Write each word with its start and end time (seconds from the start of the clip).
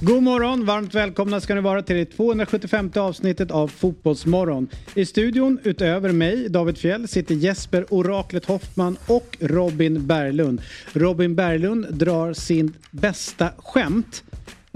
God 0.00 0.22
morgon, 0.22 0.64
varmt 0.64 0.94
välkomna 0.94 1.40
ska 1.40 1.54
ni 1.54 1.60
vara 1.60 1.82
till 1.82 1.96
det 1.96 2.04
275 2.04 2.90
avsnittet 2.96 3.50
av 3.50 3.68
Fotbollsmorgon. 3.68 4.68
I 4.94 5.06
studion 5.06 5.58
utöver 5.64 6.12
mig, 6.12 6.48
David 6.48 6.78
Fjell, 6.78 7.08
sitter 7.08 7.34
Jesper 7.34 7.94
Oraklet 7.94 8.44
Hoffman 8.44 8.96
och 9.06 9.36
Robin 9.40 10.06
Berglund. 10.06 10.60
Robin 10.92 11.34
Berglund 11.34 11.86
drar 11.94 12.32
sin 12.32 12.74
bästa 12.90 13.50
skämt. 13.58 14.22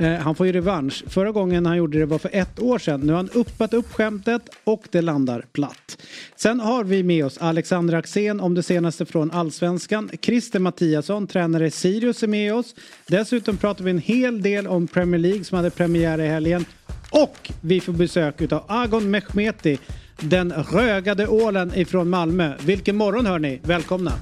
Eh, 0.02 0.18
han 0.18 0.34
får 0.34 0.46
ju 0.46 0.52
revansch. 0.52 1.04
Förra 1.06 1.32
gången 1.32 1.66
han 1.66 1.76
gjorde 1.76 1.98
det 1.98 2.06
var 2.06 2.18
för 2.18 2.30
ett 2.32 2.60
år 2.60 2.78
sedan. 2.78 3.00
Nu 3.00 3.12
har 3.12 3.16
han 3.16 3.30
uppat 3.30 3.74
upp 3.74 3.92
skämtet 3.92 4.42
och 4.64 4.84
det 4.90 5.00
landar 5.00 5.44
platt. 5.52 6.02
Sen 6.36 6.60
har 6.60 6.84
vi 6.84 7.02
med 7.02 7.24
oss 7.24 7.38
Alexander 7.38 7.94
Axén 7.94 8.40
om 8.40 8.54
det 8.54 8.62
senaste 8.62 9.06
från 9.06 9.30
Allsvenskan. 9.30 10.10
Christer 10.22 10.58
Mattiasson, 10.58 11.26
tränare 11.26 11.66
i 11.66 11.70
Sirius 11.70 12.22
är 12.22 12.26
med 12.26 12.54
oss. 12.54 12.74
Dessutom 13.06 13.56
pratar 13.56 13.84
vi 13.84 13.90
en 13.90 13.98
hel 13.98 14.42
del 14.42 14.66
om 14.66 14.86
Premier 14.86 15.18
League 15.18 15.44
som 15.44 15.56
hade 15.56 15.70
premiär 15.70 16.20
i 16.20 16.26
helgen. 16.26 16.64
Och 17.10 17.50
vi 17.60 17.80
får 17.80 17.92
besök 17.92 18.52
av 18.52 18.64
Agon 18.68 19.10
Mehmeti, 19.10 19.78
den 20.20 20.52
rögade 20.52 21.28
ålen 21.28 21.72
ifrån 21.74 22.10
Malmö. 22.10 22.54
Vilken 22.60 22.96
morgon 22.96 23.26
hör 23.26 23.38
ni! 23.38 23.60
Välkomna! 23.62 24.12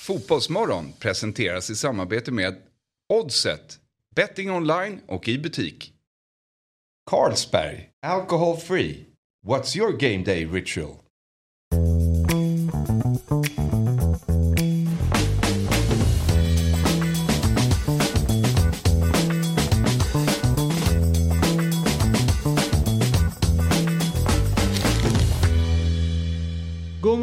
Fotbollsmorgon 0.00 0.92
presenteras 0.98 1.70
i 1.70 1.74
samarbete 1.74 2.30
med 2.30 2.54
Oddset, 3.12 3.78
betting 4.14 4.50
online 4.50 5.00
och 5.08 5.28
i 5.28 5.38
butik. 5.38 5.92
Carlsberg, 7.10 7.90
alcohol 8.02 8.56
free. 8.56 9.06
What's 9.46 9.76
your 9.76 9.92
game 9.92 10.24
day 10.24 10.44
ritual? 10.44 11.04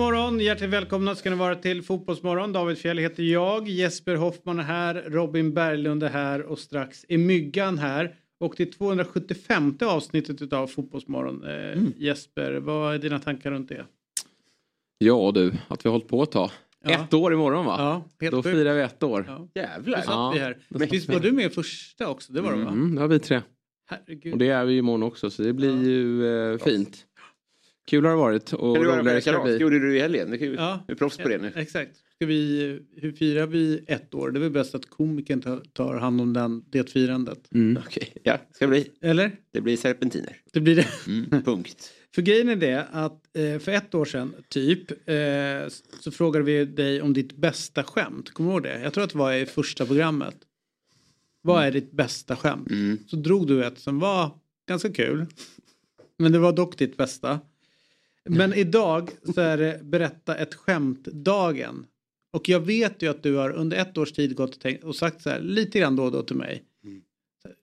Morgon, 0.01 0.39
hjärtligt 0.39 0.69
välkomna 0.69 1.15
ska 1.15 1.29
ni 1.29 1.35
vara 1.35 1.55
till 1.55 1.81
Fotbollsmorgon. 1.83 2.53
David 2.53 2.77
Fjell 2.77 2.97
heter 2.97 3.23
jag, 3.23 3.67
Jesper 3.69 4.15
Hoffman 4.15 4.59
är 4.59 4.63
här, 4.63 4.95
Robin 5.07 5.53
Berglund 5.53 6.03
är 6.03 6.09
här 6.09 6.41
och 6.41 6.59
strax 6.59 7.05
är 7.09 7.17
Myggan 7.17 7.77
här. 7.77 8.15
Och 8.39 8.55
till 8.55 8.71
275 8.73 9.77
avsnittet 9.81 10.53
av 10.53 10.67
Fotbollsmorgon. 10.67 11.43
Eh, 11.43 11.83
Jesper, 11.97 12.53
vad 12.53 12.93
är 12.95 12.99
dina 12.99 13.19
tankar 13.19 13.51
runt 13.51 13.69
det? 13.69 13.85
Ja 14.97 15.31
du, 15.33 15.53
att 15.67 15.85
vi 15.85 15.89
har 15.89 15.91
hållit 15.91 16.07
på 16.07 16.23
ett 16.23 16.31
tag. 16.31 16.49
Ja. 16.83 16.91
Ett 16.91 17.13
år 17.13 17.33
imorgon 17.33 17.65
va? 17.65 17.75
Ja, 17.79 18.03
helt 18.21 18.31
Då 18.31 18.43
firar 18.43 18.73
vi 18.73 18.81
ett 18.81 19.03
år. 19.03 19.25
Ja. 19.27 19.47
Då 19.53 19.61
Jävlar. 19.61 19.97
satt 19.97 20.07
Ja. 20.07 20.31
vi 20.33 20.39
här. 20.39 20.57
Men- 20.69 20.87
Visst 20.89 21.09
var 21.09 21.19
du 21.19 21.31
med 21.31 21.53
första 21.53 22.09
också? 22.09 22.33
Det 22.33 22.41
var 22.41 22.51
de 22.51 22.63
va? 22.65 22.71
Mm, 22.71 22.95
det 22.95 23.01
har 23.01 23.07
vi 23.07 23.19
tre. 23.19 23.41
Herregud. 23.89 24.33
Och 24.33 24.39
det 24.39 24.47
är 24.49 24.65
vi 24.65 24.77
imorgon 24.77 25.03
också 25.03 25.29
så 25.29 25.43
det 25.43 25.53
blir 25.53 25.83
ju 25.83 26.27
eh, 26.53 26.57
fint. 26.57 27.05
Kul 27.87 28.05
har 28.05 28.11
det 28.11 28.17
varit 28.17 28.53
och 28.53 28.75
Kan 28.75 28.83
du 28.83 28.89
roligare 28.89 29.21
ska 29.21 29.31
det 29.31 29.43
bli. 29.43 29.57
gjorde 29.57 29.79
du 29.79 29.97
i 29.97 29.99
helgen? 29.99 30.31
Det 30.31 30.37
ju, 30.37 30.55
Ja. 30.55 30.83
Du 30.87 30.93
är 30.93 30.97
proffs 30.97 31.17
på 31.17 31.29
det 31.29 31.37
nu. 31.37 31.51
Exakt. 31.55 31.97
Ska 32.15 32.25
vi, 32.25 32.79
hur 32.95 33.11
firar 33.11 33.47
vi 33.47 33.83
ett 33.87 34.13
år? 34.13 34.31
Det 34.31 34.39
är 34.39 34.41
väl 34.41 34.51
bäst 34.51 34.75
att 34.75 34.89
komikern 34.89 35.61
tar, 35.73 35.95
hand 35.95 36.21
om 36.21 36.33
den, 36.33 36.63
det 36.69 36.91
firandet. 36.91 37.47
Mm. 37.53 37.83
Okej, 37.85 38.13
ja, 38.23 38.37
ska 38.51 38.65
det 38.65 38.69
bli. 38.69 38.91
Eller? 39.01 39.31
Det 39.53 39.61
blir 39.61 39.77
serpentiner. 39.77 40.37
Det 40.53 40.59
blir 40.59 40.75
det. 40.75 40.87
Mm, 41.07 41.43
punkt. 41.45 41.91
För 42.15 42.21
grejen 42.21 42.49
är 42.49 42.55
det 42.55 42.87
att 42.91 43.37
eh, 43.37 43.59
för 43.59 43.71
ett 43.71 43.95
år 43.95 44.05
sedan 44.05 44.33
typ 44.49 44.91
eh, 45.09 45.67
så 45.99 46.11
frågade 46.11 46.45
vi 46.45 46.65
dig 46.65 47.01
om 47.01 47.13
ditt 47.13 47.35
bästa 47.37 47.83
skämt. 47.83 48.29
Kommer 48.33 48.49
du 48.49 48.53
ihåg 48.53 48.63
det? 48.63 48.81
Jag 48.81 48.93
tror 48.93 49.03
att 49.03 49.09
det 49.11 49.17
var 49.17 49.33
i 49.33 49.45
första 49.45 49.85
programmet. 49.85 50.35
Vad 51.41 51.63
är 51.63 51.71
ditt 51.71 51.91
bästa 51.91 52.35
skämt? 52.35 52.69
Mm. 52.71 52.97
Så 53.07 53.15
drog 53.15 53.47
du 53.47 53.65
ett 53.65 53.79
som 53.79 53.99
var 53.99 54.31
ganska 54.69 54.93
kul. 54.93 55.25
Men 56.17 56.31
det 56.31 56.39
var 56.39 56.51
dock 56.53 56.77
ditt 56.77 56.97
bästa. 56.97 57.39
Men 58.29 58.53
idag 58.53 59.09
så 59.35 59.41
är 59.41 59.57
det 59.57 59.79
berätta 59.83 60.35
ett 60.35 60.55
skämt-dagen. 60.55 61.85
Och 62.33 62.49
jag 62.49 62.59
vet 62.59 63.01
ju 63.01 63.07
att 63.09 63.23
du 63.23 63.35
har 63.35 63.49
under 63.49 63.77
ett 63.77 63.97
års 63.97 64.11
tid 64.11 64.35
gått 64.35 64.55
och, 64.55 64.61
tänkt, 64.61 64.83
och 64.83 64.95
sagt 64.95 65.21
så 65.21 65.29
här 65.29 65.39
lite 65.39 65.79
grann 65.79 65.95
då 65.95 66.03
och 66.03 66.11
då 66.11 66.23
till 66.23 66.35
mig. 66.35 66.63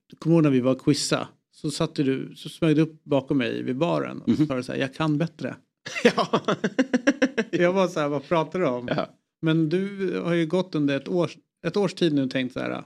Du 0.07 0.15
kommer 0.15 0.35
ihåg 0.35 0.43
när 0.43 0.49
vi 0.49 0.59
var 0.59 0.71
och 0.71 0.81
quizza? 0.81 1.27
Så 1.51 1.71
satte 1.71 2.03
du, 2.03 2.35
så 2.35 2.49
smög 2.49 2.75
du 2.75 2.81
upp 2.81 3.03
bakom 3.03 3.37
mig 3.37 3.63
vid 3.63 3.77
baren 3.77 4.21
och 4.21 4.35
så 4.35 4.45
sa 4.45 4.63
så 4.63 4.71
här, 4.71 4.79
jag 4.79 4.93
kan 4.93 5.17
bättre. 5.17 5.55
Ja. 6.03 6.41
Jag 7.51 7.73
var 7.73 7.87
så 7.87 7.99
här, 7.99 8.07
vad 8.07 8.27
pratar 8.27 8.59
du 8.59 8.65
om? 8.65 8.87
Ja. 8.87 9.09
Men 9.41 9.69
du 9.69 10.13
har 10.19 10.33
ju 10.33 10.45
gått 10.45 10.75
under 10.75 10.97
ett 10.97 11.07
års, 11.07 11.37
ett 11.67 11.77
års 11.77 11.93
tid 11.93 12.13
nu 12.13 12.23
och 12.23 12.31
tänkt 12.31 12.53
så 12.53 12.59
här, 12.59 12.83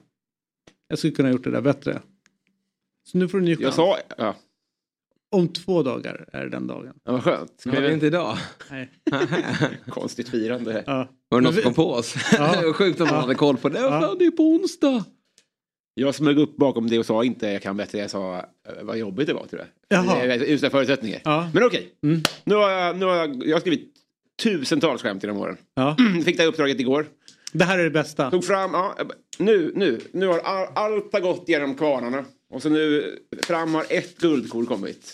jag 0.87 0.97
skulle 0.97 1.13
kunna 1.13 1.31
gjort 1.31 1.43
det 1.43 1.51
där 1.51 1.61
bättre. 1.61 2.01
Så 3.11 3.17
nu 3.17 3.27
får 3.27 3.37
du 3.37 3.41
en 3.41 3.45
ny 3.45 3.51
Jag 3.51 3.61
chans. 3.61 3.75
sa... 3.75 3.97
Ja, 4.17 4.35
Om 5.33 5.47
två 5.47 5.83
dagar 5.83 6.25
är 6.33 6.45
den 6.45 6.67
dagen. 6.67 6.93
ja 7.03 7.11
vad 7.11 7.23
skönt. 7.23 7.53
Ska 7.57 7.71
är 7.71 7.81
vi... 7.81 7.93
inte 7.93 8.05
idag. 8.07 8.37
Nej. 8.71 8.89
Konstigt 9.89 10.29
firande. 10.29 10.83
Ja. 10.87 10.93
Var 11.29 11.41
det 11.41 11.43
någon 11.43 11.53
Men 11.53 11.53
som 11.53 11.63
kom 11.63 11.73
på 11.73 11.91
oss? 11.93 12.15
Ja. 12.37 12.55
det 12.61 12.65
var 12.65 12.73
sjukt 12.73 13.01
att 13.01 13.07
man 13.07 13.15
Ja. 13.15 13.21
hade 13.21 13.35
koll 13.35 13.57
på 13.57 13.69
det. 13.69 13.79
Ja. 13.79 14.01
Fan, 14.01 14.17
det 14.19 14.25
är 14.25 14.31
på 14.31 14.43
onsdag. 14.43 15.03
Jag 15.93 16.15
smög 16.15 16.37
upp 16.39 16.55
bakom 16.57 16.87
det 16.89 16.99
och 16.99 17.05
sa 17.05 17.23
inte 17.23 17.47
jag 17.47 17.61
kan 17.61 17.77
bättre. 17.77 17.97
Jag 17.97 18.09
sa 18.09 18.37
eh, 18.37 18.43
vad 18.83 18.97
jobbigt 18.97 19.27
det 19.27 19.33
var 19.33 19.45
tror 19.45 19.61
jag. 19.61 19.99
Jaha. 19.99 20.25
Det 20.25 20.33
är 20.33 20.51
Usla 20.51 20.69
förutsättningar. 20.69 21.21
Ja. 21.23 21.49
Men 21.53 21.63
okej. 21.63 21.93
Mm. 22.03 22.21
Nu, 22.43 22.55
har 22.55 22.69
jag, 22.71 22.97
nu 22.97 23.05
har 23.05 23.15
jag, 23.15 23.47
jag 23.47 23.55
har 23.55 23.59
skrivit 23.59 23.93
tusentals 24.43 25.01
skämt 25.01 25.23
genom 25.23 25.37
åren. 25.37 25.57
Ja. 25.75 25.95
Fick 26.25 26.37
det 26.37 26.43
här 26.43 26.49
uppdraget 26.49 26.79
igår. 26.79 27.05
Det 27.53 27.63
här 27.63 27.79
är 27.79 27.83
det 27.83 27.89
bästa. 27.89 28.31
Tog 28.31 28.43
fram, 28.45 28.71
ja, 28.73 28.97
nu, 29.37 29.71
nu, 29.75 29.99
nu 30.13 30.27
har 30.27 30.39
all, 30.39 30.67
allt 30.75 31.13
har 31.13 31.19
gått 31.19 31.43
genom 31.49 31.75
kvarnarna. 31.75 32.25
Och 32.53 32.61
så 32.61 32.69
nu 32.69 33.15
fram 33.41 33.73
har 33.73 33.85
ett 33.89 34.17
guldkorn 34.17 34.65
kommit. 34.65 35.13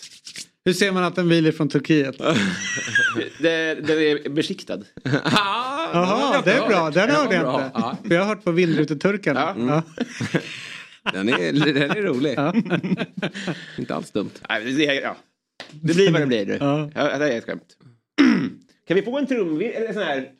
Hur 0.64 0.72
ser 0.72 0.92
man 0.92 1.04
att 1.04 1.14
den 1.14 1.28
vilar 1.28 1.52
från 1.52 1.68
Turkiet? 1.68 2.18
Det, 3.40 3.74
den 3.74 3.98
är 3.98 4.28
beskiktad. 4.28 4.78
Jaha, 5.92 6.42
det 6.44 6.52
är 6.52 6.68
bra. 6.68 6.90
Den 6.90 7.10
hörde 7.10 7.34
jag 7.34 7.54
inte. 7.54 7.70
Ja. 7.74 7.96
För 8.06 8.14
jag 8.14 8.22
har 8.22 8.28
hört 8.28 8.44
på 8.44 8.50
vindruteturkarna. 8.50 9.54
Ja. 9.58 9.82
Ja. 10.32 10.40
Den, 11.12 11.28
är, 11.28 11.52
den 11.52 11.90
är 11.90 12.02
rolig. 12.02 12.34
Ja. 12.36 12.54
inte 13.78 13.94
alls 13.94 14.10
dumt. 14.10 14.30
Ja. 14.48 14.58
det 15.70 15.94
blir 15.94 16.12
vad 16.12 16.20
det 16.20 16.26
blir. 16.26 16.58
Ja. 16.60 16.90
Ja. 16.94 17.18
det 17.18 17.32
är 17.32 17.38
ett 17.38 17.44
skämt. 17.44 17.76
Kan 18.88 18.94
vi 18.94 19.02
få 19.02 19.18
en 19.18 19.26
trum, 19.26 19.60
eller 19.60 19.86
en 19.86 19.94
sån 19.94 20.02
här 20.02 20.30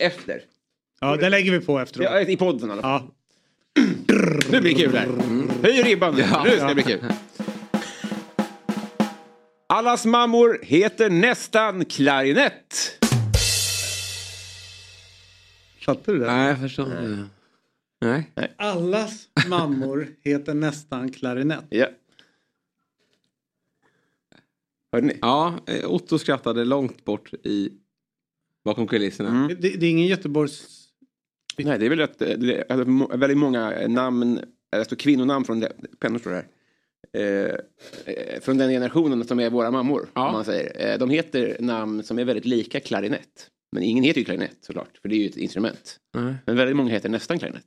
efter? 0.00 0.40
ja, 1.00 1.16
det 1.16 1.28
lägger 1.28 1.52
vi 1.52 1.60
på 1.60 1.78
efteråt. 1.80 2.08
Ja, 2.10 2.20
I 2.20 2.36
podden 2.36 2.68
i 2.68 2.72
alla 2.72 2.82
fall. 2.82 3.02
Ja. 3.06 3.14
Nu 4.50 4.60
blir 4.60 4.60
det 4.60 4.74
kul 4.74 4.96
här. 4.96 5.08
Höj 5.62 5.82
ribban 5.82 6.14
nu. 6.14 6.20
Ja. 6.20 6.44
Nu 6.44 6.56
ska 6.56 6.66
det 6.66 6.74
bli 6.74 6.82
kul. 6.82 7.04
Allas 9.66 10.06
mammor 10.06 10.58
heter 10.62 11.10
nästan 11.10 11.84
klarinett. 11.84 13.00
Fattar 15.84 16.12
du 16.12 16.18
det? 16.18 16.26
Nej, 16.26 16.48
jag 16.48 16.60
förstår 16.60 16.86
inte. 16.86 17.28
Nej. 18.00 18.54
Allas 18.56 19.28
mammor 19.48 20.08
heter 20.20 20.54
nästan 20.54 21.12
klarinett. 21.12 21.64
Ja. 21.68 21.86
Hörde 24.92 25.06
ni? 25.06 25.18
Ja, 25.20 25.54
eh, 25.66 25.90
Otto 25.90 26.18
skrattade 26.18 26.64
långt 26.64 27.04
bort 27.04 27.34
i 27.34 27.72
bakom 28.64 28.86
kulisserna. 28.86 29.28
Mm. 29.28 29.48
Det, 29.48 29.68
det 29.68 29.86
är 29.86 29.90
ingen 29.90 30.06
Göteborgs... 30.06 30.83
Nej, 31.58 31.78
det 31.78 31.86
är 31.86 31.90
väl 31.90 31.98
rätt, 31.98 32.18
det 32.18 32.56
är 32.56 32.72
alltså 32.72 33.16
väldigt 33.16 33.38
många 33.38 33.88
namn, 33.88 34.40
det 34.70 34.84
står 34.84 34.96
kvinnonamn 34.96 35.44
från, 35.44 35.64
pennor 36.00 36.18
står 36.18 36.30
det 36.30 36.36
här. 36.36 36.46
Eh, 37.12 37.54
eh, 38.04 38.40
från 38.40 38.58
den 38.58 38.70
generationen 38.70 39.24
som 39.24 39.40
är 39.40 39.50
våra 39.50 39.70
mammor. 39.70 40.08
Ja. 40.14 40.26
Om 40.26 40.32
man 40.32 40.44
säger. 40.44 40.92
Eh, 40.92 40.98
de 40.98 41.10
heter 41.10 41.56
namn 41.60 42.02
som 42.02 42.18
är 42.18 42.24
väldigt 42.24 42.44
lika 42.44 42.80
klarinett. 42.80 43.50
Men 43.72 43.82
ingen 43.82 44.04
heter 44.04 44.18
ju 44.18 44.24
klarinett 44.24 44.56
såklart, 44.60 44.98
för 45.02 45.08
det 45.08 45.14
är 45.14 45.18
ju 45.18 45.28
ett 45.28 45.36
instrument. 45.36 46.00
Nej. 46.14 46.34
Men 46.46 46.56
väldigt 46.56 46.76
många 46.76 46.90
heter 46.90 47.08
nästan 47.08 47.38
klarinett. 47.38 47.66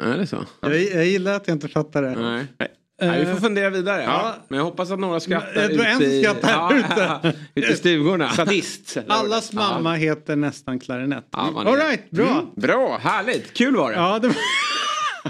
Är 0.00 0.18
det 0.18 0.26
så? 0.26 0.46
Jag, 0.60 0.82
jag 0.82 1.06
gillar 1.06 1.36
att 1.36 1.48
jag 1.48 1.54
inte 1.54 1.68
fattar 1.68 2.02
det. 2.02 2.10
Nej. 2.10 2.46
Nej. 2.58 2.68
Nej, 3.00 3.24
vi 3.24 3.32
får 3.32 3.40
fundera 3.40 3.70
vidare. 3.70 4.02
Ja. 4.02 4.34
Men 4.48 4.56
jag 4.58 4.64
hoppas 4.64 4.90
att 4.90 4.98
några 5.00 5.20
skrattar 5.20 5.60
Jag 5.60 5.70
tror 5.72 5.84
en 5.84 5.96
ute 6.02 6.10
i, 6.10 6.22
skrattar 6.22 6.48
här 6.48 6.78
ute. 6.78 7.38
ute 7.54 7.72
i 7.72 7.76
stugorna. 7.76 8.30
Sadist. 8.30 8.96
Allas 9.08 9.52
mamma 9.52 9.94
heter 9.94 10.36
nästan 10.36 10.78
klarinett. 10.80 11.28
Ja, 11.32 11.52
All 11.66 11.76
right, 11.76 12.10
bra. 12.10 12.52
Bra! 12.56 12.98
Härligt, 13.02 13.54
kul 13.54 13.76
var 13.76 13.90
det. 13.90 13.96
Ja, 13.96 14.18
det 14.18 14.28
var... 14.28 14.36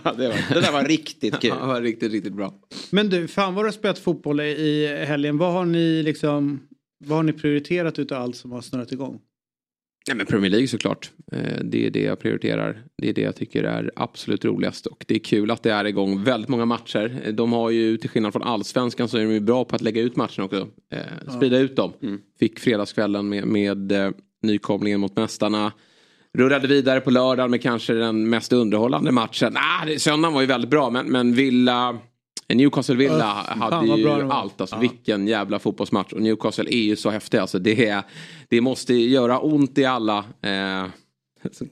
Ja, 0.05 0.13
det, 0.13 0.29
var, 0.29 0.55
det 0.55 0.61
där 0.61 0.73
var 0.73 0.85
riktigt 0.85 1.41
kul. 1.41 1.51
Ja, 1.55 1.61
det 1.61 1.67
var 1.67 1.81
riktigt, 1.81 2.13
riktigt 2.13 2.33
bra. 2.33 2.53
Men 2.91 3.11
du, 3.11 3.29
fan 3.29 3.55
vad 3.55 3.65
du 3.65 3.67
har 3.67 3.73
spelat 3.73 3.99
fotboll 3.99 4.41
i- 4.41 4.45
i 4.45 5.05
helgen. 5.05 5.39
Vad 5.39 5.53
har 5.53 5.65
ni 5.65 6.03
liksom, 6.03 6.61
vad 7.05 7.19
har 7.19 7.23
ni 7.23 7.33
prioriterat 7.33 7.99
utav 7.99 8.23
allt 8.23 8.37
som 8.37 8.53
har 8.53 8.61
snurrat 8.61 8.93
igång? 8.93 9.19
Nej, 10.09 10.17
men 10.17 10.27
Premier 10.27 10.51
League 10.51 10.69
såklart. 10.69 11.11
Eh, 11.33 11.39
Det 11.65 11.87
är 11.87 11.91
det 11.91 12.03
jag 12.03 12.19
prioriterar. 12.21 12.83
Det 12.99 13.09
är 13.09 13.13
det 13.13 13.21
jag 13.21 13.37
tycker 13.37 13.65
är 13.65 13.91
absolut 13.97 14.45
roligast. 14.45 14.87
Och 14.87 15.05
det 15.09 15.15
är 15.15 15.19
kul 15.19 15.51
att 15.51 15.63
det 15.63 15.71
är 15.73 15.85
igång 15.85 16.25
väldigt 16.25 16.49
många 16.49 16.65
matcher. 16.65 17.21
Eh, 17.25 17.33
De 17.35 17.53
har 17.53 17.71
ju 17.71 17.97
till 17.97 18.11
skillnad 18.11 18.33
från 18.33 18.43
allsvenskan 18.43 19.09
så 19.09 19.17
är 19.19 19.23
de 19.25 19.33
ju 19.33 19.41
bra 19.41 19.65
på 19.65 19.77
att 19.77 19.83
lägga 19.83 20.03
ut 20.03 20.17
matcherna 20.17 20.45
också. 20.45 20.69
Eh, 20.93 21.33
sprida 21.37 21.59
ut 21.59 21.77
dem. 21.77 21.93
Fick 22.41 22.59
fredagskvällen 22.61 23.29
med, 23.29 23.47
med 23.47 23.93
nykomlingen 24.43 25.01
mot 25.01 25.17
mästarna. 25.17 25.73
Rullade 26.39 26.69
vidare 26.69 27.01
på 27.01 27.11
lördagen 27.11 27.51
med 27.51 27.63
kanske 27.63 27.93
den 27.93 28.29
mest 28.29 28.53
underhållande 28.53 29.13
matchen. 29.13 29.57
Ah, 29.57 29.87
söndagen 29.99 30.35
var 30.35 30.41
ju 30.41 30.47
väldigt 30.47 30.71
bra 30.71 30.91
men, 30.91 31.07
men 31.07 31.33
Villa... 31.35 31.99
Newcastle 32.55 32.95
Villa 32.97 33.47
Öff, 33.51 33.59
hade 33.59 33.87
ju 33.87 34.31
allt. 34.31 34.61
Alltså, 34.61 34.77
Ja. 34.77 34.81
Vilken 34.81 35.29
jävla 35.29 35.59
fotbollsmatch. 35.59 36.13
Och 36.13 36.23
Newcastle 36.23 36.71
är 36.71 36.83
ju 36.83 36.97
så 36.97 37.11
häftiga. 37.11 37.41
Alltså, 37.41 37.59
det, 37.59 37.89
är, 37.89 38.03
det 38.49 38.61
måste 38.61 38.95
göra 38.95 39.39
ont 39.39 39.79
i 39.79 39.85
alla. 39.85 40.19
Eh, 40.19 40.87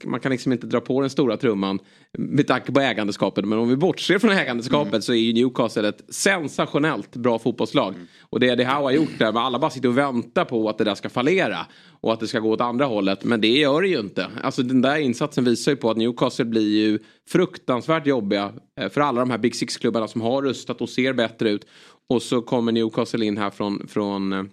man 0.05 0.19
kan 0.19 0.31
liksom 0.31 0.51
inte 0.51 0.67
dra 0.67 0.81
på 0.81 1.01
den 1.01 1.09
stora 1.09 1.37
trumman 1.37 1.79
med 2.17 2.47
tanke 2.47 2.71
på 2.71 2.79
ägandeskapet. 2.79 3.45
Men 3.45 3.59
om 3.59 3.69
vi 3.69 3.75
bortser 3.75 4.19
från 4.19 4.31
ägandeskapet 4.31 5.03
så 5.03 5.13
är 5.13 5.17
ju 5.17 5.33
Newcastle 5.33 5.89
ett 5.89 6.03
sensationellt 6.09 7.15
bra 7.15 7.39
fotbollslag. 7.39 7.93
Och 8.21 8.39
det 8.39 8.49
är 8.49 8.55
det 8.55 8.65
Howe 8.65 8.83
har 8.83 8.91
gjort 8.91 9.19
där. 9.19 9.31
Men 9.31 9.41
alla 9.41 9.59
bara 9.59 9.71
sitter 9.71 9.89
och 9.89 9.97
väntar 9.97 10.45
på 10.45 10.69
att 10.69 10.77
det 10.77 10.83
där 10.83 10.95
ska 10.95 11.09
fallera. 11.09 11.57
Och 12.01 12.13
att 12.13 12.19
det 12.19 12.27
ska 12.27 12.39
gå 12.39 12.51
åt 12.51 12.61
andra 12.61 12.85
hållet. 12.85 13.23
Men 13.23 13.41
det 13.41 13.47
gör 13.47 13.81
det 13.81 13.87
ju 13.87 13.99
inte. 13.99 14.27
Alltså 14.43 14.63
den 14.63 14.81
där 14.81 14.97
insatsen 14.97 15.43
visar 15.43 15.71
ju 15.71 15.75
på 15.75 15.91
att 15.91 15.97
Newcastle 15.97 16.45
blir 16.45 16.77
ju 16.77 16.99
fruktansvärt 17.29 18.07
jobbiga. 18.07 18.53
eh, 18.81 18.89
För 18.89 19.01
alla 19.01 19.19
de 19.19 19.29
här 19.29 19.37
Big 19.37 19.55
Six-klubbarna 19.55 20.07
som 20.07 20.21
har 20.21 20.41
rustat 20.41 20.81
och 20.81 20.89
ser 20.89 21.13
bättre 21.13 21.49
ut. 21.49 21.65
Och 22.09 22.21
så 22.21 22.41
kommer 22.41 22.71
Newcastle 22.71 23.25
in 23.25 23.37
här 23.37 23.49
från, 23.49 23.87
från, 23.87 24.33
eh, 24.33 24.43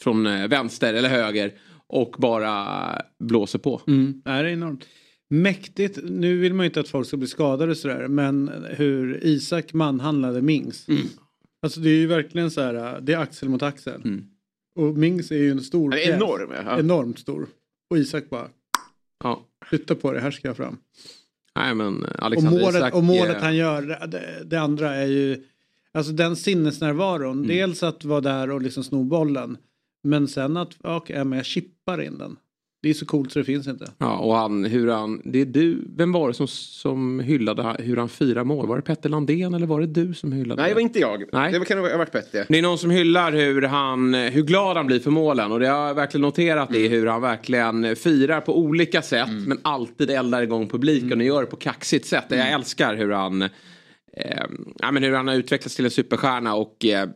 från 0.00 0.26
eh, 0.26 0.48
vänster 0.48 0.94
eller 0.94 1.08
höger. 1.08 1.52
Och 1.88 2.14
bara 2.18 3.02
blåser 3.18 3.58
på. 3.58 3.80
Mm. 3.86 4.22
Det 4.24 4.30
är 4.30 4.44
enormt. 4.44 4.84
Mäktigt. 5.30 5.98
Nu 6.04 6.36
vill 6.36 6.54
man 6.54 6.64
ju 6.64 6.68
inte 6.68 6.80
att 6.80 6.88
folk 6.88 7.06
ska 7.08 7.16
bli 7.16 7.28
skadade 7.28 7.70
och 7.70 7.76
sådär. 7.76 8.08
Men 8.08 8.50
hur 8.70 9.24
Isak 9.24 9.72
manhandlade 9.72 10.42
Mings. 10.42 10.88
Mm. 10.88 11.02
Alltså 11.62 11.80
det 11.80 11.90
är 11.90 11.96
ju 11.96 12.06
verkligen 12.06 12.50
så 12.50 12.60
här. 12.60 13.00
Det 13.00 13.12
är 13.12 13.18
axel 13.18 13.48
mot 13.48 13.62
axel. 13.62 14.00
Mm. 14.04 14.24
Och 14.74 14.96
Mings 14.98 15.30
är 15.30 15.36
ju 15.36 15.50
en 15.50 15.60
stor 15.60 15.90
pjäs. 15.92 16.08
enorm. 16.08 16.52
Ja. 16.66 16.78
Enormt 16.78 17.18
stor. 17.18 17.46
Och 17.90 17.98
Isak 17.98 18.30
bara 18.30 18.48
Ja. 19.24 19.46
flytta 19.66 19.94
på 19.94 20.12
det, 20.12 20.20
här 20.20 20.30
ska 20.30 20.48
jag 20.48 20.56
fram. 20.56 20.76
Nej 21.56 21.74
men 21.74 22.04
Och 22.04 22.22
Alexander 22.22 22.60
målet, 22.60 22.74
Isak, 22.74 22.94
och 22.94 23.04
målet 23.04 23.36
eh, 23.36 23.42
han 23.42 23.56
gör, 23.56 24.06
det, 24.06 24.42
det 24.44 24.56
andra 24.60 24.94
är 24.94 25.06
ju, 25.06 25.44
alltså 25.92 26.12
den 26.12 26.36
sinnesnärvaron. 26.36 27.36
Mm. 27.36 27.48
Dels 27.48 27.82
att 27.82 28.04
vara 28.04 28.20
där 28.20 28.50
och 28.50 28.62
liksom 28.62 28.84
sno 28.84 29.04
bollen. 29.04 29.56
Men 30.04 30.28
sen 30.28 30.56
att, 30.56 30.74
men 31.08 31.32
jag 31.32 31.44
chippar 31.46 32.02
in 32.02 32.18
den. 32.18 32.36
Det 32.82 32.88
är 32.90 32.94
så 32.94 33.06
coolt 33.06 33.32
så 33.32 33.38
det 33.38 33.44
finns 33.44 33.66
inte. 33.66 33.90
Ja 33.98 34.18
och 34.18 34.34
han, 34.34 34.64
hur 34.64 34.88
han, 34.88 35.20
det 35.24 35.40
är 35.40 35.44
du, 35.46 35.84
vem 35.96 36.12
var 36.12 36.28
det 36.28 36.34
som, 36.34 36.48
som 36.48 37.20
hyllade 37.20 37.76
hur 37.78 37.96
han 37.96 38.08
firar 38.08 38.44
mål? 38.44 38.66
Var 38.66 38.76
det 38.76 38.82
Petter 38.82 39.08
Landén 39.08 39.54
eller 39.54 39.66
var 39.66 39.80
det 39.80 39.86
du 39.86 40.14
som 40.14 40.32
hyllade? 40.32 40.62
Nej, 40.62 40.68
det 40.70 40.74
var 40.74 40.80
inte 40.80 40.98
jag. 40.98 41.24
Nej. 41.32 41.52
Det 41.52 41.64
kan 41.64 41.78
ha 41.78 41.96
varit 41.98 42.12
bättre. 42.12 42.46
Det 42.48 42.58
är 42.58 42.62
någon 42.62 42.78
som 42.78 42.90
hyllar 42.90 43.32
hur, 43.32 43.62
han, 43.62 44.14
hur 44.14 44.42
glad 44.42 44.76
han 44.76 44.86
blir 44.86 45.00
för 45.00 45.10
målen 45.10 45.52
och 45.52 45.60
det 45.60 45.66
har 45.66 45.86
jag 45.86 45.94
verkligen 45.94 46.22
noterat 46.22 46.70
Mm. 46.70 46.82
det 46.82 46.88
hur 46.88 47.06
han 47.06 47.20
verkligen 47.22 47.96
firar 47.96 48.40
på 48.40 48.58
olika 48.58 49.02
sätt 49.02 49.28
men 49.46 49.58
alltid 49.62 50.10
eldar 50.10 50.42
igång 50.42 50.68
publiken 50.68 51.06
Mm. 51.12 51.18
och 51.20 51.24
gör 51.26 51.40
det 51.40 51.46
på 51.46 51.56
kaxigt 51.56 52.06
sätt. 52.06 52.24
Jag 52.28 52.50
älskar 52.52 52.96
hur 52.96 53.10
han, 53.10 53.42
eh, 53.42 53.48
ja, 54.78 54.92
men 54.92 55.02
hur 55.02 55.12
han 55.12 55.28
har 55.28 55.34
utvecklats 55.34 55.76
till 55.76 55.84
en 55.84 55.90
superstjärna 55.90 56.54
och 56.54 56.84
eh, 56.84 57.08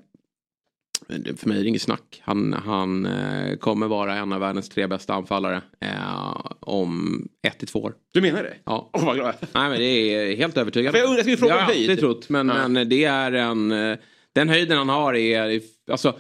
för 1.36 1.48
mig 1.48 1.58
är 1.58 1.62
det 1.62 1.68
inget 1.68 1.82
snack. 1.82 2.22
Han, 2.24 2.52
han 2.52 3.06
eh, 3.06 3.56
kommer 3.56 3.86
vara 3.88 4.14
en 4.16 4.32
av 4.32 4.40
världens 4.40 4.68
tre 4.68 4.86
bästa 4.86 5.14
anfallare 5.14 5.62
eh, 5.80 6.46
om 6.60 7.22
ett 7.42 7.58
till 7.58 7.68
två 7.68 7.78
år. 7.82 7.94
Du 8.12 8.20
menar 8.20 8.42
det? 8.42 8.54
Ja. 8.64 8.90
Åh, 8.92 9.04
vad 9.06 9.16
glad. 9.16 9.34
Nej 9.40 9.70
men 9.70 9.78
det 9.78 9.84
är 9.84 10.36
helt 10.36 10.56
övertygande. 10.56 10.90
För 10.92 10.98
jag 10.98 11.04
undrar, 11.06 11.18
jag 11.18 11.24
skulle 11.24 11.36
fråga 11.36 11.54
Det 11.54 11.60
har 11.60 11.66
om 11.66 11.68
jag 11.70 11.76
höjd. 11.76 11.90
alltid 11.90 12.00
trott. 12.00 12.28
Men, 12.28 12.48
Ja. 12.48 12.68
men 12.68 12.88
det 12.88 13.04
är 13.04 13.32
en... 13.32 13.72
eh, 13.72 13.98
Den 14.32 14.48
höjden 14.48 14.78
han 14.78 14.88
har 14.88 15.14
är... 15.14 15.60
Alltså... 15.90 16.16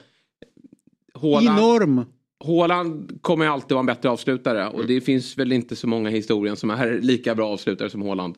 Haaland, 1.14 1.58
Enorm! 1.58 2.04
Haaland 2.44 3.18
kommer 3.22 3.46
alltid 3.46 3.70
vara 3.70 3.80
en 3.80 3.86
bättre 3.86 4.10
avslutare. 4.10 4.68
Och 4.68 4.74
Mm. 4.74 4.86
det 4.86 5.00
finns 5.00 5.38
väl 5.38 5.52
inte 5.52 5.76
så 5.76 5.86
många 5.86 6.10
i 6.10 6.12
historien 6.14 6.56
som 6.56 6.70
är 6.70 6.98
lika 7.00 7.34
bra 7.34 7.48
avslutare 7.48 7.90
som 7.90 8.02
Haaland. 8.02 8.34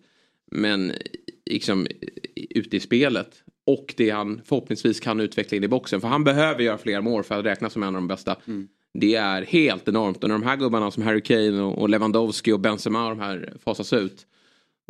Men 0.50 0.93
liksom 1.50 1.87
ute 2.50 2.76
i 2.76 2.81
spelet. 2.81 3.43
Och 3.66 3.94
det 3.96 4.11
han 4.11 4.40
förhoppningsvis 4.44 5.00
kan 5.00 5.20
utveckla 5.20 5.56
in 5.56 5.64
i 5.64 5.69
boxen. 5.69 6.00
För 6.00 6.08
han 6.08 6.25
behöver 6.25 6.62
göra 6.62 6.78
fler 6.78 7.00
mål 7.00 7.25
för 7.25 7.38
att 7.38 7.44
räknas 7.44 7.72
som 7.72 7.82
en 7.82 7.88
av 7.88 7.94
de 7.94 8.08
bästa. 8.08 8.37
Mm. 8.46 8.69
Det 8.99 9.14
är 9.14 9.43
helt 9.43 9.88
enormt. 9.88 10.22
Och 10.22 10.28
när 10.28 10.38
de 10.38 10.46
här 10.46 10.56
gubbarna 10.56 10.90
som 10.90 11.02
Harry 11.02 11.20
Kane 11.22 11.62
och 11.62 11.88
Lewandowski 11.88 12.52
och 12.52 12.61
Benzema 12.61 13.05
och 13.05 13.11
de 13.11 13.20
här 13.20 13.52
fasas 13.64 13.93
ut. 13.93 14.26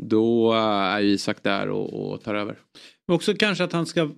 Då 0.03 0.53
eh, 0.53 0.59
är 0.59 1.03
Isak 1.03 1.43
där 1.43 1.69
och, 1.69 2.13
och 2.13 2.23
tar 2.23 2.35
över. 2.35 2.59
Men 3.07 3.15
också 3.17 3.35
kanske 3.35 3.65
att 3.65 3.73
han 3.73 3.87
ska 3.87 4.11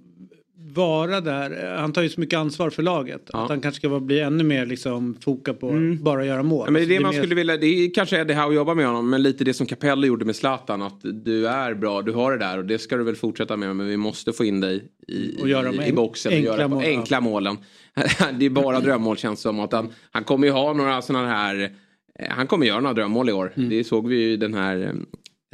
vara 0.58 1.20
där. 1.20 1.76
Han 1.76 1.92
tar 1.92 2.02
ju 2.02 2.08
så 2.08 2.20
mycket 2.20 2.38
ansvar 2.38 2.70
för 2.70 2.82
laget. 2.82 3.30
Ja. 3.32 3.42
Att 3.42 3.48
han 3.48 3.60
kanske 3.60 3.78
ska 3.78 4.00
bli 4.00 4.20
ännu 4.20 4.44
mer 4.44 4.66
liksom 4.66 5.14
foka 5.20 5.54
på 5.54 5.96
bara 6.00 6.26
göra 6.26 6.42
mål. 6.42 6.64
Ja, 6.66 6.70
men 6.70 6.82
det 6.88 6.94
är 6.94 6.98
det 6.98 7.00
man 7.00 7.14
mer- 7.14 7.20
skulle 7.20 7.34
vilja, 7.34 7.56
det 7.56 7.66
är 7.66 7.94
kanske 7.94 8.18
är 8.18 8.24
det 8.24 8.34
här 8.34 8.48
att 8.48 8.54
jobba 8.54 8.74
med 8.74 8.86
honom, 8.86 9.10
men 9.10 9.22
lite 9.22 9.44
det 9.44 9.54
som 9.54 9.66
Capello 9.66 10.06
gjorde 10.06 10.24
med 10.24 10.36
Zlatan, 10.36 10.82
att 10.82 11.00
du 11.02 11.48
är 11.48 11.74
bra, 11.74 12.02
du 12.02 12.12
har 12.12 12.32
det 12.32 12.38
där 12.38 12.58
och 12.58 12.64
det 12.64 12.78
ska 12.78 12.96
du 12.96 13.04
väl 13.04 13.16
fortsätta 13.16 13.56
med, 13.56 13.76
men 13.76 13.86
vi 13.86 13.96
måste 13.96 14.32
få 14.32 14.44
in 14.44 14.60
dig 14.60 14.84
i, 15.08 15.42
Och 15.42 15.48
göra 15.48 15.72
i, 15.72 15.88
i 15.88 15.92
boxen 15.92 16.32
och 16.32 16.36
enkla 16.36 16.56
göra 16.56 16.68
på 16.68 16.74
mål, 16.74 16.84
enkla 16.84 17.20
målen. 17.20 17.56
det 18.38 18.46
är 18.46 18.50
bara 18.50 18.80
drömmål 18.80 19.16
känns 19.16 19.40
som 19.40 19.60
att 19.60 19.72
han, 19.72 19.92
han 20.10 20.24
kommer 20.24 20.46
ju 20.46 20.52
ha 20.52 20.72
några 20.72 21.02
sådana 21.02 21.28
här, 21.28 21.72
eh, 22.18 22.26
han 22.28 22.46
kommer 22.46 22.66
göra 22.66 22.80
några 22.80 22.94
drömmål 22.94 23.28
i 23.28 23.32
år. 23.32 23.52
Mm. 23.56 23.68
Det 23.68 23.84
såg 23.84 24.08
vi 24.08 24.16
ju 24.16 24.36
den 24.36 24.54
här 24.54 24.76
eh, 24.76 24.92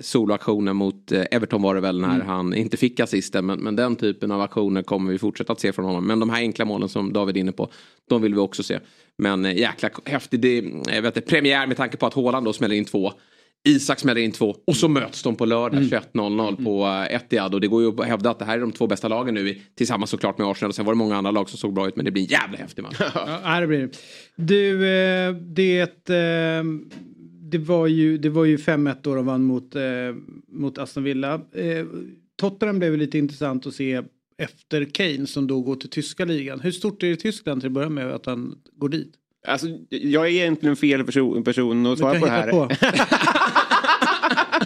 soloaktionen 0.02 0.76
mot 0.76 1.12
eh, 1.12 1.24
Everton 1.30 1.62
var 1.62 1.74
det 1.74 1.80
väl 1.80 2.00
när 2.00 2.14
Mm. 2.14 2.26
han 2.26 2.54
inte 2.54 2.76
fick 2.76 3.00
assisten. 3.00 3.46
Men, 3.46 3.58
men 3.60 3.76
den 3.76 3.96
typen 3.96 4.30
av 4.30 4.40
aktioner 4.40 4.82
kommer 4.82 5.12
vi 5.12 5.18
fortsätta 5.18 5.52
att 5.52 5.60
se 5.60 5.72
från 5.72 5.84
honom. 5.84 6.06
Men 6.06 6.20
de 6.20 6.30
här 6.30 6.38
enkla 6.38 6.64
målen 6.64 6.88
som 6.88 7.12
David 7.12 7.36
är 7.36 7.40
inne 7.40 7.52
på, 7.52 7.68
de 8.08 8.22
vill 8.22 8.34
vi 8.34 8.40
också 8.40 8.62
se. 8.62 8.78
Men 9.18 9.44
eh, 9.44 9.56
jäkla 9.58 9.90
häftig 10.04 10.40
det, 10.40 10.64
jag 10.94 11.02
vet 11.02 11.26
premiär 11.26 11.66
med 11.66 11.76
tanke 11.76 11.96
på 11.96 12.06
att 12.06 12.14
Haaland 12.14 12.46
då 12.46 12.52
smäller 12.52 12.76
in 12.76 12.84
två. 12.84 13.12
Isak 13.64 13.98
smäller 13.98 14.20
in 14.20 14.32
två 14.32 14.56
och 14.66 14.76
så 14.76 14.88
möts 14.88 15.22
de 15.22 15.36
på 15.36 15.44
lördag 15.44 15.78
Mm. 15.82 15.88
21.00 16.14 16.64
på 16.64 16.86
eh, 16.86 17.16
Etihad. 17.16 17.54
Och 17.54 17.60
det 17.60 17.66
går 17.68 17.82
ju 17.82 17.88
att 18.00 18.06
hävda 18.06 18.30
att 18.30 18.38
det 18.38 18.44
här 18.44 18.56
är 18.56 18.60
de 18.60 18.72
två 18.72 18.86
bästa 18.86 19.08
lagen 19.08 19.34
nu 19.34 19.58
tillsammans 19.74 20.10
såklart 20.10 20.38
med 20.38 20.46
Arsenal. 20.46 20.68
Och 20.68 20.74
sen 20.74 20.84
var 20.84 20.92
det 20.92 20.96
många 20.98 21.16
andra 21.16 21.30
lag 21.30 21.48
som 21.48 21.58
såg 21.58 21.72
bra 21.74 21.88
ut 21.88 21.96
men 21.96 22.04
det 22.04 22.10
blir 22.10 22.22
en 22.22 22.28
jävla 22.28 22.58
häftig 22.58 22.82
match. 22.82 22.96
Ja, 23.44 23.60
det 23.60 23.66
blir 23.66 23.78
det. 23.78 23.88
Du, 24.36 24.88
eh, 24.88 25.32
det, 25.34 26.10
eh, 26.10 26.64
det, 27.52 27.58
var 27.58 27.86
ju, 27.86 28.18
det 28.18 28.28
var 28.28 28.44
ju 28.44 28.56
5-1 28.56 28.96
då 29.02 29.14
de 29.14 29.26
vann 29.26 29.42
mot, 29.42 29.76
eh, 29.76 29.82
mot 30.48 30.78
Aston 30.78 31.04
Villa. 31.04 31.34
Eh, 31.34 31.86
Tottenham 32.36 32.78
blev 32.78 32.98
lite 32.98 33.18
intressant 33.18 33.66
att 33.66 33.74
se 33.74 34.02
efter 34.38 34.84
Kane 34.84 35.26
som 35.26 35.46
då 35.46 35.60
går 35.60 35.76
till 35.76 35.90
tyska 35.90 36.24
ligan. 36.24 36.60
Hur 36.60 36.70
stort 36.70 37.02
är 37.02 37.06
det 37.06 37.12
i 37.12 37.16
Tyskland 37.16 37.60
till 37.60 37.68
att 37.68 37.72
börja 37.72 37.88
med 37.88 38.10
att 38.10 38.26
han 38.26 38.54
går 38.72 38.88
dit? 38.88 39.12
Alltså, 39.48 39.66
jag 39.88 40.26
är 40.26 40.30
egentligen 40.30 40.76
fel 40.76 41.04
person, 41.04 41.44
person 41.44 41.86
att 41.86 41.98
svara 41.98 42.20
på 42.20 42.26
det 42.26 42.32
här. 42.32 42.50
på. 42.50 42.68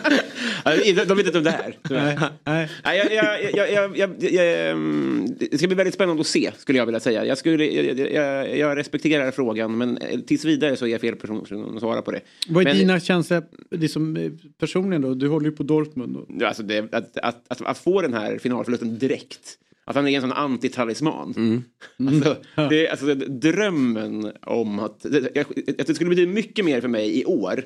Ja, 0.67 1.05
De 1.05 1.17
vet 1.17 1.27
inte 1.27 1.39
om 1.39 1.45
det 1.45 1.51
här. 1.51 1.79
nej, 1.91 2.19
nej. 2.45 2.71
Nej, 2.85 2.99
jag, 2.99 3.13
jag, 3.13 3.43
jag, 3.55 3.73
jag, 3.73 3.97
jag, 3.99 4.33
jag, 4.33 4.71
ehm, 4.71 5.27
det 5.39 5.59
ska 5.59 5.67
bli 5.67 5.77
väldigt 5.77 5.95
spännande 5.95 6.21
att 6.21 6.27
se, 6.27 6.51
skulle 6.59 6.79
jag 6.79 6.87
vilja 6.87 7.01
säga. 7.01 7.25
Jag, 7.25 7.39
skulle, 7.39 7.65
jag, 7.65 8.13
jag, 8.13 8.59
jag 8.59 8.77
respekterar 8.77 9.31
frågan, 9.31 9.79
men 9.79 9.99
eh, 9.99 10.21
tills 10.21 10.45
vidare 10.45 10.77
så 10.77 10.87
är 10.87 10.91
jag 10.91 11.01
fel 11.01 11.17
person 11.17 11.75
att 11.75 11.81
svara 11.81 12.03
på 12.03 12.11
det. 12.11 12.21
Vad 12.49 12.61
är 12.61 12.65
men, 12.65 12.77
dina 12.77 13.01
känslor 13.01 13.43
liksom, 13.71 14.17
eh, 14.17 14.33
personligen 14.59 15.03
då? 15.03 15.15
Du 15.15 15.29
håller 15.29 15.47
ju 15.47 15.57
på 15.57 15.63
Dortmund. 15.63 16.17
Och, 16.17 16.43
Alltså 16.43 16.63
det, 16.63 16.95
att, 16.95 17.17
att, 17.17 17.45
att, 17.49 17.63
att 17.63 17.79
få 17.79 18.03
den 18.03 18.15
här 18.15 18.39
finalförlusten 18.39 18.99
direkt. 18.99 19.59
Att 19.85 19.97
han 19.97 20.09
är 20.09 20.17
en 20.17 20.21
sån 20.21 20.33
antitalisman. 20.33 21.35
Mm. 21.37 21.63
Alltså, 22.09 22.37
det, 22.71 22.89
alltså, 22.89 23.15
drömmen 23.15 24.33
om 24.43 24.79
att... 24.79 25.01
Det, 25.01 25.31
jag, 25.35 25.47
att 25.79 25.87
det 25.87 25.95
skulle 25.95 26.11
betyda 26.11 26.33
mycket 26.33 26.65
mer 26.65 26.81
för 26.81 26.89
mig 26.89 27.21
i 27.21 27.25
år 27.25 27.65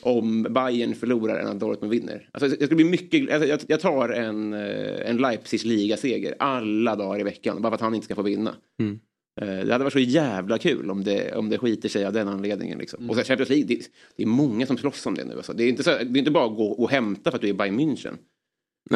om 0.00 0.42
Bayern 0.42 0.94
förlorar 0.94 1.38
än 1.38 1.48
att 1.48 1.60
Dortmund 1.60 1.90
vinner. 1.92 2.28
Alltså, 2.32 2.46
jag, 2.48 2.56
skulle 2.56 2.76
bli 2.76 2.84
mycket, 2.84 3.32
alltså, 3.32 3.48
jag, 3.48 3.60
jag 3.68 3.80
tar 3.80 4.08
en, 4.08 4.52
eh, 4.52 5.10
en 5.10 5.16
Leipzigs 5.16 5.64
ligaseger 5.64 6.34
alla 6.38 6.96
dagar 6.96 7.20
i 7.20 7.22
veckan 7.22 7.62
bara 7.62 7.70
för 7.70 7.74
att 7.74 7.80
han 7.80 7.94
inte 7.94 8.04
ska 8.04 8.14
få 8.14 8.22
vinna. 8.22 8.54
Mm. 8.80 9.00
Eh, 9.40 9.66
Det 9.66 9.72
hade 9.72 9.84
varit 9.84 9.92
så 9.92 9.98
jävla 9.98 10.58
kul 10.58 10.90
om 10.90 11.04
det, 11.04 11.34
om 11.34 11.48
det 11.48 11.58
skiter 11.58 11.88
sig 11.88 12.06
av 12.06 12.12
den 12.12 12.28
anledningen. 12.28 12.78
Liksom. 12.78 13.10
Och 13.10 13.16
så 13.16 13.24
Champions 13.24 13.50
League, 13.50 13.66
det, 13.66 13.80
det 14.16 14.22
är 14.22 14.26
många 14.26 14.66
som 14.66 14.78
slåss 14.78 15.06
om 15.06 15.14
det 15.14 15.24
nu. 15.24 15.36
Alltså. 15.36 15.52
Det, 15.52 15.64
är 15.64 15.68
inte 15.68 15.82
så, 15.82 15.90
det 15.90 15.96
är 15.96 16.18
inte 16.18 16.30
bara 16.30 16.46
att 16.46 16.56
gå 16.56 16.66
och 16.66 16.90
hämta 16.90 17.30
för 17.30 17.38
att 17.38 17.42
du 17.42 17.48
är 17.48 17.54
Bayern 17.54 17.80
München. 17.80 18.16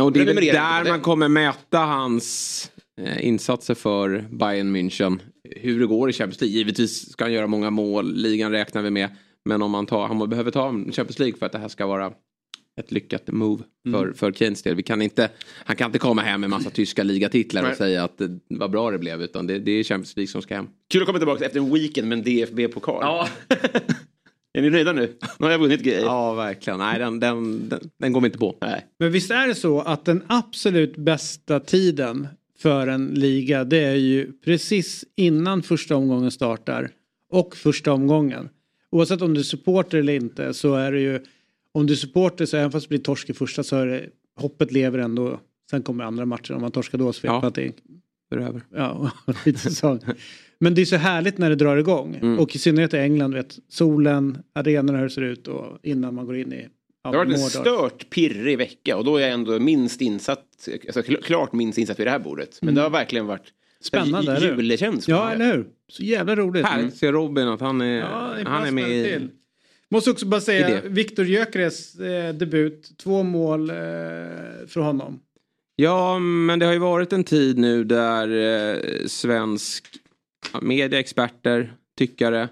Och 0.00 0.12
det 0.12 0.20
är 0.20 0.24
väl 0.24 0.36
där 0.36 0.88
man 0.88 1.00
kommer 1.00 1.28
mäta 1.28 1.78
hans 1.78 2.70
eh, 3.00 3.26
insatser 3.26 3.74
för 3.74 4.28
Bayern 4.30 4.76
München. 4.76 5.18
Hur 5.56 5.80
det 5.80 5.86
går 5.86 6.10
i 6.10 6.12
Champions 6.12 6.40
League. 6.40 6.56
Givetvis 6.56 7.12
ska 7.12 7.24
han 7.24 7.32
göra 7.32 7.46
många 7.46 7.70
mål, 7.70 8.14
ligan 8.14 8.52
räknar 8.52 8.82
vi 8.82 8.90
med. 8.90 9.08
Men 9.44 9.62
om 9.62 9.70
man 9.70 9.86
tar, 9.86 10.06
han 10.06 10.28
behöver 10.28 10.50
ta 10.50 10.68
en 10.68 10.92
Champions 10.92 11.18
League 11.18 11.38
för 11.38 11.46
att 11.46 11.52
det 11.52 11.58
här 11.58 11.68
ska 11.68 11.86
vara 11.86 12.12
ett 12.80 12.92
lyckat 12.92 13.26
move 13.26 13.62
för, 13.92 14.12
för 14.12 14.32
Keynes 14.32 14.62
del. 14.62 14.74
Vi 14.74 14.82
kan 14.82 15.02
inte, 15.02 15.30
han 15.64 15.76
kan 15.76 15.86
inte 15.86 15.98
komma 15.98 16.22
hem 16.22 16.40
med 16.40 16.50
massa 16.50 16.70
tyska 16.70 17.02
ligatitlar 17.02 17.62
Nej. 17.62 17.70
och 17.70 17.76
säga 17.76 18.04
att 18.04 18.18
det, 18.18 18.38
vad 18.48 18.70
bra 18.70 18.90
det 18.90 18.98
blev. 18.98 19.22
Utan 19.22 19.46
det, 19.46 19.58
det 19.58 19.70
är 19.70 19.84
Champions 19.84 20.16
League 20.16 20.28
som 20.28 20.42
ska 20.42 20.54
hem. 20.54 20.68
Kul 20.90 21.02
att 21.02 21.06
komma 21.06 21.18
tillbaka 21.18 21.44
efter 21.44 21.60
en 21.60 21.72
weekend 21.72 22.08
med 22.08 22.18
en 22.18 22.24
DFB-pokal. 22.24 22.98
Ja, 23.00 23.28
Är 24.52 24.62
ni 24.62 24.70
nöjda 24.70 24.92
nu? 24.92 25.16
Nu 25.38 25.46
har 25.46 25.50
jag 25.50 25.58
vunnit 25.58 25.82
grejer. 25.82 26.02
ja 26.02 26.34
verkligen. 26.34 26.78
Nej, 26.78 26.98
den, 26.98 27.20
den, 27.20 27.68
den, 27.68 27.80
den 27.98 28.12
går 28.12 28.20
vi 28.20 28.26
inte 28.26 28.38
på. 28.38 28.56
Nej. 28.60 28.86
Men 28.98 29.12
visst 29.12 29.30
är 29.30 29.48
det 29.48 29.54
så 29.54 29.80
att 29.80 30.04
den 30.04 30.22
absolut 30.26 30.96
bästa 30.96 31.60
tiden 31.60 32.28
för 32.58 32.86
en 32.86 33.06
liga 33.06 33.64
det 33.64 33.84
är 33.84 33.94
ju 33.94 34.32
precis 34.44 35.04
innan 35.16 35.62
första 35.62 35.96
omgången 35.96 36.30
startar 36.30 36.90
och 37.30 37.56
första 37.56 37.92
omgången. 37.92 38.48
Oavsett 38.92 39.22
om 39.22 39.34
du 39.34 39.40
är 39.40 39.44
supporter 39.44 39.98
eller 39.98 40.12
inte 40.12 40.54
så 40.54 40.74
är 40.74 40.92
det 40.92 41.00
ju 41.00 41.20
om 41.74 41.86
du 41.86 41.92
är 41.92 41.96
supporter 41.96 42.46
så 42.46 42.56
även 42.56 42.70
fast 42.70 42.84
det 42.86 42.88
blir 42.88 42.98
torsk 42.98 43.30
i 43.30 43.32
första 43.32 43.62
så 43.62 43.76
är 43.76 43.86
det 43.86 44.08
hoppet 44.36 44.72
lever 44.72 44.98
ändå. 44.98 45.40
Sen 45.70 45.82
kommer 45.82 46.04
andra 46.04 46.24
matcher 46.26 46.52
om 46.54 46.60
man 46.60 46.70
torskar 46.70 46.98
då 46.98 47.12
så 47.12 47.20
vet 47.20 47.28
Ja. 47.28 47.32
man 47.32 47.44
att 47.44 47.54
det 47.54 47.64
är 48.34 48.38
över. 48.38 48.62
Ja, 48.74 49.10
lite 49.46 49.58
säsong. 49.58 50.00
Men 50.60 50.74
det 50.74 50.80
är 50.80 50.84
så 50.86 50.96
härligt 50.96 51.38
när 51.38 51.50
det 51.50 51.56
drar 51.56 51.76
igång. 51.76 52.14
Mm. 52.22 52.38
Och 52.38 52.56
i 52.56 52.58
synnerhet 52.58 52.94
i 52.94 52.96
England, 52.96 53.34
vet, 53.34 53.58
solen, 53.68 54.38
arenorna 54.54 54.98
hur 54.98 55.04
det 55.04 55.10
ser 55.10 55.22
ut 55.22 55.48
och 55.48 55.78
innan 55.82 56.14
man 56.14 56.26
går 56.26 56.36
in 56.36 56.52
i 56.52 56.68
ja, 57.04 57.10
Det 57.10 57.18
har 57.18 57.24
varit 57.24 57.34
en 57.38 57.50
stört 57.50 58.10
pirrig 58.10 58.58
vecka 58.58 58.96
och 58.96 59.04
då 59.04 59.16
är 59.16 59.20
jag 59.20 59.30
ändå 59.30 59.58
minst 59.58 60.00
insatt, 60.00 60.68
alltså 60.86 61.00
kl- 61.00 61.22
klart 61.22 61.52
minst 61.52 61.78
insatt 61.78 61.98
vid 62.00 62.06
det 62.06 62.10
här 62.10 62.18
bordet. 62.18 62.58
Men 62.62 62.74
det 62.74 62.80
har 62.80 62.90
verkligen 62.90 63.26
varit 63.26 63.52
Mm. 63.94 64.04
Spännande, 64.06 64.40
julekänsla. 64.56 65.14
Ja, 65.14 65.30
eller 65.32 65.56
hur? 65.56 65.66
Så 65.90 66.02
jävla 66.02 66.36
roligt. 66.36 66.66
Härligt 66.66 66.96
ser 66.96 67.12
Robin 67.12 67.48
att 67.48 67.60
han 67.60 67.80
är, 67.80 67.98
Ja, 67.98 68.36
han 68.46 68.66
är 68.66 68.70
med 68.70 68.90
i... 68.90 69.28
Måste 69.88 70.10
också 70.10 70.26
bara 70.26 70.40
säga. 70.40 70.80
Viktor 70.84 71.24
Gyökeres 71.26 71.94
eh, 72.00 72.34
debut, 72.34 72.98
två 72.98 73.22
mål 73.22 73.70
eh, 73.70 73.76
för 74.66 74.76
honom. 74.76 75.20
Ja, 75.76 76.18
men 76.18 76.58
det 76.58 76.66
har 76.66 76.72
ju 76.72 76.78
varit 76.78 77.12
en 77.12 77.24
tid 77.24 77.58
nu 77.58 77.84
där 77.84 78.28
eh, 78.28 79.06
svensk 79.06 79.88
ja, 80.52 80.60
media, 80.60 80.98
experter, 80.98 81.72
tyckare, 81.98 82.48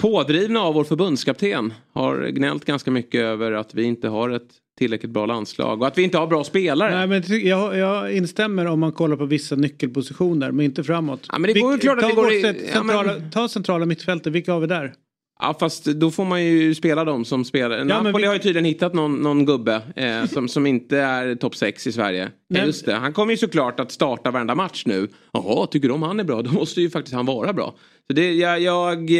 pådrivna 0.00 0.60
av 0.60 0.74
vår 0.74 0.84
förbundskapten, 0.84 1.74
har 1.92 2.28
gnällt 2.28 2.64
ganska 2.64 2.90
mycket 2.90 3.20
över 3.20 3.52
att 3.52 3.74
vi 3.74 3.82
inte 3.82 4.08
har 4.08 4.30
ett 4.30 4.50
tillräckligt 4.78 5.12
bra 5.12 5.26
landslag 5.26 5.80
och 5.80 5.86
att 5.86 5.98
vi 5.98 6.02
inte 6.02 6.18
har 6.18 6.26
bra 6.26 6.44
spelare. 6.44 7.06
Nej, 7.06 7.06
men 7.06 7.46
jag, 7.46 7.76
jag 7.78 8.12
instämmer 8.12 8.66
om 8.66 8.80
man 8.80 8.92
kollar 8.92 9.16
på 9.16 9.24
vissa 9.24 9.54
nyckelpositioner, 9.56 10.50
men 10.52 10.64
inte 10.64 10.84
framåt. 10.84 11.20
Ja, 11.32 11.38
men 11.38 11.52
det 11.54 11.60
går 11.60 11.72
ju 11.72 11.78
Vilk- 11.78 11.80
klart 11.80 11.96
att 11.98 12.02
ta 12.02 12.08
det 12.08 12.14
går 12.14 12.32
i- 12.32 12.42
bortsett 12.42 12.70
ja, 12.74 12.82
men- 12.82 12.96
centrala, 12.96 13.20
Ta 13.32 13.48
centrala 13.48 13.86
mittfältet, 13.86 14.32
vilka 14.32 14.52
har 14.52 14.60
vi 14.60 14.66
där? 14.66 14.92
Ja 15.40 15.56
fast 15.60 15.84
då 15.84 16.10
får 16.10 16.24
man 16.24 16.44
ju 16.44 16.74
spela 16.74 17.04
dem 17.04 17.24
som 17.24 17.44
spelar. 17.44 17.78
men 17.78 17.86
Napoli 17.88 18.22
vi- 18.22 18.26
har 18.26 18.34
ju 18.34 18.40
tydligen 18.40 18.64
hittat 18.64 18.94
någon, 18.94 19.14
någon 19.22 19.46
gubbe 19.46 19.82
eh, 19.96 20.24
som, 20.26 20.48
som 20.48 20.66
inte 20.66 20.98
är 20.98 21.34
topp 21.34 21.56
6 21.56 21.86
i 21.86 21.92
Sverige. 21.92 22.22
Ja, 22.22 22.28
Nej. 22.48 22.66
just 22.66 22.86
det. 22.86 22.94
Han 22.94 23.12
kommer 23.12 23.32
ju 23.32 23.36
såklart 23.36 23.80
att 23.80 23.92
starta 23.92 24.30
varenda 24.30 24.54
match 24.54 24.82
nu. 24.86 25.08
Jaha, 25.32 25.66
tycker 25.66 25.88
de 25.88 26.02
han 26.02 26.20
är 26.20 26.24
bra? 26.24 26.42
Då 26.42 26.50
måste 26.52 26.80
ju 26.80 26.90
faktiskt 26.90 27.14
han 27.14 27.26
vara 27.26 27.52
bra. 27.52 27.74
Så 28.08 28.12
det, 28.12 28.32
jag, 28.34 28.60
jag, 28.60 29.10
eh, 29.10 29.16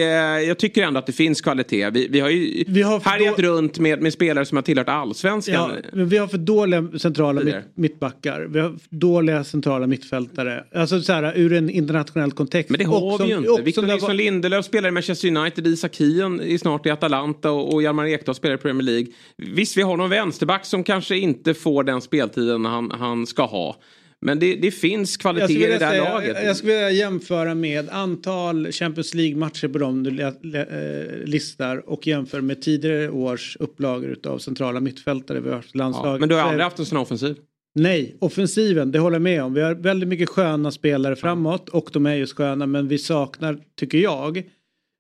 jag 0.49 0.59
tycker 0.59 0.83
ändå 0.83 0.99
att 0.99 1.07
det 1.07 1.13
finns 1.13 1.41
kvalitet. 1.41 1.91
Vi, 1.91 2.09
vi 2.11 2.21
har 2.21 2.31
ju 2.31 2.65
Vi 2.69 2.83
har 2.83 3.01
härjat 3.01 3.37
då- 3.37 3.43
runt 3.43 3.79
med, 3.79 4.03
med 4.03 4.13
spelare 4.13 4.45
som 4.45 4.57
har 4.57 4.63
tillhört 4.63 4.89
allsvenskan. 4.89 5.55
Ja, 5.75 5.89
men 5.93 6.09
vi 6.09 6.19
har 6.19 6.27
för 6.29 6.39
dåliga 6.39 6.89
centrala 6.99 7.41
mitt, 7.41 7.55
mittbackar. 7.75 8.41
Vi 8.51 8.61
har 8.61 8.75
dåliga 8.91 9.45
centrala 9.45 9.87
mittfältare. 9.87 10.65
Alltså 10.75 11.01
så 11.01 11.13
här 11.13 11.33
ur 11.37 11.53
en 11.53 11.71
internationell 11.71 12.33
kontext. 12.33 12.71
Men 12.71 12.79
det 12.79 12.85
har 12.85 13.15
Och 13.15 13.21
vi 13.21 13.25
ju 13.29 13.37
inte. 13.37 13.49
som 13.49 13.65
Victor 13.65 13.83
Nilsson 13.83 14.07
var- 14.07 14.15
Lindelöf 14.15 14.65
spelar 14.65 14.89
i 14.89 14.93
Manchester 14.93 15.37
United, 15.37 15.67
Isak 15.67 15.97
Hien 15.97 16.41
är 16.41 16.59
snart 16.59 16.87
i 16.87 16.91
Atalanta 16.91 17.51
och, 17.51 17.75
och 17.75 17.83
Hjalmar 17.83 18.07
Ekdal 18.07 18.35
spelar 18.35 18.55
i 18.55 18.59
Premier 18.59 18.83
League. 18.83 19.07
Visst, 19.37 19.77
vi 19.77 19.83
har 19.83 19.97
någon 19.97 20.11
vänsterback 20.11 20.65
som 20.65 20.85
kanske 20.85 21.17
inte 21.17 21.55
får 21.55 21.85
den 21.85 22.01
speltiden 22.01 22.65
han, 22.65 22.91
han 22.91 23.27
ska 23.27 23.45
ha. 23.47 23.77
Men 24.21 24.39
det, 24.39 24.57
det 24.57 24.71
finns 24.71 25.13
Jag 25.15 25.21
kvaliteter 25.21 25.75
i 25.75 25.79
det 25.79 25.85
här 25.85 25.91
säga, 25.91 26.15
laget. 26.15 26.37
jag 26.45 26.57
skulle 26.57 26.73
vilja 26.73 26.91
jämföra 26.91 27.55
med 27.55 27.89
antal 27.91 28.73
Champions 28.73 29.15
League-matcher 29.15 29.69
på 29.69 29.79
dem 29.79 30.03
du 30.03 30.23
eh, 30.23 31.25
listar 31.25 31.89
och 31.91 32.07
jämför 32.07 32.41
med 32.41 32.63
tidigare 32.63 33.11
års 33.11 33.57
upplagor 33.61 34.17
av 34.25 34.39
centrala 34.39 34.81
mittfältare 34.81 35.41
vi 35.41 35.49
har 35.49 35.57
haft 35.57 35.69
i 35.69 35.71
ja, 35.75 35.79
landslaget. 35.79 36.21
men 36.21 36.29
du 36.29 36.35
har 36.35 36.43
aldrig 36.43 36.65
haft 36.65 36.79
en 36.79 36.87
sån 36.87 36.99
offensiv. 36.99 37.37
Nej, 37.75 38.17
offensiven, 38.19 38.93
det 38.93 38.99
håller 38.99 39.15
jag 39.15 39.23
med 39.23 39.43
om. 39.43 39.55
Vi 39.55 39.61
har 39.61 39.75
väldigt 39.75 40.09
mycket 40.09 40.29
sköna 40.29 40.71
spelare 40.71 41.17
framåt 41.17 41.69
och 41.69 41.91
de 41.93 42.07
är 42.07 42.15
just 42.15 42.37
sköna 42.37 42.67
men 42.67 42.89
vi 42.89 42.99
saknar, 42.99 43.59
tycker 43.79 43.99
jag, 43.99 44.43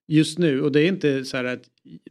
just 0.09 0.39
nu 0.39 0.63
och 0.63 0.73
det 0.73 0.81
är 0.81 0.89
inte 0.89 1.25
så 1.25 1.37
här 1.37 1.45
att 1.45 1.63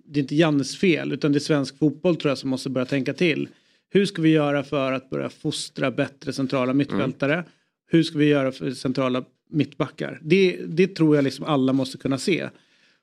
det 0.05 0.19
är 0.19 0.21
inte 0.21 0.35
Jannes 0.35 0.77
fel 0.77 1.13
utan 1.13 1.31
det 1.31 1.37
är 1.37 1.39
svensk 1.39 1.79
fotboll 1.79 2.15
tror 2.15 2.31
jag 2.31 2.37
som 2.37 2.49
måste 2.49 2.69
börja 2.69 2.85
tänka 2.85 3.13
till. 3.13 3.47
Hur 3.95 4.05
ska 4.05 4.21
vi 4.21 4.29
göra 4.29 4.63
för 4.63 4.91
att 4.91 5.09
börja 5.09 5.29
fostra 5.29 5.91
bättre 5.91 6.33
centrala 6.33 6.73
mittfältare? 6.73 7.43
Hur 7.87 8.03
ska 8.03 8.17
vi 8.17 8.25
göra 8.25 8.51
för 8.51 8.71
centrala 8.71 9.23
mittbackar? 9.49 10.19
Det, 10.21 10.59
det 10.67 10.87
tror 10.87 11.15
jag 11.15 11.23
liksom 11.23 11.45
alla 11.45 11.73
måste 11.73 11.97
kunna 11.97 12.17
se. 12.17 12.49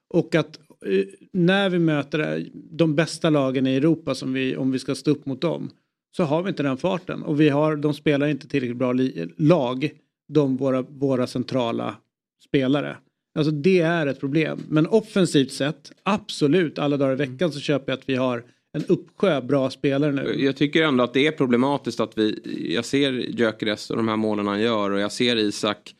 Och 0.08 0.34
att 0.34 0.58
eh, 0.86 1.04
när 1.32 1.70
vi 1.70 1.78
möter 1.78 2.46
de 2.54 2.94
bästa 2.94 3.30
lagen 3.30 3.66
i 3.66 3.74
Europa 3.74 4.14
som 4.14 4.32
vi, 4.32 4.56
om 4.56 4.70
vi 4.70 4.78
ska 4.78 4.94
stå 4.94 5.10
upp 5.10 5.26
mot 5.26 5.40
dem 5.40 5.70
så 6.16 6.24
har 6.24 6.42
vi 6.42 6.48
inte 6.48 6.62
den 6.62 6.76
farten 6.76 7.22
och 7.22 7.40
vi 7.40 7.48
har, 7.48 7.76
de 7.76 7.94
spelar 7.94 8.26
inte 8.26 8.48
tillräckligt 8.48 8.78
bra 8.78 8.94
lag, 9.36 9.90
de 10.28 10.56
våra, 10.56 10.82
våra 10.82 11.26
centrala 11.26 11.96
spelare. 12.44 12.96
Alltså 13.34 13.52
det 13.52 13.80
är 13.80 14.06
ett 14.06 14.20
problem. 14.20 14.60
Men 14.68 14.86
offensivt 14.86 15.52
sett, 15.52 15.92
absolut, 16.02 16.78
alla 16.78 16.96
dagar 16.96 17.12
i 17.12 17.16
veckan 17.16 17.52
så 17.52 17.60
köper 17.60 17.92
jag 17.92 17.98
att 17.98 18.08
vi 18.08 18.14
har 18.14 18.44
en 18.72 18.84
uppsjö 18.88 19.40
bra 19.40 19.70
spelare 19.70 20.12
nu. 20.12 20.34
Jag 20.44 20.56
tycker 20.56 20.82
ändå 20.82 21.04
att 21.04 21.14
det 21.14 21.26
är 21.26 21.32
problematiskt 21.32 22.00
att 22.00 22.18
vi, 22.18 22.40
jag 22.74 22.84
ser 22.84 23.12
Gyökeres 23.12 23.90
och 23.90 23.96
de 23.96 24.08
här 24.08 24.16
målen 24.16 24.46
han 24.46 24.60
gör 24.60 24.90
och 24.90 25.00
jag 25.00 25.12
ser 25.12 25.36
Isak 25.36 25.94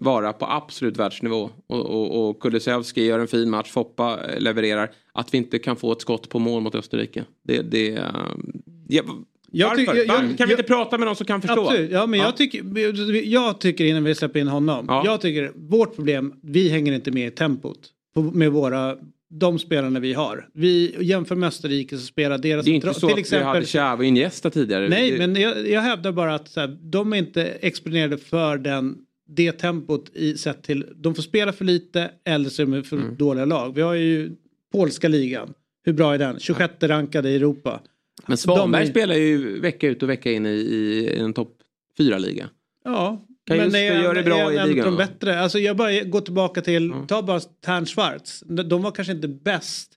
vara 0.00 0.32
på 0.32 0.46
absolut 0.46 0.96
världsnivå. 0.96 1.50
Och, 1.66 1.80
och, 1.86 2.28
och 2.28 2.40
Kulusevski 2.42 3.04
gör 3.04 3.18
en 3.18 3.28
fin 3.28 3.50
match, 3.50 3.70
Foppa 3.70 4.18
levererar. 4.38 4.90
Att 5.12 5.34
vi 5.34 5.38
inte 5.38 5.58
kan 5.58 5.76
få 5.76 5.92
ett 5.92 6.00
skott 6.00 6.28
på 6.28 6.38
mål 6.38 6.62
mot 6.62 6.74
Österrike. 6.74 7.24
Det, 7.44 7.62
det, 7.62 7.88
eh, 7.96 8.04
ja, 8.88 9.02
varför? 9.52 9.82
jag- 9.96 9.96
jag- 9.98 10.06
kan 10.06 10.26
vi 10.28 10.34
jag- 10.38 10.50
inte 10.50 10.62
prata 10.62 10.98
med 10.98 11.06
någon 11.06 11.16
som 11.16 11.26
kan 11.26 11.40
förstå? 11.42 11.60
Absolut, 11.60 11.90
ja 11.90 12.06
men 12.06 12.20
Jag, 12.20 12.36
tycker, 12.36 13.14
jag 13.26 13.60
tycker 13.60 13.84
innan 13.84 14.04
vi 14.04 14.14
släpper 14.14 14.40
in 14.40 14.48
honom. 14.48 14.84
Ja. 14.88 15.02
Jag 15.04 15.20
tycker 15.20 15.52
vårt 15.54 15.96
problem, 15.96 16.34
vi 16.42 16.68
hänger 16.68 16.92
inte 16.92 17.10
med 17.10 17.26
i 17.26 17.30
tempot. 17.30 17.78
På, 18.14 18.22
med 18.22 18.52
våra, 18.52 18.96
de 19.30 19.58
spelarna 19.58 20.00
vi 20.00 20.12
har. 20.12 20.48
Vi 20.54 20.96
jämför 21.00 21.36
med 21.36 21.46
Österrike 21.46 21.98
så 21.98 22.06
spelar 22.06 22.38
deras... 22.38 22.64
Det 22.64 22.70
är 22.70 22.74
inte 22.74 22.94
så 22.94 23.10
att 23.12 23.32
vi 23.32 23.36
hade 23.38 23.64
Xhava 23.64 23.94
och 23.98 24.04
Iniesta 24.04 24.50
tidigare. 24.50 24.88
Nej, 24.88 25.10
det, 25.10 25.18
men 25.18 25.36
jag, 25.42 25.68
jag 25.70 25.80
hävdar 25.80 26.12
bara 26.12 26.34
att 26.34 26.56
här, 26.56 26.78
de 26.82 27.12
är 27.12 27.16
inte 27.16 27.44
exponerade 27.44 28.18
för 28.18 28.58
den, 28.58 28.98
det 29.28 29.52
tempot 29.52 30.10
i 30.14 30.34
sett 30.34 30.62
till, 30.62 30.86
de 30.96 31.14
får 31.14 31.22
spela 31.22 31.52
för 31.52 31.64
lite 31.64 32.10
eller 32.24 32.50
så 32.50 32.62
är 32.62 32.66
de 32.66 32.82
för 32.82 32.96
Mm. 32.96 33.16
dåliga 33.16 33.44
lag. 33.44 33.74
Vi 33.74 33.82
har 33.82 33.94
ju 33.94 34.30
polska 34.72 35.08
ligan. 35.08 35.52
Hur 35.84 35.92
bra 35.92 36.14
är 36.14 36.18
den? 36.18 36.38
26 36.40 36.74
rankade 36.82 37.30
i 37.30 37.36
Europa. 37.36 37.80
men 38.26 38.36
Svanberg 38.36 38.82
är- 38.82 38.86
spelar 38.90 39.14
ju 39.14 39.60
vecka 39.60 39.88
ut 39.88 40.02
och 40.02 40.08
vecka 40.08 40.32
in 40.32 40.46
i, 40.46 40.50
i 40.50 41.16
en 41.18 41.32
topp 41.32 41.56
fyra 41.98 42.18
liga 42.18 42.48
Ja, 43.56 43.64
just 43.64 43.76
är 43.76 44.02
göra 44.02 44.12
det 44.14 44.22
bra 44.22 44.38
är 44.38 44.52
i 44.52 44.56
en 44.56 44.68
ligan, 44.68 44.86
de 44.86 44.96
bättre. 44.96 45.40
Alltså 45.40 45.58
jag 45.58 45.76
bara 45.76 46.00
går 46.00 46.20
tillbaka 46.20 46.60
till, 46.62 46.92
ta 47.08 47.22
bara 47.22 47.40
Tern 47.40 47.86
Schwarz. 47.86 48.42
De 48.46 48.82
var 48.82 48.90
kanske 48.90 49.12
inte 49.12 49.28
bäst, 49.28 49.92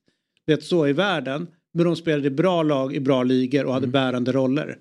vet 0.46 0.64
så, 0.64 0.88
i 0.88 0.94
världen. 0.94 1.48
Men 1.74 1.86
de 1.86 1.96
spelade 1.96 2.28
i 2.28 2.32
bra 2.32 2.64
lag 2.64 2.96
i 2.96 3.00
bra 3.00 3.24
ligor 3.24 3.60
och 3.64 3.70
Mm. 3.70 3.74
hade 3.74 3.88
bärande 3.88 4.32
roller. 4.32 4.78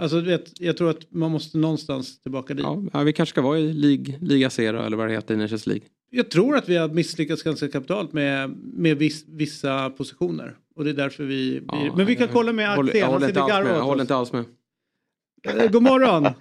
Alltså 0.00 0.20
du 0.20 0.26
vet, 0.26 0.60
jag 0.60 0.76
tror 0.76 0.90
att 0.90 1.12
man 1.12 1.30
måste 1.30 1.58
någonstans 1.58 2.22
tillbaka 2.22 2.54
dit. 2.54 2.66
Ja, 2.92 3.02
vi 3.02 3.12
kanske 3.12 3.30
ska 3.32 3.40
vara 3.42 3.58
i 3.58 3.72
lig, 3.72 4.18
Liga 4.20 4.50
Zero 4.50 4.82
eller 4.82 4.96
vad 4.96 5.08
det 5.08 5.12
heter 5.14 5.34
i 5.34 5.36
Nations 5.36 5.66
League. 5.66 5.84
Jag 6.10 6.30
tror 6.30 6.56
att 6.56 6.68
vi 6.68 6.76
har 6.76 6.88
misslyckats 6.88 7.42
ganska 7.42 7.68
kapitalt 7.68 8.12
med, 8.12 8.50
med 8.74 8.96
viss, 8.98 9.24
vissa 9.28 9.90
positioner. 9.90 10.54
Och 10.76 10.84
det 10.84 10.90
är 10.90 10.94
därför 10.94 11.24
vi... 11.24 11.62
Ja, 11.68 11.94
men 11.96 12.06
vi 12.06 12.14
kan 12.16 12.26
jag- 12.26 12.32
kolla 12.34 12.52
med 12.52 12.70
Axel, 12.70 12.90
jag 12.98 13.06
han 13.10 13.20
sitter. 13.20 13.40
Jag 13.48 13.82
håller 13.82 14.00
inte 14.00 14.14
alls 14.16 14.32
med. 14.32 14.44
Eh, 15.48 15.70
God 15.70 15.82
morgon! 15.82 16.24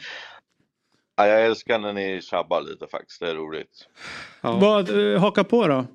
Ja, 1.17 1.27
jag 1.27 1.45
älskar 1.45 1.79
när 1.79 1.93
ni 1.93 2.21
tjabbar 2.21 2.61
lite 2.61 2.87
faktiskt, 2.87 3.19
det 3.19 3.29
är 3.29 3.35
roligt. 3.35 3.87
Vad, 4.41 5.13
eh, 5.13 5.19
haka 5.19 5.43
på 5.43 5.67
då. 5.67 5.85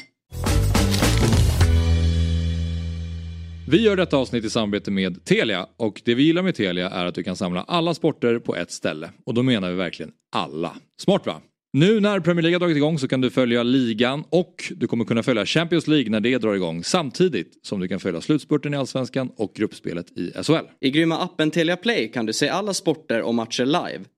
Vi 3.69 3.83
gör 3.83 3.97
detta 3.97 4.17
avsnitt 4.17 4.45
i 4.45 4.51
samarbete 4.51 4.91
med 4.91 5.25
Telia 5.25 5.67
och 5.77 6.03
det 6.05 6.15
vi 6.15 6.23
gillar 6.23 6.43
med 6.43 6.55
Telia 6.55 6.91
är 6.91 7.07
att 7.07 7.15
du 7.15 7.23
kan 7.23 7.37
samla 7.37 7.63
alla 7.63 7.95
sporter 7.95 8.39
på 8.39 8.57
ett 8.57 8.71
ställe. 8.71 9.11
Och 9.27 9.35
då 9.35 9.43
menar 9.43 9.71
vi 9.71 9.77
verkligen 9.77 10.13
alla. 10.33 10.77
Smart 11.03 11.27
va? 11.27 11.41
Nu 11.73 12.01
när 12.01 12.21
Premier 12.21 12.43
League 12.43 12.55
har 12.55 12.61
dragit 12.61 12.77
igång 12.77 12.99
så 12.99 13.09
kan 13.09 13.21
du 13.21 13.31
följa 13.31 13.63
ligan 13.63 14.25
och 14.31 14.55
du 14.71 14.87
kommer 14.87 15.05
kunna 15.05 15.23
följa 15.23 15.47
Champions 15.47 15.87
League 15.87 16.11
när 16.11 16.21
det 16.21 16.39
drar 16.39 16.55
igång 16.55 16.85
samtidigt 16.85 17.67
som 17.67 17.81
du 17.81 17.89
kan 17.89 18.01
följa 18.01 18.21
slutspurten 18.21 18.75
i 18.75 18.77
Allsvenskan 18.77 19.31
och 19.37 19.53
gruppspelet 19.55 20.19
i 20.19 20.33
SHL. 20.43 20.67
I 20.81 20.91
grymma 20.91 21.19
appen 21.19 21.51
Telia 21.51 21.77
Play 21.77 22.13
kan 22.13 22.27
du 22.27 22.33
se 22.33 22.49
alla 22.49 22.75
sporter 22.75 23.23
och 23.23 23.35
matcher 23.35 23.65
live. 23.65 24.05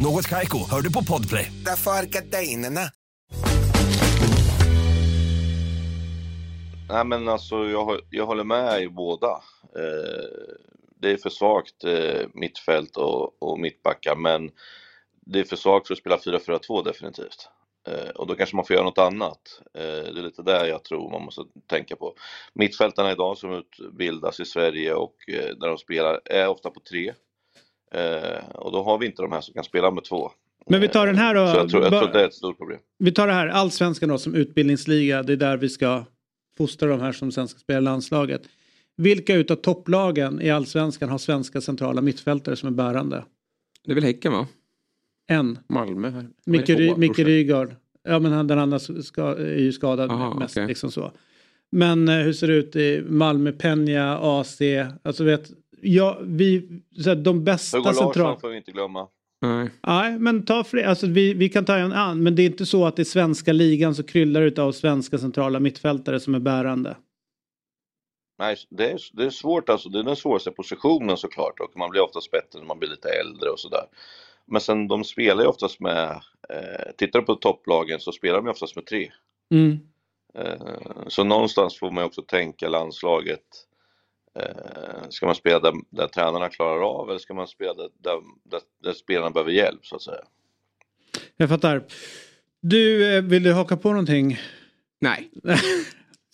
Något 0.00 0.28
Kaiko, 0.28 0.58
hör 0.70 0.80
du 0.80 0.92
på 0.92 1.04
Podplay. 1.04 1.52
Därför 1.64 1.90
är 1.90 2.06
gardinerna. 2.06 2.80
Nej 6.88 7.04
men 7.04 7.28
alltså 7.28 7.56
jag, 7.56 8.00
jag 8.10 8.26
håller 8.26 8.44
med 8.44 8.82
i 8.82 8.88
båda. 8.88 9.30
Eh, 9.76 10.24
det 11.00 11.10
är 11.10 11.16
för 11.16 11.30
svagt 11.30 11.84
eh, 11.84 12.26
mittfält 12.34 12.96
och, 12.96 13.42
och 13.42 13.58
mittbackar 13.58 14.16
men 14.16 14.50
det 15.26 15.40
är 15.40 15.44
för 15.44 15.56
svagt 15.56 15.86
för 15.86 15.94
att 15.94 15.98
spela 15.98 16.16
4-4-2 16.16 16.84
definitivt. 16.84 17.48
Eh, 17.88 18.10
och 18.10 18.26
då 18.26 18.34
kanske 18.34 18.56
man 18.56 18.64
får 18.64 18.74
göra 18.74 18.84
något 18.84 18.98
annat. 18.98 19.60
Eh, 19.74 19.82
det 19.82 20.20
är 20.20 20.22
lite 20.22 20.42
där 20.42 20.66
jag 20.66 20.84
tror 20.84 21.10
man 21.10 21.22
måste 21.22 21.42
tänka 21.66 21.96
på. 21.96 22.14
Mittfältarna 22.52 23.12
idag 23.12 23.38
som 23.38 23.52
utbildas 23.52 24.40
i 24.40 24.44
Sverige 24.44 24.94
och 24.94 25.14
eh, 25.28 25.56
när 25.58 25.68
de 25.68 25.78
spelar 25.78 26.20
är 26.24 26.48
ofta 26.48 26.70
på 26.70 26.80
tre. 26.80 27.14
Eh, 27.94 28.48
och 28.54 28.72
då 28.72 28.82
har 28.82 28.98
vi 28.98 29.06
inte 29.06 29.22
de 29.22 29.32
här 29.32 29.40
som 29.40 29.54
kan 29.54 29.64
spela 29.64 29.90
med 29.90 30.04
två. 30.04 30.30
Men 30.66 30.80
vi 30.80 30.88
tar 30.88 31.06
den 31.06 31.16
här 31.16 31.34
då. 31.34 31.46
Så 31.46 31.56
jag 31.56 31.68
tror, 31.68 31.82
jag 31.82 31.92
tror 31.92 32.12
det 32.12 32.20
är 32.20 32.26
ett 32.26 32.34
stort 32.34 32.58
problem. 32.58 32.78
Vi 32.98 33.12
tar 33.12 33.26
det 33.26 33.32
här, 33.32 33.48
allsvenskan 33.48 34.08
då 34.08 34.18
som 34.18 34.34
utbildningsliga. 34.34 35.22
Det 35.22 35.32
är 35.32 35.36
där 35.36 35.56
vi 35.56 35.68
ska 35.68 36.04
fostra 36.56 36.88
de 36.88 37.00
här 37.00 37.12
som 37.12 37.32
sen 37.32 37.48
ska 37.48 37.58
spela 37.58 37.80
landslaget. 37.80 38.42
Vilka 38.96 39.34
utav 39.34 39.56
topplagen 39.56 40.42
i 40.42 40.50
allsvenskan 40.50 41.08
har 41.08 41.18
svenska 41.18 41.60
centrala 41.60 42.00
mittfältare 42.00 42.56
som 42.56 42.66
är 42.66 42.72
bärande? 42.72 43.24
Det 43.84 43.90
är 43.90 43.94
väl 43.94 44.04
Häcken 44.04 44.32
va? 44.32 44.46
En. 45.26 45.58
Malmö. 45.68 46.24
Micke? 46.46 47.18
Rygaard. 47.18 47.74
Ja 48.02 48.18
men 48.18 48.32
han, 48.32 48.46
den 48.46 48.58
andra 48.58 48.78
ska, 48.78 49.36
är 49.36 49.60
ju 49.60 49.72
skadad 49.72 50.10
Aha, 50.10 50.34
mest. 50.34 50.56
okej. 50.56 50.66
Liksom 50.66 50.90
så. 50.90 51.12
Men 51.70 52.08
eh, 52.08 52.16
hur 52.16 52.32
ser 52.32 52.48
det 52.48 52.54
ut 52.54 52.76
i 52.76 53.02
Malmö, 53.08 53.50
Peña, 53.50 54.18
AC? 54.40 54.60
Alltså 55.02 55.24
vet, 55.24 55.50
ja, 55.82 56.18
vi, 56.22 56.80
så 57.02 57.08
här, 57.08 57.16
de 57.16 57.44
bästa 57.44 57.78
Hugo. 57.78 57.86
Larsson 57.86 58.40
får 58.40 58.48
vi 58.48 58.56
inte 58.56 58.72
glömma. 58.72 59.08
Nej. 59.42 59.70
Nej, 59.86 60.18
men 60.18 60.44
ta 60.44 60.64
fler. 60.64 60.84
Alltså, 60.84 61.06
vi, 61.06 61.34
vi 61.34 61.48
kan 61.48 61.64
ta 61.64 61.76
en 61.76 61.92
annan. 61.92 62.22
Men 62.22 62.34
det 62.34 62.42
är 62.42 62.46
inte 62.46 62.66
så 62.66 62.86
att 62.86 62.98
i 62.98 63.04
svenska 63.04 63.52
ligan 63.52 63.94
så 63.94 64.02
kryllar 64.02 64.40
det 64.42 64.58
av 64.58 64.72
svenska 64.72 65.18
centrala 65.18 65.60
mittfältare 65.60 66.20
som 66.20 66.34
är 66.34 66.38
bärande. 66.38 66.96
Nej, 68.38 68.56
det 68.70 68.90
är, 68.90 68.98
det 69.12 69.24
är 69.24 69.30
svårt 69.30 69.68
alltså. 69.68 69.88
Det 69.88 69.98
är 69.98 70.02
den 70.02 70.16
svåraste 70.16 70.50
positionen 70.50 71.16
såklart 71.16 71.60
och 71.60 71.76
man 71.76 71.90
blir 71.90 72.00
oftast 72.00 72.30
bättre 72.30 72.58
när 72.58 72.66
man 72.66 72.78
blir 72.78 72.88
lite 72.88 73.08
äldre 73.08 73.50
och 73.50 73.60
sådär. 73.60 73.84
Men 74.46 74.60
sen 74.60 74.88
de 74.88 75.04
spelar 75.04 75.42
ju 75.42 75.48
oftast 75.48 75.80
med, 75.80 76.10
eh, 76.48 76.92
tittar 76.96 77.18
du 77.18 77.26
på 77.26 77.34
topplagen 77.34 78.00
så 78.00 78.12
spelar 78.12 78.36
de 78.36 78.46
ju 78.46 78.50
oftast 78.50 78.76
med 78.76 78.86
tre. 78.86 79.12
Mm. 79.54 79.78
Eh, 80.34 81.06
så 81.08 81.24
någonstans 81.24 81.78
får 81.78 81.90
man 81.90 82.02
ju 82.02 82.06
också 82.06 82.22
tänka 82.22 82.68
landslaget. 82.68 83.44
Eh, 84.40 85.08
ska 85.10 85.26
man 85.26 85.34
spela 85.34 85.58
där, 85.60 85.72
där 85.90 86.06
tränarna 86.08 86.48
klarar 86.48 86.80
av 87.00 87.08
eller 87.10 87.18
ska 87.18 87.34
man 87.34 87.46
spela 87.46 87.74
där, 87.74 87.88
där, 88.02 88.20
där, 88.50 88.60
där 88.82 88.92
spelarna 88.92 89.30
behöver 89.30 89.52
hjälp 89.52 89.86
så 89.86 89.96
att 89.96 90.02
säga? 90.02 90.22
Jag 91.36 91.48
fattar. 91.48 91.84
Du, 92.62 93.14
eh, 93.16 93.22
vill 93.22 93.42
du 93.42 93.52
haka 93.52 93.76
på 93.76 93.88
någonting? 93.90 94.38
Nej. 95.00 95.30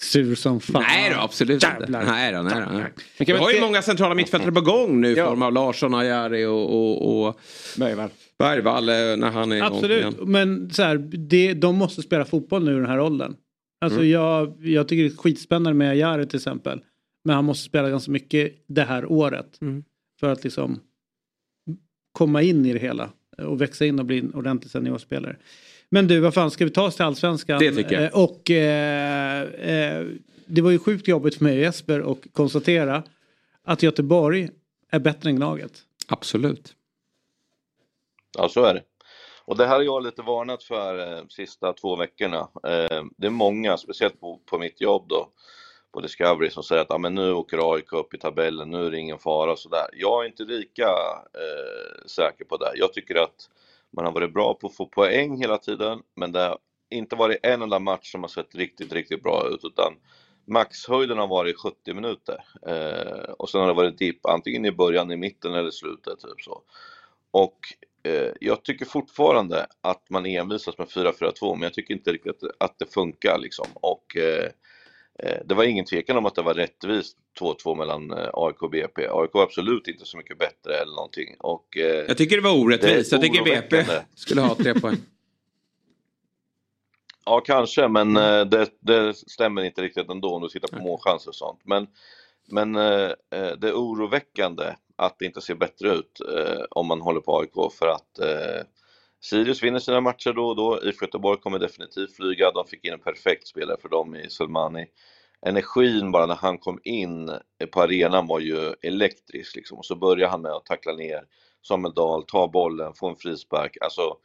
Sur 0.01 0.35
som 0.35 0.61
fan. 0.61 0.83
Nej 0.83 1.11
då, 1.15 1.21
absolut 1.21 1.63
Jävlar. 1.63 2.01
inte. 2.01 2.13
Nej 2.13 2.33
då, 2.33 2.43
nej 2.43 2.55
då. 2.67 2.73
Nej. 2.79 2.93
Vi 3.19 3.25
vi 3.25 3.33
har 3.33 3.51
ju 3.51 3.61
många 3.61 3.83
centrala 3.83 4.15
mittfältare 4.15 4.53
på 4.53 4.61
gång 4.61 5.01
nu 5.01 5.09
i 5.13 5.17
Ja. 5.17 5.27
form 5.27 5.43
av 5.43 5.53
Larsson, 5.53 5.95
Ajari 5.95 6.45
och, 6.47 6.75
och, 6.75 7.27
och 7.27 7.41
Bergvall. 7.79 8.11
Bergvall 8.39 8.89
eh, 8.89 8.95
när 8.95 9.31
han 9.31 9.53
är 9.53 9.57
igång 9.57 9.69
Absolut, 9.75 10.01
igen. 10.01 10.15
men 10.21 10.71
så 10.71 10.83
här, 10.83 10.97
det, 11.29 11.55
de 11.55 11.77
måste 11.77 12.03
spela 12.03 12.25
fotboll 12.25 12.65
nu 12.65 12.73
i 12.73 12.75
den 12.77 12.87
här 12.87 13.01
åldern. 13.01 13.37
Alltså 13.81 13.99
Mm. 13.99 14.11
jag, 14.11 14.57
jag 14.67 14.89
tycker 14.89 15.03
det 15.03 15.09
är 15.15 15.17
skitspännande 15.17 15.75
med 15.75 15.97
Jari 15.97 16.27
till 16.27 16.37
exempel. 16.37 16.81
Men 17.25 17.37
han 17.37 17.45
måste 17.45 17.65
spela 17.65 17.91
ganska 17.91 18.13
mycket 18.13 18.65
det 18.67 18.83
här 18.83 19.13
året. 19.13 19.61
Mm. 19.61 19.85
För 20.21 20.33
att 20.33 20.45
liksom 20.45 20.81
komma 22.13 22.43
in 22.43 22.67
i 22.67 22.73
det 22.73 22.79
hela. 22.79 23.11
Och 23.39 23.61
växa 23.61 23.87
in 23.87 23.99
och 23.99 24.05
bli 24.05 24.19
en 24.19 24.35
ordentlig 24.35 24.71
seniorspelare. 24.71 25.37
Men 25.91 26.09
du, 26.09 26.21
vad 26.21 26.35
fan, 26.35 26.51
ska 26.51 26.65
vi 26.65 26.71
ta 26.71 26.87
oss 26.87 26.97
till 26.97 27.05
allsvenskan? 27.05 27.59
Det 27.59 27.73
tycker 27.73 27.93
jag. 27.93 28.05
Eh, 28.05 28.23
Och 28.25 28.51
eh, 28.51 29.43
eh, 29.43 30.07
det 30.47 30.63
var 30.63 30.71
ju 30.71 30.79
sjukt 30.79 31.09
jobbigt 31.09 31.35
för 31.35 31.45
mig 31.45 31.57
och 31.57 31.63
Jesper 31.63 32.01
och 32.01 32.29
konstatera 32.33 33.03
att 33.65 33.83
Göteborg 33.83 34.51
är 34.91 34.99
bättre 34.99 35.31
än 35.31 35.37
Gnaget. 35.37 35.73
Absolut. 36.09 36.75
Ja, 38.39 38.49
så 38.49 38.65
är 38.65 38.75
det. 38.75 38.83
Och 39.45 39.57
det 39.57 39.67
här 39.67 39.75
har 39.75 39.83
jag 39.83 40.05
lite 40.05 40.23
varnat 40.23 40.63
för 40.63 41.13
eh, 41.13 41.25
sista 41.29 41.73
två 41.73 41.97
veckorna. 41.97 42.49
Eh, 42.67 43.05
det 43.17 43.27
är 43.27 43.31
många, 43.31 43.77
speciellt 43.77 44.21
på, 44.21 44.41
på 44.47 44.59
mitt 44.59 44.81
jobb 44.81 45.09
då, 45.09 45.29
på 45.99 46.03
Discovery, 46.03 46.51
som 46.51 46.63
säger 46.63 46.83
att 46.83 46.91
ah, 46.91 46.99
men 46.99 47.15
nu 47.15 47.33
åker 47.33 47.75
AIK 47.75 47.93
upp 47.93 48.15
i 48.15 48.19
tabellen, 48.19 48.71
nu 48.71 48.87
är 48.87 48.91
det 48.91 48.99
ingen 48.99 49.19
fara 49.19 49.53
och 49.53 49.59
sådär. 49.59 49.87
Jag 49.93 50.25
är 50.25 50.29
inte 50.29 50.43
lika 50.43 50.89
eh, 51.35 52.07
säker 52.07 52.45
på 52.45 52.57
det. 52.57 52.73
Jag 52.75 52.93
tycker 52.93 53.15
att 53.15 53.51
man 53.91 54.05
har 54.05 54.13
varit 54.13 54.35
bra 54.35 54.55
på 54.55 54.67
att 54.67 54.77
få 54.77 54.87
poäng 54.87 55.37
hela 55.37 55.59
tiden, 55.59 56.03
men 56.17 56.33
det 56.33 56.41
har 56.41 56.59
inte 56.91 57.17
varit 57.17 57.39
en 57.43 57.63
enda 57.63 57.79
match 57.79 58.13
som 58.13 58.23
har 58.23 58.29
sett 58.29 58.55
riktigt, 58.55 58.93
riktigt 58.93 59.23
bra 59.23 59.49
ut, 59.49 59.65
utan 59.65 59.93
maxhöjden 60.45 61.19
har 61.19 61.27
varit 61.27 61.57
70 61.57 61.95
minuter. 61.95 62.45
Eh, 62.67 63.31
och 63.39 63.51
sen 63.51 63.61
har 63.61 63.69
det 63.69 63.75
varit 63.75 63.99
dipp, 63.99 64.27
antingen 64.27 64.65
i 64.65 64.73
början, 64.73 65.11
i 65.11 65.17
mitten 65.17 65.55
eller 65.55 65.69
i 65.69 65.73
slutet, 65.73 66.21
typ 66.21 66.41
så. 66.41 66.63
Och 67.31 67.59
eh, 68.03 68.33
jag 68.41 68.65
tycker 68.65 68.85
fortfarande 68.85 69.67
att 69.81 70.11
man 70.11 70.27
envisas 70.27 70.79
med 70.79 70.89
4-4-2 70.89 71.55
men 71.55 71.63
jag 71.63 71.75
tycker 71.75 71.95
inte 71.95 72.13
riktigt 72.13 72.43
att, 72.43 72.51
att 72.59 72.79
det 72.79 72.93
funkar 72.95 73.39
liksom. 73.39 73.67
Och 73.75 74.17
eh, 74.17 74.51
det 75.45 75.55
var 75.55 75.65
ingen 75.65 75.85
tvekan 75.85 76.17
om 76.17 76.27
att 76.27 76.35
det 76.35 76.43
var 76.43 76.55
rättvist 76.55 77.17
2-2 77.41 77.75
mellan 77.75 78.11
eh, 78.11 78.31
AIK 78.33 78.63
och 78.63 78.71
BP. 78.71 79.09
AIK 79.11 79.35
var 79.35 79.43
absolut 79.43 79.89
inte 79.89 80.07
så 80.07 80.17
mycket 80.17 80.39
bättre 80.39 80.75
eller 80.75 80.95
någonting. 80.95 81.37
Och, 81.39 81.77
eh, 81.77 82.05
Jag 82.09 82.17
tycker 82.19 82.37
det 82.37 82.43
var 82.43 82.59
orättvist. 82.59 83.11
det 83.11 83.17
Jag 83.17 83.23
tycker 83.23 83.45
BP 83.45 83.85
skulle 84.15 84.41
ha 84.41 84.55
tre 84.55 84.75
poäng. 84.75 84.97
Ja, 87.25 87.41
kanske, 87.41 87.89
men 87.89 88.17
eh, 88.17 88.45
det, 88.45 88.69
det 88.81 89.17
stämmer 89.17 89.63
inte 89.63 89.83
riktigt 89.83 90.11
ändå 90.11 90.35
om 90.35 90.43
du 90.43 90.49
tittar 90.49 90.69
på 90.69 90.83
målchanser 90.83 91.29
och 91.31 91.35
sånt. 91.35 91.61
Men, 91.65 91.87
men 92.47 92.77
eh, 92.77 93.11
eh, 93.31 93.53
det 93.59 93.69
är 93.69 93.73
oroväckande 93.73 94.65
att 94.97 95.19
det 95.19 95.25
inte 95.25 95.41
ser 95.41 95.55
bättre 95.55 95.95
ut 95.95 96.21
eh, 96.21 96.63
om 96.71 96.87
man 96.87 97.01
håller 97.01 97.21
på 97.21 97.39
AIK 97.39 97.73
för 97.79 97.87
att 97.87 98.19
eh, 98.19 98.63
Sirius 99.21 99.63
vinner 99.63 99.79
sina 99.79 100.01
matcher 100.01 100.33
då 100.33 100.49
och 100.49 100.57
då. 100.57 100.81
IFK 100.83 101.05
Göteborg 101.05 101.41
kommer 101.41 101.59
definitivt 101.59 102.17
flyga. 102.17 102.51
De 102.51 102.67
fick 102.67 102.85
in 102.85 102.93
en 102.93 102.99
perfekt 102.99 103.47
spelare 103.47 103.77
för 103.83 103.89
dem 103.89 104.17
i 104.17 104.31
Selmani. 104.31 104.87
Energin 105.47 106.13
bara 106.13 106.27
när 106.27 106.35
han 106.35 106.59
kom 106.59 106.81
in 106.85 107.31
på 107.73 107.83
arenan 107.83 108.27
var 108.27 108.41
ju 108.41 108.75
elektrisk 108.83 109.57
liksom. 109.57 109.79
Och 109.79 109.87
så 109.87 109.97
började 109.97 110.31
han 110.31 110.43
med 110.43 110.53
att 110.53 110.67
tackla 110.67 110.93
ner 110.93 111.25
Samuel 111.63 111.95
Dahl, 111.95 112.25
ta 112.25 112.49
bollen, 112.49 112.95
få 112.95 113.09
en 113.09 113.17
frispark. 113.17 113.77
Alltså, 113.81 114.17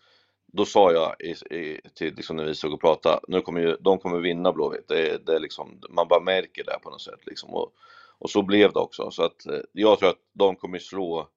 då 0.53 0.65
sa 0.65 0.91
jag 0.91 1.15
i, 1.21 1.55
i, 1.55 1.81
till 1.95 2.15
liksom 2.15 2.35
när 2.35 2.45
vi 2.45 2.55
såg 2.55 2.73
och 2.73 2.81
pratade, 2.81 3.19
nu 3.27 3.41
kommer 3.41 3.61
ju, 3.61 3.77
de 3.79 3.99
kommer 3.99 4.19
vinna 4.19 4.53
Blåvitt. 4.53 4.87
Det, 4.87 5.25
det 5.25 5.35
är 5.35 5.39
liksom, 5.39 5.81
man 5.89 6.07
bara 6.07 6.19
märker 6.19 6.63
det 6.63 6.79
på 6.83 6.89
något 6.89 7.01
sätt 7.01 7.25
liksom. 7.25 7.49
Och, 7.49 7.73
och 8.19 8.29
så 8.29 8.41
blev 8.41 8.73
det 8.73 8.79
också. 8.79 9.11
Så 9.11 9.23
att 9.23 9.45
eh, 9.45 9.59
jag 9.71 9.99
tror 9.99 10.09
att 10.09 10.21
de 10.33 10.55
kommer 10.55 10.79
slå 10.79 11.29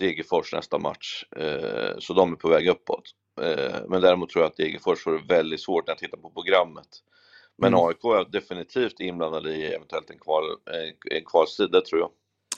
Degerfors 0.00 0.52
nästa 0.52 0.78
match. 0.78 1.24
Eh, 1.36 1.98
så 1.98 2.14
de 2.14 2.32
är 2.32 2.36
på 2.36 2.48
väg 2.48 2.68
uppåt. 2.68 3.10
Eh, 3.40 3.76
men 3.88 4.00
däremot 4.00 4.30
tror 4.30 4.42
jag 4.42 4.50
att 4.50 4.56
Degerfors 4.56 5.02
får 5.02 5.12
det 5.12 5.34
väldigt 5.34 5.60
svårt 5.60 5.86
när 5.86 5.92
jag 5.92 5.98
tittar 5.98 6.18
på 6.18 6.30
programmet. 6.30 6.88
Men 7.58 7.74
Mm. 7.74 7.86
AIK 7.86 8.04
är 8.04 8.32
definitivt 8.32 9.00
inblandade 9.00 9.50
i 9.50 9.74
eventuellt 9.74 10.10
en, 10.10 10.18
kval, 10.18 10.44
en, 10.66 11.16
en 11.18 11.24
kvalstrid, 11.24 11.70
det 11.70 11.84
tror 11.84 12.00
jag. 12.00 12.10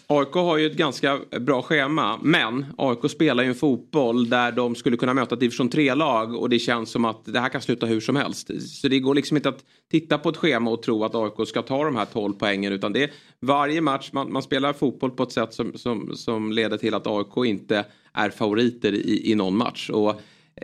AIK 0.06 0.32
har 0.32 0.58
ju 0.58 0.66
ett 0.66 0.76
ganska 0.76 1.20
bra 1.40 1.62
schema 1.62 2.18
men 2.22 2.66
AIK 2.78 3.10
spelar 3.10 3.42
ju 3.42 3.48
en 3.48 3.54
fotboll 3.54 4.28
där 4.28 4.52
de 4.52 4.74
skulle 4.74 4.96
kunna 4.96 5.14
möta 5.14 5.34
ett 5.34 5.40
division 5.40 5.70
3-lag 5.70 6.34
och 6.34 6.48
det 6.48 6.58
känns 6.58 6.90
som 6.90 7.04
att 7.04 7.24
det 7.24 7.40
här 7.40 7.48
kan 7.48 7.60
sluta 7.60 7.86
hur 7.86 8.00
som 8.00 8.16
helst. 8.16 8.50
Så 8.80 8.88
det 8.88 9.00
går 9.00 9.14
liksom 9.14 9.36
inte 9.36 9.48
att 9.48 9.64
titta 9.90 10.18
på 10.18 10.28
ett 10.28 10.36
schema 10.36 10.70
och 10.70 10.82
tro 10.82 11.04
att 11.04 11.14
AIK 11.14 11.48
ska 11.48 11.62
ta 11.62 11.84
de 11.84 11.96
här 11.96 12.04
12 12.04 12.32
poängen 12.32 12.72
utan 12.72 12.92
det 12.92 13.02
är 13.02 13.10
varje 13.40 13.80
match 13.80 14.10
man, 14.12 14.32
man 14.32 14.42
spelar 14.42 14.72
fotboll 14.72 15.10
på 15.10 15.22
ett 15.22 15.32
sätt 15.32 15.54
som, 15.54 15.72
som, 15.74 16.16
som 16.16 16.52
leder 16.52 16.76
till 16.76 16.94
att 16.94 17.06
AIK 17.06 17.36
inte 17.46 17.84
är 18.12 18.30
favoriter 18.30 18.92
i, 18.92 19.30
i 19.32 19.34
någon 19.34 19.56
match. 19.56 19.90
Och 19.90 20.20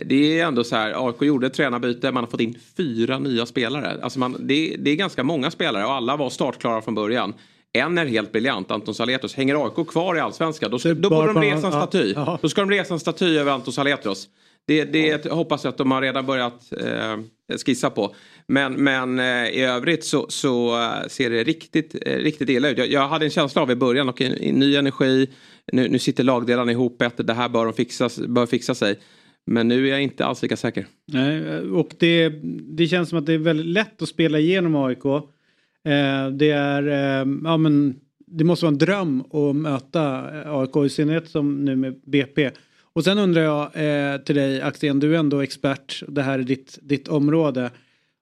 det 0.07 0.41
är 0.41 0.47
ändå 0.47 0.65
så 0.65 0.77
här, 0.77 1.07
AIK 1.07 1.23
gjorde 1.23 1.47
ett 1.47 1.55
tränarbyte, 1.55 2.13
man 2.13 2.25
har 2.25 2.31
fått 2.31 2.41
in 2.41 2.59
fyra 2.77 3.19
nya 3.19 3.47
spelare. 3.47 3.99
Alltså 4.03 4.19
man, 4.19 4.37
det, 4.41 4.77
det 4.79 4.91
är 4.91 4.97
ganska 4.97 5.25
många 5.25 5.51
spelare 5.51 5.85
och 5.85 5.93
alla 5.93 6.17
var 6.17 6.31
startklara 6.31 6.83
från 6.83 6.95
början. 6.95 7.35
En 7.73 7.99
är 7.99 8.07
helt 8.07 8.33
briljant, 8.33 8.71
Anton 8.71 8.95
Saletros. 8.95 9.35
Hänger 9.35 9.65
AIK 9.67 9.89
kvar 9.89 10.17
i 10.17 10.21
allsvenskan, 10.21 10.71
då, 10.71 10.79
då 10.95 11.11
borde 11.11 11.33
de 11.33 11.43
resa 11.43 11.67
en 11.67 11.73
ja, 11.73 11.87
staty. 11.87 12.13
ja. 12.17 12.39
Då 12.43 12.49
ska 12.49 12.61
de 12.61 12.71
resa 12.71 12.95
en 12.95 13.01
staty 13.01 13.39
över 13.39 13.53
Anton 13.53 13.73
Saletros. 13.73 14.29
Det, 14.67 14.85
det 14.85 15.31
hoppas 15.31 15.65
jag 15.65 15.71
att 15.71 15.79
de 15.79 15.91
har 15.91 16.03
redan 16.03 16.27
börjat 16.27 16.73
eh, 16.73 17.57
skissa 17.67 17.91
på. 17.91 18.15
Men, 18.47 18.73
men 18.73 19.19
eh, 19.19 19.49
i 19.49 19.61
övrigt 19.61 20.05
så, 20.05 20.27
så 20.29 20.83
eh, 20.83 21.09
ser 21.09 21.31
det 21.31 21.45
riktigt, 21.45 21.95
eh, 22.07 22.17
riktigt 22.17 22.49
illa 22.49 22.69
ut. 22.69 22.79
Jag, 22.79 22.89
jag 22.89 23.09
hade 23.09 23.25
en 23.25 23.31
känsla 23.31 23.63
av 23.63 23.71
i 23.71 23.75
början, 23.75 24.09
och 24.09 24.21
ny 24.41 24.77
energi, 24.77 25.27
nu, 25.73 25.89
nu 25.89 25.99
sitter 25.99 26.25
lagdelarna 26.25 26.73
ihop 26.73 26.99
bättre, 26.99 27.25
det 27.25 27.35
här 27.35 27.49
bör, 27.49 27.65
de 27.65 27.75
fixa, 27.75 28.09
bör 28.29 28.47
fixa 28.47 28.75
sig. 28.75 28.99
Men 29.47 29.69
nu 29.69 29.87
är 29.87 29.91
jag 29.91 30.03
inte 30.03 30.25
alls 30.25 30.43
lika 30.43 30.57
säker. 30.57 30.87
Nej, 31.13 31.61
och 31.61 31.91
det, 31.99 32.29
det 32.77 32.87
känns 32.87 33.09
som 33.09 33.19
att 33.19 33.27
det 33.27 33.33
är 33.33 33.39
väldigt 33.39 33.67
lätt 33.67 34.03
att 34.03 34.09
spela 34.09 34.39
igenom 34.39 34.77
AIK. 34.77 35.05
Eh, 35.89 36.31
det 36.31 36.51
är, 36.51 36.87
eh, 36.87 37.27
ja 37.45 37.57
men 37.57 38.01
det 38.27 38.45
måste 38.45 38.65
vara 38.65 38.73
en 38.73 38.79
dröm 38.79 39.21
att 39.21 39.57
möta 39.57 40.31
eh, 40.41 40.55
AIK 40.55 40.77
i 40.87 40.89
synnerhet 40.89 41.29
som 41.29 41.65
nu 41.65 41.77
med 41.77 42.01
BP. 42.07 42.51
Och 42.93 43.05
sen 43.05 43.19
undrar 43.19 43.43
jag 43.43 43.73
till 44.25 44.35
dig 44.35 44.63
Axén, 44.63 45.01
du 45.01 45.15
är 45.15 45.19
ändå 45.19 45.41
expert, 45.41 46.03
det 46.09 46.23
här 46.23 46.39
är 46.39 46.43
ditt, 46.43 46.79
ditt 46.83 47.09
område. 47.09 47.71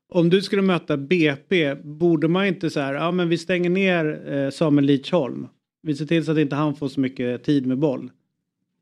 Om 0.08 0.30
du 0.30 0.42
skulle 0.42 0.62
möta 0.62 0.96
BP, 0.96 1.74
borde 1.74 2.28
man 2.28 2.46
inte 2.46 2.70
så 2.70 2.80
här, 2.80 2.94
ja 2.94 3.10
men 3.10 3.28
vi 3.28 3.38
stänger 3.38 3.70
ner 3.70 4.50
Samuel 4.50 4.86
Lidsholm. 4.86 5.46
Vi 5.82 5.94
ser 5.94 6.06
till 6.06 6.24
så 6.24 6.32
att 6.32 6.38
inte 6.38 6.56
han 6.56 6.76
får 6.76 6.88
så 6.88 7.00
mycket 7.00 7.44
tid 7.44 7.66
med 7.66 7.78
boll. 7.78 8.10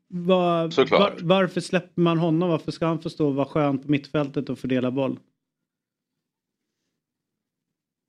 Var, 0.07 0.89
var, 0.89 1.13
varför 1.21 1.61
släpper 1.61 2.01
man 2.01 2.17
honom? 2.17 2.49
Varför 2.49 2.71
ska 2.71 2.85
han 2.85 2.99
få 2.99 3.09
stå 3.09 3.27
och 3.27 3.35
vara 3.35 3.47
skön 3.47 3.79
på 3.79 3.91
mittfältet 3.91 4.49
och 4.49 4.59
fördela 4.59 4.91
boll? 4.91 5.19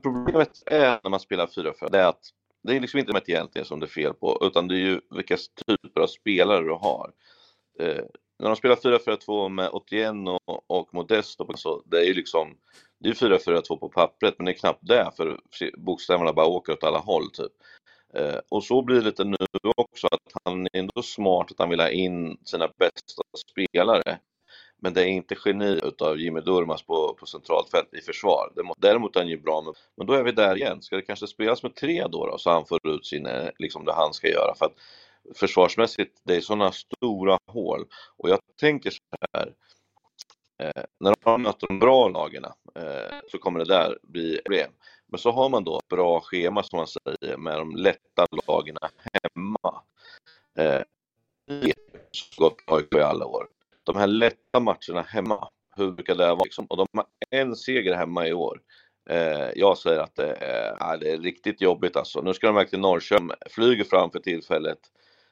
Problemet 0.02 0.62
är 0.66 1.00
när 1.02 1.10
man 1.10 1.20
spelar 1.20 1.46
4-4, 1.46 1.90
det 1.90 1.98
är 1.98 2.08
att 2.08 2.30
det 2.62 2.76
är 2.76 2.80
liksom 2.80 3.00
inte 3.00 3.18
ett 3.18 3.28
egentligen 3.28 3.66
som 3.66 3.80
det 3.80 3.86
är 3.86 3.88
fel 3.88 4.14
på, 4.14 4.38
utan 4.42 4.68
det 4.68 4.74
är 4.74 4.78
ju 4.78 5.00
vilka 5.10 5.36
typer 5.66 6.00
av 6.00 6.06
spelare 6.06 6.64
du 6.64 6.72
har. 6.72 7.12
Eh, 7.78 8.04
när 8.38 8.46
de 8.48 8.56
spelar 8.56 8.76
4-4-2 8.76 9.48
med 9.48 9.70
Otieno 9.70 10.38
och, 10.44 10.64
och 10.70 10.94
Modesto, 10.94 11.56
så 11.56 11.82
det 11.86 11.98
är 11.98 12.04
ju 12.04 12.14
liksom, 12.14 12.56
det 13.00 13.08
är 13.08 13.14
4-4-2 13.14 13.76
på 13.76 13.88
pappret, 13.88 14.34
men 14.38 14.44
det 14.44 14.52
är 14.52 14.58
knappt 14.58 14.88
det, 14.88 15.10
för 15.16 15.40
bokstäverna 15.76 16.32
bara 16.32 16.46
åker 16.46 16.72
åt 16.72 16.84
alla 16.84 16.98
håll 16.98 17.30
typ. 17.30 17.52
Eh, 18.14 18.38
och 18.48 18.64
så 18.64 18.82
blir 18.82 18.96
det 18.96 19.04
lite 19.04 19.24
nu 19.24 19.36
också, 19.76 20.06
att 20.06 20.42
han 20.44 20.66
är 20.66 20.78
ändå 20.78 21.02
smart 21.02 21.50
att 21.50 21.58
han 21.58 21.70
vill 21.70 21.80
ha 21.80 21.90
in 21.90 22.38
sina 22.44 22.68
bästa 22.78 23.22
spelare. 23.52 24.18
Men 24.78 24.94
det 24.94 25.02
är 25.02 25.06
inte 25.06 25.36
geni 25.44 25.80
utav 25.82 26.20
Jimmy 26.20 26.40
Durmaz 26.40 26.82
på, 26.82 27.14
på 27.14 27.26
centralt 27.26 27.70
fält 27.70 27.94
i 27.94 28.00
försvar. 28.00 28.52
Däremot 28.78 29.16
är 29.16 29.20
han 29.20 29.28
ju 29.28 29.40
bra 29.40 29.62
med, 29.62 29.74
men 29.96 30.06
då 30.06 30.12
är 30.12 30.22
vi 30.22 30.32
där 30.32 30.56
igen. 30.56 30.82
Ska 30.82 30.96
det 30.96 31.02
kanske 31.02 31.26
spelas 31.26 31.62
med 31.62 31.74
tre 31.74 32.06
då, 32.06 32.26
då 32.26 32.38
så 32.38 32.50
han 32.50 32.66
får 32.66 32.86
ut 32.86 33.06
sin, 33.06 33.26
eh, 33.26 33.48
liksom 33.58 33.84
det 33.84 33.92
han 33.92 34.14
ska 34.14 34.28
göra? 34.28 34.54
För 34.54 34.66
att 34.66 34.74
försvarsmässigt, 35.34 36.20
det 36.22 36.36
är 36.36 36.40
sådana 36.40 36.72
stora 36.72 37.38
hål. 37.46 37.86
Och 38.16 38.30
jag 38.30 38.38
tänker 38.60 38.90
så 38.90 39.00
här, 39.32 39.54
eh, 40.62 40.82
när 41.00 41.14
de 41.24 41.42
möter 41.42 41.66
de 41.66 41.78
bra 41.78 42.08
lagen 42.08 42.44
eh, 42.44 43.18
så 43.30 43.38
kommer 43.38 43.58
det 43.58 43.74
där 43.74 43.98
bli 44.02 44.40
problem. 44.44 44.70
Men 45.06 45.18
så 45.18 45.30
har 45.30 45.48
man 45.48 45.64
då 45.64 45.78
ett 45.78 45.88
bra 45.88 46.20
schema 46.20 46.62
som 46.62 46.76
man 46.76 46.86
säger 46.86 47.36
med 47.36 47.58
de 47.58 47.76
lätta 47.76 48.26
lagen 48.46 48.76
hemma. 49.12 49.82
Eh, 50.58 50.82
det 51.46 51.74
har 52.36 52.40
gått 52.40 52.56
AIK 52.66 52.94
i 52.94 53.00
alla 53.00 53.26
år. 53.26 53.48
De 53.86 53.96
här 53.96 54.06
lätta 54.06 54.60
matcherna 54.60 55.02
hemma, 55.08 55.48
hur 55.76 55.90
brukar 55.90 56.14
det 56.14 56.26
vara? 56.26 56.44
Liksom? 56.44 56.66
Och 56.66 56.76
de 56.76 56.86
har 56.92 57.06
en 57.30 57.56
seger 57.56 57.94
hemma 57.94 58.26
i 58.26 58.32
år. 58.32 58.60
Eh, 59.10 59.48
jag 59.56 59.78
säger 59.78 60.00
att 60.00 60.16
det 60.16 60.32
är, 60.32 60.76
ja, 60.80 60.96
det 60.96 61.10
är 61.10 61.18
riktigt 61.18 61.60
jobbigt 61.60 61.96
alltså. 61.96 62.20
Nu 62.20 62.34
ska 62.34 62.46
de 62.46 62.56
verkligen 62.56 62.80
Norrköping, 62.80 63.30
flyger 63.50 63.84
fram 63.84 64.10
för 64.10 64.18
tillfället 64.18 64.78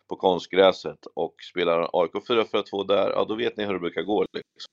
på 0.08 0.16
konstgräset 0.16 0.98
och 1.14 1.34
spelar 1.50 1.90
AIK 1.92 2.12
4-4-2 2.12 2.86
där, 2.88 3.10
ja 3.10 3.26
då 3.28 3.34
vet 3.34 3.56
ni 3.56 3.64
hur 3.64 3.72
det 3.72 3.80
brukar 3.80 4.02
gå. 4.02 4.24
Liksom. 4.32 4.72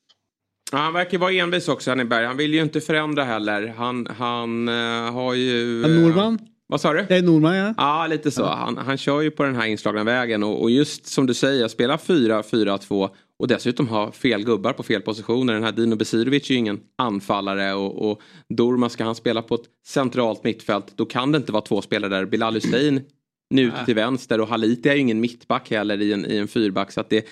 Ja, 0.72 0.78
han 0.78 0.94
verkar 0.94 1.18
vara 1.18 1.32
envis 1.32 1.68
också, 1.68 1.90
Henneberg. 1.90 2.26
Han 2.26 2.38
vill 2.38 2.54
ju 2.54 2.62
inte 2.62 2.82
förändra 2.82 3.24
heller. 3.24 3.68
Han, 3.68 4.08
han 4.08 4.68
eh, 4.68 5.14
har 5.14 5.34
ju... 5.34 5.82
Ja, 5.82 5.88
Norman? 5.88 6.40
Vad 6.68 6.82
sa 6.82 6.94
du? 6.94 7.06
Det 7.10 7.16
är 7.16 7.22
Norman 7.22 7.56
ja. 7.56 7.74
Ja, 7.78 8.08
lite 8.08 8.32
så. 8.32 8.46
Han, 8.46 8.78
han 8.78 8.98
kör 8.98 9.22
ju 9.22 9.32
på 9.32 9.44
den 9.44 9.56
här 9.56 9.66
inslagna 9.66 10.04
vägen 10.04 10.44
och, 10.44 10.62
och 10.62 10.72
just 10.72 11.06
som 11.06 11.28
du 11.28 11.34
säger, 11.34 11.68
spela 11.68 11.98
4-4-2 11.98 13.10
och 13.42 13.48
dessutom 13.48 13.88
ha 13.88 14.12
fel 14.12 14.44
gubbar 14.44 14.74
på 14.74 14.84
fel 14.84 15.02
positioner. 15.02 15.54
Den 15.54 15.64
här 15.64 15.72
Dino 15.72 15.96
Besirovic 15.96 16.50
är 16.50 16.54
ju 16.54 16.60
ingen 16.60 16.80
anfallare 16.98 17.74
och, 17.74 18.12
och 18.12 18.22
Dorma 18.50 18.90
ska 18.90 19.04
han 19.04 19.16
spela 19.16 19.42
på 19.42 19.56
ett 19.56 19.66
centralt 19.86 20.44
mittfält. 20.44 20.94
Då 20.96 21.06
kan 21.06 21.32
det 21.32 21.38
inte 21.38 21.52
vara 21.52 21.62
två 21.62 21.82
spelare 21.82 22.10
där. 22.10 22.26
Bilal 22.26 22.54
Hussein 22.54 23.02
nu 23.50 23.68
Nej. 23.68 23.86
till 23.86 23.96
vänster 23.96 24.42
och 24.42 24.48
Haliti 24.48 24.90
är 24.90 24.94
ju 24.94 25.00
ingen 25.00 25.20
mittback 25.20 25.72
heller 25.72 26.02
i 26.02 26.14
en, 26.14 26.26
i 26.32 26.38
en 26.38 26.48
fyrback. 26.48 26.92
Så 26.92 27.02
att 27.02 27.10
det, 27.10 27.26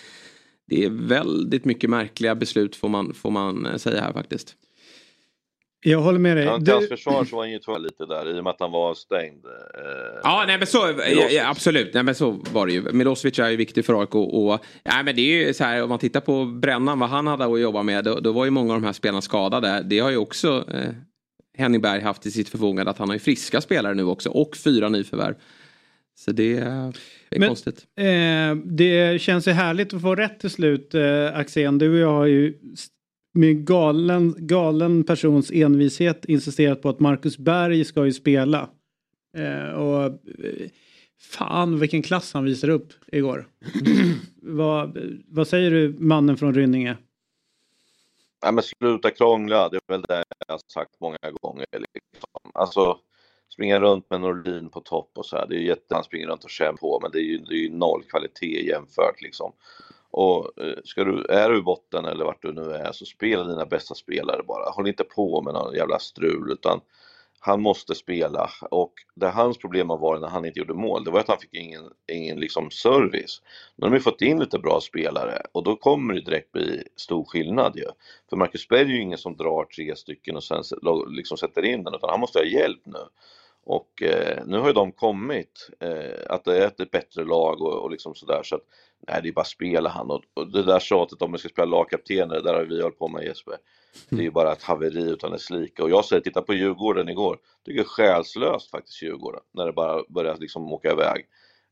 det 0.67 0.85
är 0.85 0.89
väldigt 0.89 1.65
mycket 1.65 1.89
märkliga 1.89 2.35
beslut 2.35 2.75
får 2.75 2.89
man, 2.89 3.13
får 3.13 3.31
man 3.31 3.65
eh, 3.65 3.75
säga 3.75 4.01
här 4.01 4.13
faktiskt. 4.13 4.55
Jag 5.81 5.99
håller 6.01 6.19
med 6.19 6.37
dig. 6.37 6.45
Ja, 6.45 6.55
till 6.55 6.65
Du- 6.65 6.71
hans 6.71 6.87
försvar 6.87 7.25
så 7.25 7.35
var 7.35 7.43
han 7.43 7.51
ju 7.51 7.59
tvungen 7.59 7.81
lite 7.83 8.05
där 8.05 8.35
i 8.35 8.39
och 8.39 8.43
med 8.43 8.51
att 8.51 8.59
han 8.59 8.71
var 8.71 8.93
stängd. 8.93 9.45
Eh, 9.45 10.19
Ja, 10.23 10.43
nej 10.47 10.57
men 10.57 10.67
så, 10.67 10.77
ja, 11.15 11.27
ja, 11.29 11.49
absolut. 11.49 11.93
Nej 11.93 12.03
men 12.03 12.15
så 12.15 12.31
var 12.53 12.67
det 12.67 12.73
ju. 12.73 12.91
Milosevic 12.91 13.39
är 13.39 13.49
ju 13.49 13.55
viktig 13.55 13.85
för 13.85 14.01
AIK 14.01 14.15
och, 14.15 14.59
nej 14.85 15.03
men 15.03 15.15
det 15.15 15.21
är 15.21 15.47
ju 15.47 15.53
så 15.53 15.63
här 15.63 15.83
om 15.83 15.89
man 15.89 15.99
tittar 15.99 16.19
på 16.21 16.45
Brännan, 16.45 16.99
vad 16.99 17.09
han 17.09 17.27
hade 17.27 17.45
att 17.45 17.59
jobba 17.61 17.83
med, 17.83 18.03
då, 18.03 18.19
då 18.19 18.31
var 18.31 18.45
ju 18.45 18.51
många 18.51 18.73
av 18.73 18.81
de 18.81 18.85
här 18.85 18.93
spelarna 18.93 19.21
skadade. 19.21 19.81
Det 19.85 19.99
har 19.99 20.09
ju 20.09 20.17
också 20.17 20.65
eh, 20.73 20.89
Henning 21.57 21.81
Berg 21.81 22.01
haft 22.01 22.25
i 22.25 22.31
sitt 22.31 22.49
förfogande 22.49 22.91
att 22.91 22.97
han 22.97 23.09
har 23.09 23.15
ju 23.15 23.19
friska 23.19 23.61
spelare 23.61 23.93
nu 23.93 24.03
också 24.03 24.29
och 24.29 24.57
fyra 24.57 24.89
nyförvärv. 24.89 25.35
Så 26.19 26.31
det 26.31 26.57
är 26.57 26.93
Men- 27.31 27.47
konstigt. 27.49 27.85
Eh, 27.99 28.55
det 28.65 29.21
känns 29.21 29.47
ju 29.47 29.51
härligt 29.51 29.93
att 29.93 30.01
få 30.01 30.15
rätt 30.15 30.39
till 30.39 30.49
slut, 30.49 30.93
eh, 30.95 31.35
Axén. 31.37 31.77
Du 31.77 31.91
och 31.93 31.97
jag 31.99 32.11
har 32.13 32.25
ju 32.25 32.53
med 33.31 33.65
galen, 33.65 34.35
galen 34.37 35.03
persons 35.03 35.51
envishet 35.51 36.25
insisterat 36.25 36.81
på 36.81 36.89
att 36.89 36.99
Marcus 36.99 37.37
Berg 37.37 37.85
ska 37.85 38.05
ju 38.05 38.13
spela. 38.13 38.69
Eh, 39.37 39.73
och 39.73 40.05
eh, 40.05 40.69
fan 41.19 41.79
vilken 41.79 42.01
klass 42.01 42.33
han 42.33 42.45
visar 42.45 42.69
upp 42.69 42.93
igår. 43.07 43.47
vad, 44.41 44.97
vad 45.27 45.47
säger 45.47 45.71
du 45.71 45.95
mannen 45.99 46.37
från 46.37 46.53
Rynninge? 46.53 46.97
Nej 48.43 48.53
men 48.53 48.63
sluta 48.63 49.11
krångla, 49.11 49.69
det 49.69 49.77
är 49.77 49.81
väl 49.93 50.01
det 50.01 50.23
jag 50.47 50.53
har 50.53 50.61
sagt 50.73 50.99
många 51.01 51.17
gånger. 51.41 51.65
Liksom. 51.71 52.51
Alltså 52.53 52.99
springa 53.53 53.79
runt 53.79 54.09
med 54.09 54.21
Norlin 54.21 54.69
på 54.69 54.79
topp 54.79 55.11
och 55.15 55.25
så 55.25 55.37
här, 55.37 55.47
det 55.47 55.55
är 55.55 55.59
ju 55.59 55.67
jätte, 55.67 55.95
han 55.95 56.03
springer 56.03 56.27
runt 56.27 56.43
och 56.43 56.49
känner 56.49 56.73
på 56.73 56.99
men 57.01 57.11
det 57.11 57.19
är 57.19 57.23
ju, 57.23 57.37
det 57.37 57.53
är 57.53 57.59
ju 57.59 57.69
noll 57.69 58.03
kvalitet 58.03 58.67
jämfört 58.67 59.21
liksom. 59.21 59.51
Och 60.11 60.63
eh, 60.63 60.77
ska 60.83 61.03
du, 61.03 61.25
är 61.25 61.49
du 61.49 61.57
i 61.57 61.61
botten 61.61 62.05
eller 62.05 62.25
vart 62.25 62.41
du 62.41 62.53
nu 62.53 62.71
är 62.71 62.91
så 62.91 63.05
spela 63.05 63.43
dina 63.43 63.65
bästa 63.65 63.95
spelare 63.95 64.43
bara. 64.43 64.69
Håll 64.69 64.87
inte 64.87 65.03
på 65.03 65.41
med 65.41 65.53
någon 65.53 65.75
jävla 65.75 65.99
strul 65.99 66.51
utan 66.51 66.81
han 67.39 67.61
måste 67.61 67.95
spela 67.95 68.49
och 68.71 68.93
det 69.15 69.29
hans 69.29 69.57
problem 69.57 69.89
har 69.89 69.97
varit 69.97 70.21
när 70.21 70.27
han 70.27 70.45
inte 70.45 70.59
gjorde 70.59 70.73
mål, 70.73 71.03
det 71.03 71.11
var 71.11 71.19
att 71.19 71.27
han 71.27 71.37
fick 71.37 71.53
ingen, 71.53 71.83
ingen 72.11 72.39
liksom 72.39 72.71
service. 72.71 73.41
Nu 73.75 73.85
har 73.85 73.89
de 73.89 73.95
ju 73.95 74.01
fått 74.01 74.21
in 74.21 74.39
lite 74.39 74.59
bra 74.59 74.81
spelare 74.81 75.41
och 75.51 75.63
då 75.63 75.75
kommer 75.75 76.13
det 76.13 76.21
direkt 76.21 76.51
bli 76.51 76.83
stor 76.95 77.25
skillnad 77.25 77.75
ju. 77.75 77.85
För 78.29 78.37
Marcus 78.37 78.67
Berg 78.67 78.81
är 78.81 78.85
ju 78.85 79.01
ingen 79.01 79.17
som 79.17 79.37
drar 79.37 79.65
tre 79.65 79.95
stycken 79.95 80.35
och 80.35 80.43
sen 80.43 80.63
liksom 81.07 81.37
sätter 81.37 81.65
in 81.65 81.83
den 81.83 81.93
utan 81.93 82.09
han 82.09 82.19
måste 82.19 82.39
ha 82.39 82.45
hjälp 82.45 82.81
nu. 82.83 82.99
Och 83.63 84.03
eh, 84.03 84.45
nu 84.45 84.57
har 84.59 84.67
ju 84.67 84.73
de 84.73 84.91
kommit, 84.91 85.69
eh, 85.79 86.25
att 86.29 86.43
det 86.43 86.57
är 86.57 86.67
ett 86.67 86.91
bättre 86.91 87.23
lag 87.23 87.61
och, 87.61 87.83
och 87.83 87.91
liksom 87.91 88.15
sådär 88.15 88.41
så 88.43 88.55
att 88.55 88.65
nej 89.07 89.19
det 89.23 89.29
är 89.29 89.33
bara 89.33 89.45
spela 89.45 89.89
han 89.89 90.11
och, 90.11 90.21
och 90.33 90.51
det 90.51 90.63
där 90.63 90.79
tjatet 90.79 91.21
om 91.21 91.31
vi 91.31 91.37
ska 91.37 91.49
spela 91.49 91.65
lagkaptener, 91.77 92.35
det 92.35 92.41
där 92.41 92.53
har 92.53 92.63
vi 92.63 92.81
hållit 92.81 92.99
på 92.99 93.07
med 93.07 93.23
Jesper. 93.23 93.55
Det 94.09 94.15
är 94.21 94.23
ju 94.23 94.31
bara 94.31 94.51
ett 94.51 94.63
haveri 94.63 95.01
utan 95.09 95.31
dess 95.31 95.49
like 95.49 95.81
och 95.83 95.89
jag 95.89 96.05
säger 96.05 96.21
titta 96.21 96.41
på 96.41 96.53
Djurgården 96.53 97.09
igår, 97.09 97.37
tycker 97.65 97.83
själslöst 97.83 98.71
faktiskt 98.71 99.01
Djurgården 99.01 99.41
när 99.53 99.65
det 99.65 99.71
bara 99.73 100.03
börjar 100.09 100.37
liksom 100.37 100.73
åka 100.73 100.91
iväg. 100.91 101.25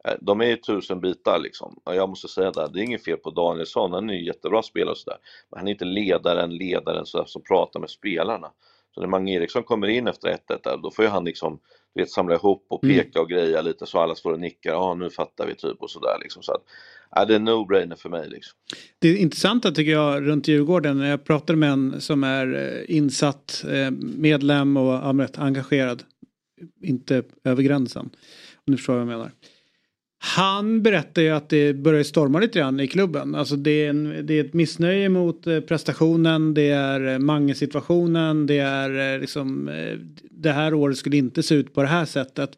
Eh, 0.06 0.14
De 0.22 0.42
är 0.42 0.46
ju 0.46 0.56
tusen 0.56 1.00
bitar 1.02 1.40
liksom. 1.40 1.80
Och 1.84 1.96
jag 1.96 2.10
måste 2.10 2.28
säga 2.28 2.52
det, 2.52 2.70
det 2.74 2.80
är 2.80 2.84
inget 2.84 3.04
fel 3.04 3.18
på 3.18 3.30
Danielsson, 3.30 3.94
han 3.94 4.10
är 4.10 4.14
ju 4.14 4.26
jättebra 4.26 4.64
spelare 4.64 4.92
och 4.92 4.98
sådär. 4.98 5.18
Men 5.52 5.58
han 5.60 5.68
är 5.68 5.72
inte 5.72 5.86
ledaren, 5.86 6.50
ledaren 6.58 7.06
så 7.06 7.18
där, 7.18 7.26
som 7.26 7.42
pratar 7.42 7.80
med 7.80 7.90
spelarna. 7.90 8.52
Så 8.96 9.02
när 9.02 9.08
Mange 9.08 9.34
Eriksson 9.36 9.64
kommer 9.64 9.88
in 9.88 10.08
efter 10.08 10.28
1-1 10.30 10.38
där, 10.64 10.78
då 10.78 10.92
får 10.92 11.06
ju 11.06 11.12
han 11.12 11.26
liksom 11.26 11.60
du 11.94 12.02
vet, 12.02 12.10
samla 12.12 12.36
ihop 12.36 12.66
och 12.70 12.84
Mm. 12.84 12.98
peka 12.98 13.22
och 13.22 13.30
greja 13.30 13.62
lite 13.62 13.86
så 13.86 14.00
alla 14.00 14.16
står 14.16 14.32
och 14.32 14.40
nickar, 14.40 14.72
ja 14.72 14.94
nu 14.94 15.10
fattar 15.10 15.46
vi 15.48 15.56
typ 15.56 15.82
och 15.82 15.90
sådär 15.90 16.18
liksom. 16.22 16.44
Så 16.44 16.52
att, 16.54 16.64
ja, 17.12 17.26
det 17.26 17.34
är 17.34 17.36
en 17.36 17.50
no-brainer 17.50 17.96
för 17.96 18.10
mig 18.10 18.30
liksom. 18.30 18.58
Det 19.00 19.18
intressanta 19.18 19.72
tycker 19.72 19.92
jag 19.92 20.28
runt 20.28 20.48
Djurgården, 20.48 20.98
när 20.98 21.10
jag 21.10 21.24
pratade 21.24 21.58
med 21.58 21.72
en 21.72 22.02
som 22.02 22.24
är 22.24 22.56
eh, 22.56 22.96
insatt 22.96 23.66
eh, 23.70 23.92
medlem 24.02 24.78
och 24.78 24.94
ja, 24.94 25.28
engagerad, 25.36 26.04
inte 26.82 27.24
över 27.44 27.64
gränsen, 27.64 28.10
om 28.56 28.72
du 28.72 28.78
förstår 28.78 28.94
vad 28.94 29.02
jag 29.02 29.08
menar. 29.08 29.32
Han 30.20 30.84
berättar 30.84 31.22
ju 31.22 31.30
att 31.30 31.50
det 31.50 31.74
börjar 31.74 32.04
storma 32.04 32.40
lite 32.40 32.60
grann 32.60 32.80
i 32.80 32.88
klubben. 32.88 33.36
Alltså 33.36 33.56
det 33.56 33.86
är, 33.86 33.90
en, 33.90 34.26
det 34.26 34.34
är 34.34 34.46
ett 34.46 34.54
missnöje 34.54 35.10
mot 35.10 35.48
eh, 35.48 35.60
prestationen, 35.60 36.54
det 36.54 36.70
är 36.70 37.20
Mange-situationen, 37.20 38.46
det 38.46 38.60
är 38.60 39.20
liksom 39.20 39.70
det 40.32 40.52
här 40.52 40.74
året 40.74 40.98
skulle 40.98 41.18
inte 41.18 41.44
se 41.44 41.56
ut 41.56 41.74
på 41.74 41.82
det 41.82 41.88
här 41.88 42.06
sättet. 42.06 42.58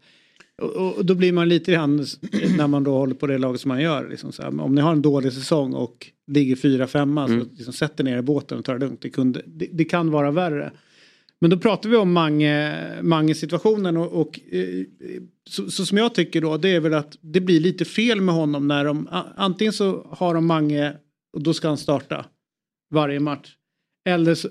Och, 0.62 0.98
och 0.98 1.06
då 1.06 1.16
blir 1.16 1.34
man 1.34 1.50
lite 1.50 1.72
grann 1.72 1.96
när 2.58 2.68
man 2.68 2.84
då 2.84 2.92
håller 2.92 3.16
på 3.16 3.28
det 3.28 3.38
laget 3.38 3.62
som 3.62 3.70
man 3.70 3.82
gör. 3.82 4.10
Liksom 4.10 4.32
så 4.32 4.42
här, 4.42 4.62
om 4.62 4.76
ni 4.76 4.82
har 4.82 4.92
en 4.92 5.02
dålig 5.02 5.34
säsong 5.34 5.74
och 5.74 6.08
ligger 6.28 6.56
fyra, 6.56 6.88
femma 6.88 7.28
så 7.28 7.34
liksom 7.34 7.74
sätter 7.74 8.04
ner 8.04 8.18
i 8.18 8.22
båten 8.22 8.58
och 8.58 8.66
tar 8.66 8.74
det 8.74 8.86
lugnt. 8.86 9.02
Det, 9.02 9.10
kunde, 9.10 9.42
det, 9.46 9.68
det 9.72 9.86
kan 9.86 10.12
vara 10.12 10.32
värre. 10.32 10.72
Men 11.42 11.50
då 11.50 11.58
pratar 11.58 11.90
vi 11.90 11.96
om 11.96 12.14
Mange, 12.14 12.78
Mange 13.02 13.36
situationen 13.36 13.98
och, 13.98 14.22
och 14.22 14.40
eh, 14.52 14.86
så, 15.50 15.72
så 15.72 15.86
som 15.86 15.98
jag 15.98 16.16
tycker 16.16 16.42
då 16.42 16.58
det 16.58 16.70
är 16.70 16.80
väl 16.80 16.94
att 16.94 17.18
det 17.22 17.42
blir 17.42 17.60
lite 17.60 17.86
fel 17.86 18.22
med 18.22 18.36
honom 18.36 18.68
när 18.68 18.86
de 18.86 19.08
antingen 19.36 19.74
så 19.74 20.08
har 20.10 20.34
de 20.34 20.46
Mange 20.46 20.94
och 21.34 21.44
då 21.44 21.54
ska 21.54 21.68
han 21.68 21.78
starta 21.78 22.26
varje 22.92 23.20
match. 23.20 23.56
Eller 24.06 24.36
så, 24.36 24.50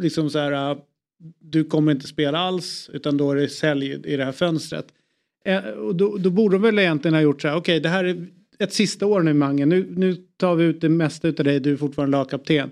liksom 0.00 0.30
så 0.30 0.38
här 0.38 0.70
äh, 0.70 0.78
du 1.38 1.64
kommer 1.64 1.92
inte 1.92 2.06
spela 2.06 2.38
alls 2.38 2.90
utan 2.92 3.16
då 3.16 3.30
är 3.30 3.36
det 3.36 3.48
sälj 3.48 3.92
i 4.04 4.16
det 4.16 4.24
här 4.24 4.32
fönstret. 4.32 4.86
Eh, 5.44 5.64
och 5.64 5.94
då, 5.94 6.16
då 6.16 6.30
borde 6.30 6.54
de 6.54 6.62
väl 6.62 6.78
egentligen 6.78 7.14
ha 7.14 7.20
gjort 7.20 7.42
så 7.42 7.48
här 7.48 7.56
okej 7.56 7.80
det 7.80 7.88
här 7.88 8.04
är 8.04 8.26
ett 8.58 8.72
sista 8.72 9.06
år 9.06 9.20
nu 9.20 9.34
Mange 9.34 9.66
nu, 9.66 9.94
nu 9.96 10.16
tar 10.36 10.54
vi 10.54 10.64
ut 10.64 10.80
det 10.80 10.88
mesta 10.88 11.28
av 11.28 11.34
dig 11.34 11.60
du 11.60 11.72
är 11.72 11.76
fortfarande 11.76 12.18
lagkapten. 12.18 12.70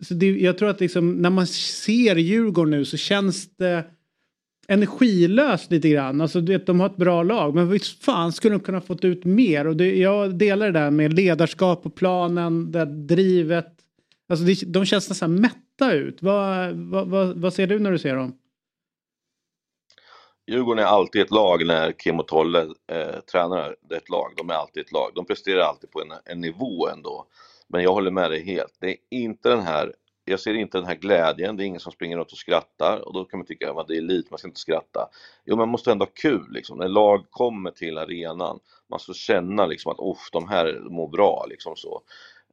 Så 0.00 0.14
det, 0.14 0.26
jag 0.26 0.58
tror 0.58 0.68
att 0.68 0.80
liksom, 0.80 1.12
när 1.12 1.30
man 1.30 1.46
ser 1.46 2.16
Djurgården 2.16 2.70
nu 2.70 2.84
så 2.84 2.96
känns 2.96 3.56
det 3.56 3.84
energilöst 4.68 5.70
lite 5.70 5.88
grann. 5.88 6.20
Alltså 6.20 6.40
du 6.40 6.52
vet, 6.52 6.66
de 6.66 6.80
har 6.80 6.86
ett 6.86 6.96
bra 6.96 7.22
lag 7.22 7.54
men 7.54 7.70
visst 7.70 8.04
fan 8.04 8.32
skulle 8.32 8.54
de 8.54 8.60
kunna 8.60 8.80
fått 8.80 9.04
ut 9.04 9.24
mer 9.24 9.66
och 9.66 9.76
det, 9.76 9.96
jag 9.96 10.34
delar 10.34 10.66
det 10.66 10.80
där 10.80 10.90
med 10.90 11.12
ledarskap 11.12 11.82
på 11.82 11.90
planen, 11.90 12.72
det 12.72 12.84
drivet. 12.84 13.66
Alltså 14.28 14.44
det, 14.44 14.72
de 14.72 14.84
känns 14.84 15.08
nästan 15.08 15.34
mätta 15.34 15.92
ut. 15.92 16.22
Vad, 16.22 16.72
vad, 16.72 17.08
vad, 17.08 17.36
vad 17.36 17.54
ser 17.54 17.66
du 17.66 17.78
när 17.78 17.92
du 17.92 17.98
ser 17.98 18.16
dem? 18.16 18.32
Djurgården 20.46 20.84
är 20.84 20.88
alltid 20.88 21.22
ett 21.22 21.30
lag 21.30 21.66
när 21.66 21.92
Kim 21.92 22.20
och 22.20 22.28
Tolle 22.28 22.60
eh, 22.92 23.20
tränar 23.32 23.76
det 23.80 23.94
är 23.94 23.98
ett 23.98 24.08
lag. 24.08 24.32
De 24.36 24.50
är 24.50 24.54
alltid 24.54 24.84
ett 24.84 24.92
lag. 24.92 25.12
De 25.14 25.26
presterar 25.26 25.60
alltid 25.60 25.90
på 25.90 26.00
en, 26.00 26.12
en 26.24 26.40
nivå 26.40 26.88
ändå. 26.88 27.26
Men 27.68 27.82
jag 27.82 27.92
håller 27.92 28.10
med 28.10 28.30
dig 28.30 28.44
helt. 28.44 28.76
Det 28.80 28.90
är 28.90 28.96
inte 29.10 29.48
den 29.48 29.60
här, 29.60 29.94
jag 30.24 30.40
ser 30.40 30.54
inte 30.54 30.78
den 30.78 30.86
här 30.86 30.94
glädjen. 30.94 31.56
Det 31.56 31.64
är 31.64 31.66
ingen 31.66 31.80
som 31.80 31.92
springer 31.92 32.16
runt 32.16 32.32
och 32.32 32.38
skrattar 32.38 33.08
och 33.08 33.14
då 33.14 33.24
kan 33.24 33.38
man 33.38 33.46
tycka 33.46 33.72
att 33.72 33.88
det 33.88 33.94
är 33.94 33.98
elit, 33.98 34.30
man 34.30 34.38
ska 34.38 34.48
inte 34.48 34.60
skratta. 34.60 35.08
Jo, 35.44 35.56
man 35.56 35.68
måste 35.68 35.92
ändå 35.92 36.04
ha 36.04 36.12
kul 36.14 36.46
liksom. 36.50 36.78
När 36.78 36.88
lag 36.88 37.26
kommer 37.30 37.70
till 37.70 37.98
arenan, 37.98 38.58
man 38.90 38.98
ska 38.98 39.12
känna 39.12 39.66
liksom 39.66 39.92
att 39.92 39.98
oh, 39.98 40.18
de 40.32 40.48
här 40.48 40.80
mår 40.90 41.08
bra 41.08 41.46
liksom 41.48 41.76
så. 41.76 42.02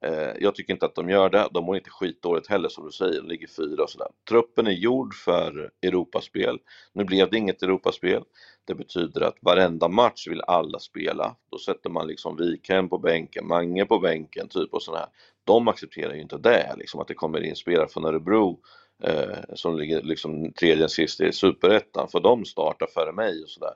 Eh, 0.04 0.32
jag 0.40 0.56
tycker 0.56 0.74
inte 0.74 0.86
att 0.86 0.96
de 0.96 1.10
gör 1.10 1.30
det. 1.30 1.48
De 1.52 1.66
mår 1.66 1.76
inte 1.76 1.90
skitdåligt 1.90 2.48
heller 2.48 2.70
som 2.70 2.86
du 2.86 2.92
säger. 2.92 3.22
De 3.22 3.28
ligger 3.28 3.48
fyra 3.48 3.84
och 3.84 3.90
sådär. 3.90 4.08
Truppen 4.30 4.68
är 4.68 4.72
gjord 4.72 5.14
för 5.14 5.72
Europaspel. 5.82 6.60
Nu 6.94 7.04
blev 7.04 7.30
det 7.30 7.38
inget 7.38 7.64
Europaspel. 7.64 8.24
Det 8.66 8.76
betyder 8.76 9.22
att 9.22 9.38
varenda 9.42 9.88
match 9.88 10.28
vill 10.28 10.42
alla 10.42 10.80
spela. 10.80 11.36
Då 11.52 11.58
sätter 11.58 11.90
man 11.90 12.08
liksom 12.08 12.38
Wikhem 12.38 12.90
på 12.90 12.98
bänken, 12.98 13.48
Mange 13.48 13.86
på 13.86 14.00
bänken, 14.00 14.48
typ 14.48 14.74
och 14.74 14.84
sådär. 14.84 15.06
De 15.44 15.68
accepterar 15.68 16.14
ju 16.14 16.22
inte 16.22 16.38
det, 16.38 16.76
liksom 16.78 17.00
att 17.00 17.08
det 17.08 17.14
kommer 17.14 17.44
in 17.44 17.56
spelare 17.56 17.88
från 17.88 18.06
Örebro 18.06 18.60
eh, 19.04 19.38
som 19.54 19.78
ligger 19.78 20.02
liksom 20.02 20.54
tredje 20.54 20.90
sist 20.90 21.22
i 21.22 21.32
superettan, 21.32 22.08
för 22.08 22.20
de 22.20 22.46
startar 22.46 22.88
före 22.88 23.12
mig 23.12 23.44
och 23.44 23.50
sådär. 23.50 23.74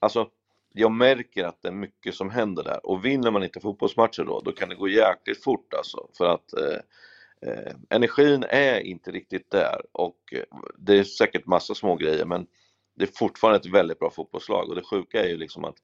Alltså, 0.00 0.28
jag 0.72 0.92
märker 0.92 1.44
att 1.44 1.62
det 1.62 1.68
är 1.68 1.72
mycket 1.72 2.14
som 2.14 2.30
händer 2.30 2.64
där 2.64 2.86
och 2.86 3.04
vinner 3.04 3.30
man 3.30 3.44
inte 3.44 3.60
fotbollsmatcher 3.60 4.24
då, 4.24 4.40
då 4.44 4.52
kan 4.52 4.68
det 4.68 4.74
gå 4.74 4.88
jäkligt 4.88 5.44
fort 5.44 5.74
alltså. 5.74 6.08
För 6.18 6.26
att 6.26 6.52
eh, 6.52 6.78
eh, 7.50 7.74
energin 7.90 8.44
är 8.48 8.80
inte 8.80 9.10
riktigt 9.10 9.50
där 9.50 9.80
och 9.92 10.18
eh, 10.32 10.58
det 10.78 10.98
är 10.98 11.04
säkert 11.04 11.46
massa 11.46 11.74
små 11.74 11.96
grejer 11.96 12.24
men 12.24 12.46
det 12.94 13.04
är 13.04 13.10
fortfarande 13.14 13.58
ett 13.58 13.74
väldigt 13.74 13.98
bra 13.98 14.10
fotbollslag 14.10 14.68
och 14.68 14.74
det 14.74 14.82
sjuka 14.82 15.22
är 15.24 15.28
ju 15.28 15.36
liksom 15.36 15.64
att 15.64 15.76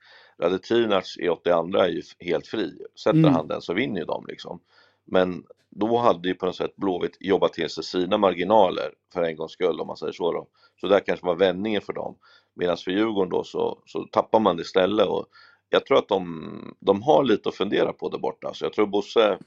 Radetinac 0.42 1.16
i 1.18 1.28
82 1.28 1.78
är 1.78 1.88
ju 1.88 2.02
helt 2.20 2.46
fri. 2.46 2.78
Sätter 3.04 3.18
Mm. 3.18 3.32
han 3.32 3.48
den 3.48 3.62
så 3.62 3.74
vinner 3.74 4.00
ju 4.00 4.06
de 4.06 4.26
liksom. 4.26 4.60
Men 5.04 5.44
då 5.70 5.98
hade 5.98 6.28
ju 6.28 6.34
på 6.34 6.46
något 6.46 6.56
sätt 6.56 6.76
Blåvitt 6.76 7.16
jobbat 7.20 7.52
till 7.52 7.70
sig 7.70 7.84
sina 7.84 8.18
marginaler 8.18 8.92
för 9.12 9.22
en 9.22 9.36
gångs 9.36 9.52
skull 9.52 9.80
om 9.80 9.86
man 9.86 9.96
säger 9.96 10.12
så 10.12 10.32
då. 10.32 10.46
Så 10.80 10.88
där 10.88 11.00
kanske 11.00 11.26
var 11.26 11.34
vändningen 11.34 11.82
för 11.82 11.92
dem. 11.92 12.16
Medan 12.58 12.76
för 12.76 12.90
Djurgården 12.90 13.30
då 13.30 13.44
så, 13.44 13.78
så 13.86 14.04
tappar 14.04 14.40
man 14.40 14.56
det 14.56 14.62
istället 14.62 15.06
och 15.06 15.26
jag 15.70 15.86
tror 15.86 15.98
att 15.98 16.08
de, 16.08 16.74
de 16.80 17.02
har 17.02 17.24
lite 17.24 17.48
att 17.48 17.54
fundera 17.54 17.92
på 17.92 18.08
där 18.08 18.18
borta. 18.18 18.54
Så 18.54 18.64
jag 18.64 18.72
tror 18.72 18.86
Bosse 18.86 19.38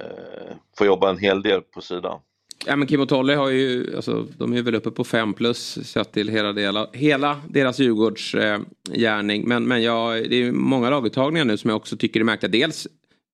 eh, 0.00 0.56
får 0.78 0.86
jobba 0.86 1.10
en 1.10 1.18
hel 1.18 1.42
del 1.42 1.60
på 1.60 1.80
sidan. 1.80 2.20
Ja, 2.66 2.76
men 2.76 2.88
Kim 2.88 3.00
och 3.00 3.08
Tolle 3.08 3.34
har 3.34 3.50
ju, 3.50 3.96
alltså, 3.96 4.26
de 4.38 4.52
är 4.52 4.62
väl 4.62 4.74
uppe 4.74 4.90
på 4.90 5.04
5 5.04 5.34
plus 5.34 5.78
sett 5.88 6.12
till 6.12 6.28
hela, 6.28 6.52
dela, 6.52 6.88
hela 6.92 7.40
deras 7.48 7.78
Djurgårdsgärning. 7.78 9.42
eh. 9.42 9.48
Men, 9.48 9.68
men 9.68 9.82
jag, 9.82 10.30
det 10.30 10.36
är 10.36 10.52
många 10.52 10.90
laguttagningar 10.90 11.44
nu 11.44 11.56
som 11.56 11.70
jag 11.70 11.76
också 11.76 11.96
tycker 11.96 12.20
är 12.20 12.24
märkliga. 12.24 12.50
Dels, 12.50 12.88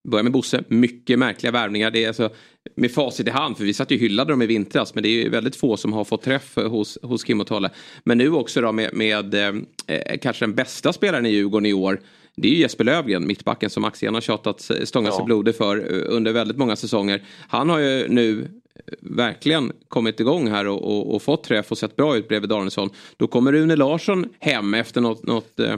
börja 0.09 0.23
med 0.23 0.33
Bosse, 0.33 0.65
mycket 0.69 1.19
märkliga 1.19 1.53
värvningar. 1.53 1.91
Det 1.91 2.05
är 2.05 2.09
alltså 2.09 2.31
med 2.75 2.93
facit 2.93 3.27
i 3.27 3.31
hand, 3.31 3.57
för 3.57 3.65
vi 3.65 3.75
satt 3.75 3.91
ju 3.91 3.99
hyllade 3.99 4.33
dem 4.33 4.43
i 4.43 4.47
vintras. 4.47 4.95
Men 4.95 5.03
det 5.03 5.09
är 5.09 5.23
ju 5.23 5.29
väldigt 5.29 5.57
få 5.57 5.77
som 5.77 5.93
har 5.93 6.05
fått 6.05 6.23
träff 6.23 6.57
hos, 6.57 6.99
hos 7.03 7.25
Kim 7.25 7.41
och 7.41 7.47
Tolle. 7.47 7.71
Men 8.05 8.19
nu 8.19 8.33
också 8.33 8.61
då 8.61 8.73
med, 8.73 8.95
med 8.95 9.35
eh, 9.35 10.19
kanske 10.23 10.45
den 10.45 10.55
bästa 10.55 10.93
spelaren 10.93 11.27
i 11.27 11.31
Djurgården 11.31 11.67
i 11.67 11.73
år. 11.73 12.01
Det 12.37 12.49
är 12.49 12.53
ju 12.53 12.59
Jesper 12.59 12.85
Lövgren, 12.85 13.27
mittbacken 13.27 13.71
som 13.71 13.85
Axén 13.85 14.15
har 14.15 14.21
tjatat 14.21 14.71
eh, 14.71 14.85
stångat 14.85 15.15
sig 15.15 15.21
Ja. 15.23 15.25
blodig 15.27 15.55
för 15.57 15.77
eh, 15.77 16.17
under 16.17 16.33
väldigt 16.33 16.57
många 16.57 16.77
säsonger. 16.77 17.23
Han 17.49 17.69
har 17.69 17.79
ju 17.79 18.09
nu 18.09 18.41
eh, 18.41 18.95
verkligen 19.01 19.73
kommit 19.89 20.21
igång 20.21 20.49
här 20.49 20.67
och, 20.67 20.83
och, 20.85 21.15
och 21.15 21.23
fått 21.23 21.45
träff 21.45 21.71
och 21.73 21.79
sett 21.79 21.97
bra 21.97 22.17
ut 22.17 22.29
bredvid 22.29 22.51
Danielsson. 22.51 22.91
Då 23.17 23.27
kommer 23.27 23.53
Rune 23.53 23.77
Larsson 23.77 24.29
hem 24.41 24.75
efter 24.75 25.01
något, 25.01 25.27
något 25.27 25.61
eh, 25.61 25.75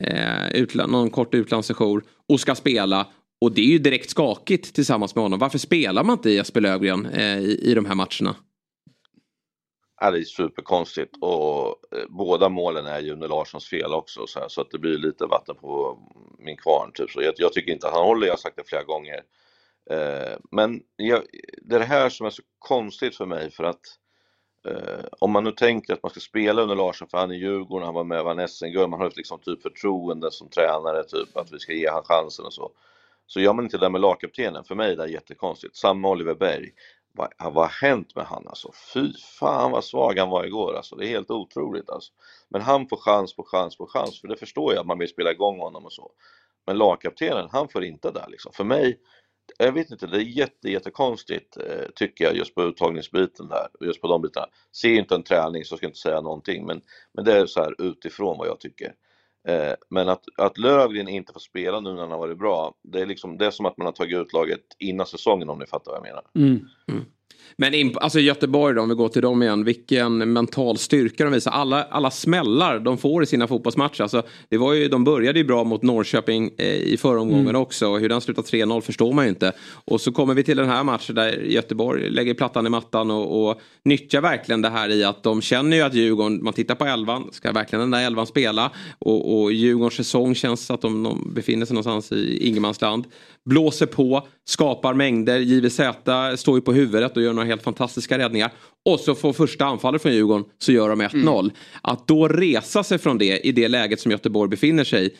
eh, 0.00 0.50
utland, 0.54 0.92
någon 0.92 1.10
kort 1.10 1.34
utlandssejour 1.34 2.02
och 2.28 2.40
ska 2.40 2.54
spela. 2.54 3.06
Och 3.40 3.52
det 3.52 3.60
är 3.60 3.66
ju 3.66 3.78
direkt 3.78 4.10
skakigt 4.10 4.74
tillsammans 4.74 5.14
med 5.14 5.22
honom. 5.22 5.38
Varför 5.38 5.58
spelar 5.58 6.04
man 6.04 6.12
inte 6.12 6.30
Jesper 6.30 6.60
Löfgren 6.60 7.06
eh, 7.06 7.38
i, 7.38 7.70
i 7.70 7.74
de 7.74 7.84
här 7.84 7.94
matcherna? 7.94 8.36
Ja, 10.00 10.10
det 10.10 10.18
är 10.18 10.22
superkonstigt 10.22 11.14
och 11.20 11.66
eh, 11.66 12.04
båda 12.08 12.48
målen 12.48 12.86
är 12.86 13.00
ju 13.00 13.12
under 13.12 13.28
Larssons 13.28 13.68
fel 13.68 13.92
också 13.92 14.26
så, 14.26 14.40
här, 14.40 14.48
så 14.48 14.60
att 14.60 14.70
det 14.70 14.78
blir 14.78 14.98
lite 14.98 15.26
vatten 15.26 15.54
på 15.54 15.98
min 16.38 16.56
kvarn. 16.56 16.92
Typ. 16.94 17.10
Så 17.10 17.22
jag, 17.22 17.34
jag 17.36 17.52
tycker 17.52 17.72
inte 17.72 17.86
att 17.86 17.94
han 17.94 18.04
håller, 18.04 18.26
jag 18.26 18.32
har 18.32 18.38
sagt 18.38 18.56
det 18.56 18.68
flera 18.68 18.82
gånger. 18.82 19.22
Eh, 19.90 20.38
men 20.50 20.82
jag, 20.96 21.22
det 21.62 21.74
är 21.74 21.78
det 21.78 21.84
här 21.84 22.08
som 22.08 22.26
är 22.26 22.30
så 22.30 22.42
konstigt 22.58 23.16
för 23.16 23.26
mig 23.26 23.50
för 23.50 23.64
att 23.64 23.80
eh, 24.68 25.04
om 25.18 25.30
man 25.30 25.44
nu 25.44 25.52
tänker 25.52 25.92
att 25.92 26.02
man 26.02 26.10
ska 26.10 26.20
spela 26.20 26.62
under 26.62 26.76
Larsson 26.76 27.08
för 27.08 27.18
han 27.18 27.30
är 27.30 27.34
Djurgården, 27.34 27.86
han 27.86 27.94
var 27.94 28.04
med 28.04 28.20
och 28.20 28.24
vann 28.24 28.48
SM-guld, 28.48 28.90
man 28.90 29.00
har 29.00 29.06
ett 29.06 29.16
liksom 29.16 29.38
typ 29.38 29.62
förtroende 29.62 30.30
som 30.30 30.48
tränare, 30.48 31.04
typ 31.04 31.36
att 31.36 31.52
vi 31.52 31.58
ska 31.58 31.72
ge 31.72 31.88
han 31.88 32.04
chansen 32.04 32.44
och 32.44 32.54
så. 32.54 32.72
Så 33.28 33.40
gör 33.40 33.52
man 33.52 33.64
inte 33.64 33.76
det 33.76 33.84
där 33.84 33.90
med 33.90 34.00
lagkaptenen, 34.00 34.64
för 34.64 34.74
mig 34.74 34.92
är 34.92 34.96
det 34.96 35.10
jättekonstigt. 35.10 35.76
Samma 35.76 36.10
Oliver 36.10 36.34
Berg. 36.34 36.70
Vad, 37.12 37.28
vad 37.38 37.54
har 37.54 37.88
hänt 37.88 38.16
med 38.16 38.24
han 38.24 38.48
alltså? 38.48 38.72
Fy 38.94 39.12
fan 39.38 39.70
vad 39.70 39.84
svag 39.84 40.18
han 40.18 40.30
var 40.30 40.44
igår 40.44 40.76
alltså. 40.76 40.96
Det 40.96 41.06
är 41.06 41.08
helt 41.08 41.30
otroligt 41.30 41.90
alltså. 41.90 42.12
Men 42.48 42.60
han 42.60 42.88
får 42.88 42.96
chans 42.96 43.36
på 43.36 43.42
chans 43.42 43.76
på 43.76 43.86
chans, 43.86 44.20
för 44.20 44.28
det 44.28 44.36
förstår 44.36 44.72
jag 44.72 44.80
att 44.80 44.86
man 44.86 44.98
vill 44.98 45.08
spela 45.08 45.30
igång 45.30 45.58
honom 45.58 45.84
och 45.84 45.92
så. 45.92 46.10
Men 46.66 46.78
lagkaptenen, 46.78 47.48
han 47.52 47.68
får 47.68 47.84
inte 47.84 48.10
där 48.10 48.26
liksom. 48.28 48.52
För 48.52 48.64
mig, 48.64 48.98
jag 49.58 49.72
vet 49.72 49.90
inte, 49.90 50.06
det 50.06 50.16
är 50.16 50.38
jätte, 50.38 50.70
jättekonstigt 50.70 51.56
eh, 51.56 51.86
tycker 51.94 52.24
jag 52.24 52.36
just 52.36 52.54
på 52.54 52.62
uttagningsbiten 52.62 53.48
där, 53.48 53.68
just 53.80 54.00
på 54.00 54.08
de 54.08 54.22
bitarna. 54.22 54.46
Ser 54.72 54.94
inte 54.94 55.14
en 55.14 55.22
träning 55.22 55.64
så 55.64 55.76
ska 55.76 55.84
jag 55.84 55.90
inte 55.90 56.00
säga 56.00 56.20
någonting, 56.20 56.66
men, 56.66 56.80
men 57.12 57.24
det 57.24 57.32
är 57.32 57.46
så 57.46 57.60
här 57.60 57.82
utifrån 57.82 58.38
vad 58.38 58.48
jag 58.48 58.60
tycker. 58.60 58.94
Eh, 59.48 59.74
men 59.90 60.08
att, 60.08 60.24
att 60.36 60.58
Lövgren 60.58 61.08
inte 61.08 61.32
får 61.32 61.40
spela 61.40 61.80
nu 61.80 61.92
när 61.92 62.00
han 62.00 62.10
har 62.10 62.18
varit 62.18 62.38
bra, 62.38 62.74
det 62.82 63.00
är 63.00 63.06
liksom, 63.06 63.38
det 63.38 63.46
är 63.46 63.50
som 63.50 63.66
att 63.66 63.76
man 63.76 63.86
har 63.86 63.92
tagit 63.92 64.18
ut 64.18 64.32
laget 64.32 64.60
innan 64.78 65.06
säsongen 65.06 65.50
om 65.50 65.58
ni 65.58 65.66
fattar 65.66 65.92
vad 65.92 65.96
jag 65.96 66.06
menar. 66.06 66.24
Mm. 66.34 67.04
Men 67.56 67.74
in, 67.74 67.94
alltså 68.00 68.20
Göteborg 68.20 68.74
då, 68.74 68.82
om 68.82 68.88
vi 68.88 68.94
går 68.94 69.08
till 69.08 69.22
dem 69.22 69.42
igen. 69.42 69.64
Vilken 69.64 70.32
mental 70.32 70.78
styrka 70.78 71.24
de 71.24 71.32
visar. 71.32 71.50
Alla, 71.50 71.82
alla 71.82 72.10
smällar 72.10 72.78
de 72.78 72.98
får 72.98 73.22
i 73.22 73.26
sina 73.26 73.46
fotbollsmatcher. 73.46 74.02
Alltså, 74.02 74.22
det 74.48 74.58
var 74.58 74.72
ju, 74.72 74.88
de 74.88 75.04
började 75.04 75.38
ju 75.38 75.44
bra 75.44 75.64
mot 75.64 75.82
Norrköping 75.82 76.50
eh, 76.58 76.66
i 76.74 76.96
förra 76.96 77.20
omgången 77.20 77.48
Mm. 77.48 77.62
också. 77.62 77.96
Hur 77.96 78.08
den 78.08 78.20
slutar 78.20 78.42
3-0 78.42 78.80
förstår 78.80 79.12
man 79.12 79.24
ju 79.24 79.28
inte. 79.28 79.52
Och 79.84 80.00
så 80.00 80.12
kommer 80.12 80.34
vi 80.34 80.42
till 80.42 80.56
den 80.56 80.68
här 80.68 80.84
matchen 80.84 81.14
där 81.14 81.32
Göteborg 81.32 82.10
lägger 82.10 82.34
plattan 82.34 82.66
i 82.66 82.70
mattan 82.70 83.10
och, 83.10 83.48
och 83.50 83.60
nyttjar 83.84 84.20
verkligen 84.20 84.62
det 84.62 84.68
här 84.68 84.88
i 84.90 85.04
att 85.04 85.22
de 85.22 85.42
känner 85.42 85.76
ju 85.76 85.82
att 85.82 85.94
Djurgården, 85.94 86.44
man 86.44 86.52
tittar 86.52 86.74
på 86.74 86.84
elvan, 86.84 87.28
ska 87.32 87.52
verkligen 87.52 87.80
den 87.80 87.90
där 87.90 88.06
elvan 88.06 88.26
spela? 88.26 88.70
Och, 88.98 89.40
och 89.40 89.52
Djurgårdens 89.52 89.94
säsong 89.94 90.34
känns 90.34 90.70
att 90.70 90.80
de, 90.80 91.02
de 91.02 91.32
befinner 91.34 91.66
sig 91.66 91.74
någonstans 91.74 92.12
i 92.12 92.48
ingenmansland. 92.48 93.04
Blåser 93.44 93.86
på, 93.86 94.26
skapar 94.48 94.94
mängder, 94.94 95.38
JVZ 95.38 95.80
står 96.40 96.58
ju 96.58 96.60
på 96.60 96.72
huvudet 96.72 97.16
och 97.16 97.22
gör 97.22 97.32
några 97.32 97.46
helt 97.46 97.62
fantastiska 97.62 98.18
räddningar. 98.18 98.52
Och 98.84 99.00
så 99.00 99.14
får 99.14 99.32
första 99.32 99.64
anfallet 99.64 100.02
från 100.02 100.12
Djurgården 100.12 100.44
så 100.58 100.72
gör 100.72 100.88
de 100.88 101.02
1-0. 101.02 101.50
Att 101.82 102.08
då 102.08 102.28
resa 102.28 102.84
sig 102.84 102.98
från 102.98 103.18
det 103.18 103.46
i 103.46 103.52
det 103.52 103.68
läget 103.68 104.00
som 104.00 104.10
Göteborg 104.10 104.50
befinner 104.50 104.84
sig 104.84 105.06
i. 105.06 105.10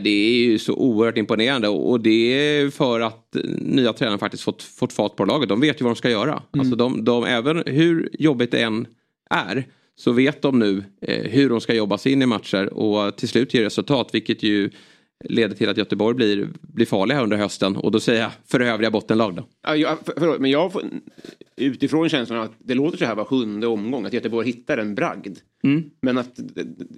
Det 0.00 0.10
är 0.10 0.44
ju 0.44 0.58
så 0.58 0.74
oerhört 0.74 1.18
imponerande 1.18 1.68
och 1.68 2.00
det 2.00 2.32
är 2.32 2.70
för 2.70 3.00
att 3.00 3.36
nya 3.58 3.92
tränaren 3.92 4.18
faktiskt 4.18 4.42
fått, 4.42 4.62
fått 4.62 4.92
fart 4.92 5.16
på 5.16 5.24
laget. 5.24 5.48
De 5.48 5.60
vet 5.60 5.80
ju 5.80 5.84
vad 5.84 5.94
de 5.94 5.96
ska 5.96 6.10
göra. 6.10 6.42
Alltså 6.58 6.76
de, 6.76 7.04
de, 7.04 7.24
även 7.24 7.62
hur 7.66 8.10
jobbigt 8.18 8.50
det 8.50 8.62
än 8.62 8.86
är 9.30 9.66
så 9.96 10.12
vet 10.12 10.42
de 10.42 10.58
nu 10.58 10.84
eh, 11.02 11.30
hur 11.30 11.48
de 11.50 11.60
ska 11.60 11.74
jobba 11.74 11.98
sig 11.98 12.12
in 12.12 12.22
i 12.22 12.26
matcher 12.26 12.74
och 12.74 13.16
till 13.16 13.28
slut 13.28 13.54
ger 13.54 13.62
resultat 13.62 14.08
vilket 14.12 14.42
ju 14.42 14.70
leder 15.24 15.56
till 15.56 15.68
att 15.68 15.76
Göteborg 15.76 16.16
blir, 16.16 16.48
blir 16.60 16.86
farliga 16.86 17.22
under 17.22 17.36
hösten 17.36 17.76
och 17.76 17.90
då 17.90 18.00
säger 18.00 18.22
jag 18.22 18.30
för 18.46 18.60
övriga 18.60 18.90
bottenlag 18.90 19.34
då. 19.34 19.46
Ja, 19.62 19.76
jag, 19.76 19.98
för, 20.04 20.14
förlåt, 20.18 20.40
men 20.40 20.50
jag 20.50 20.72
får 20.72 20.82
utifrån 21.56 22.08
känslan 22.08 22.38
att 22.38 22.52
det 22.58 22.74
låter 22.74 22.98
så 22.98 23.04
här 23.04 23.14
var 23.14 23.24
sjunde 23.24 23.66
omgång, 23.66 24.06
att 24.06 24.12
Göteborg 24.12 24.46
hittar 24.46 24.78
en 24.78 24.94
bragd. 24.94 25.38
Mm. 25.64 25.90
Men 26.02 26.18
att, 26.18 26.38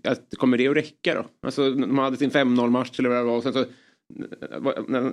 att 0.04 0.34
kommer 0.36 0.58
det 0.58 0.68
att 0.68 0.76
räcka 0.76 1.14
då? 1.14 1.26
Alltså, 1.42 1.70
de 1.70 1.98
hade 1.98 2.16
sin 2.16 2.30
5-0 2.30 2.70
match 2.70 2.98
eller 2.98 3.08
vad 3.08 3.18
det 3.18 3.24
var. 3.24 3.36
Och 3.36 3.42
sen 3.42 3.52
så, 3.52 3.64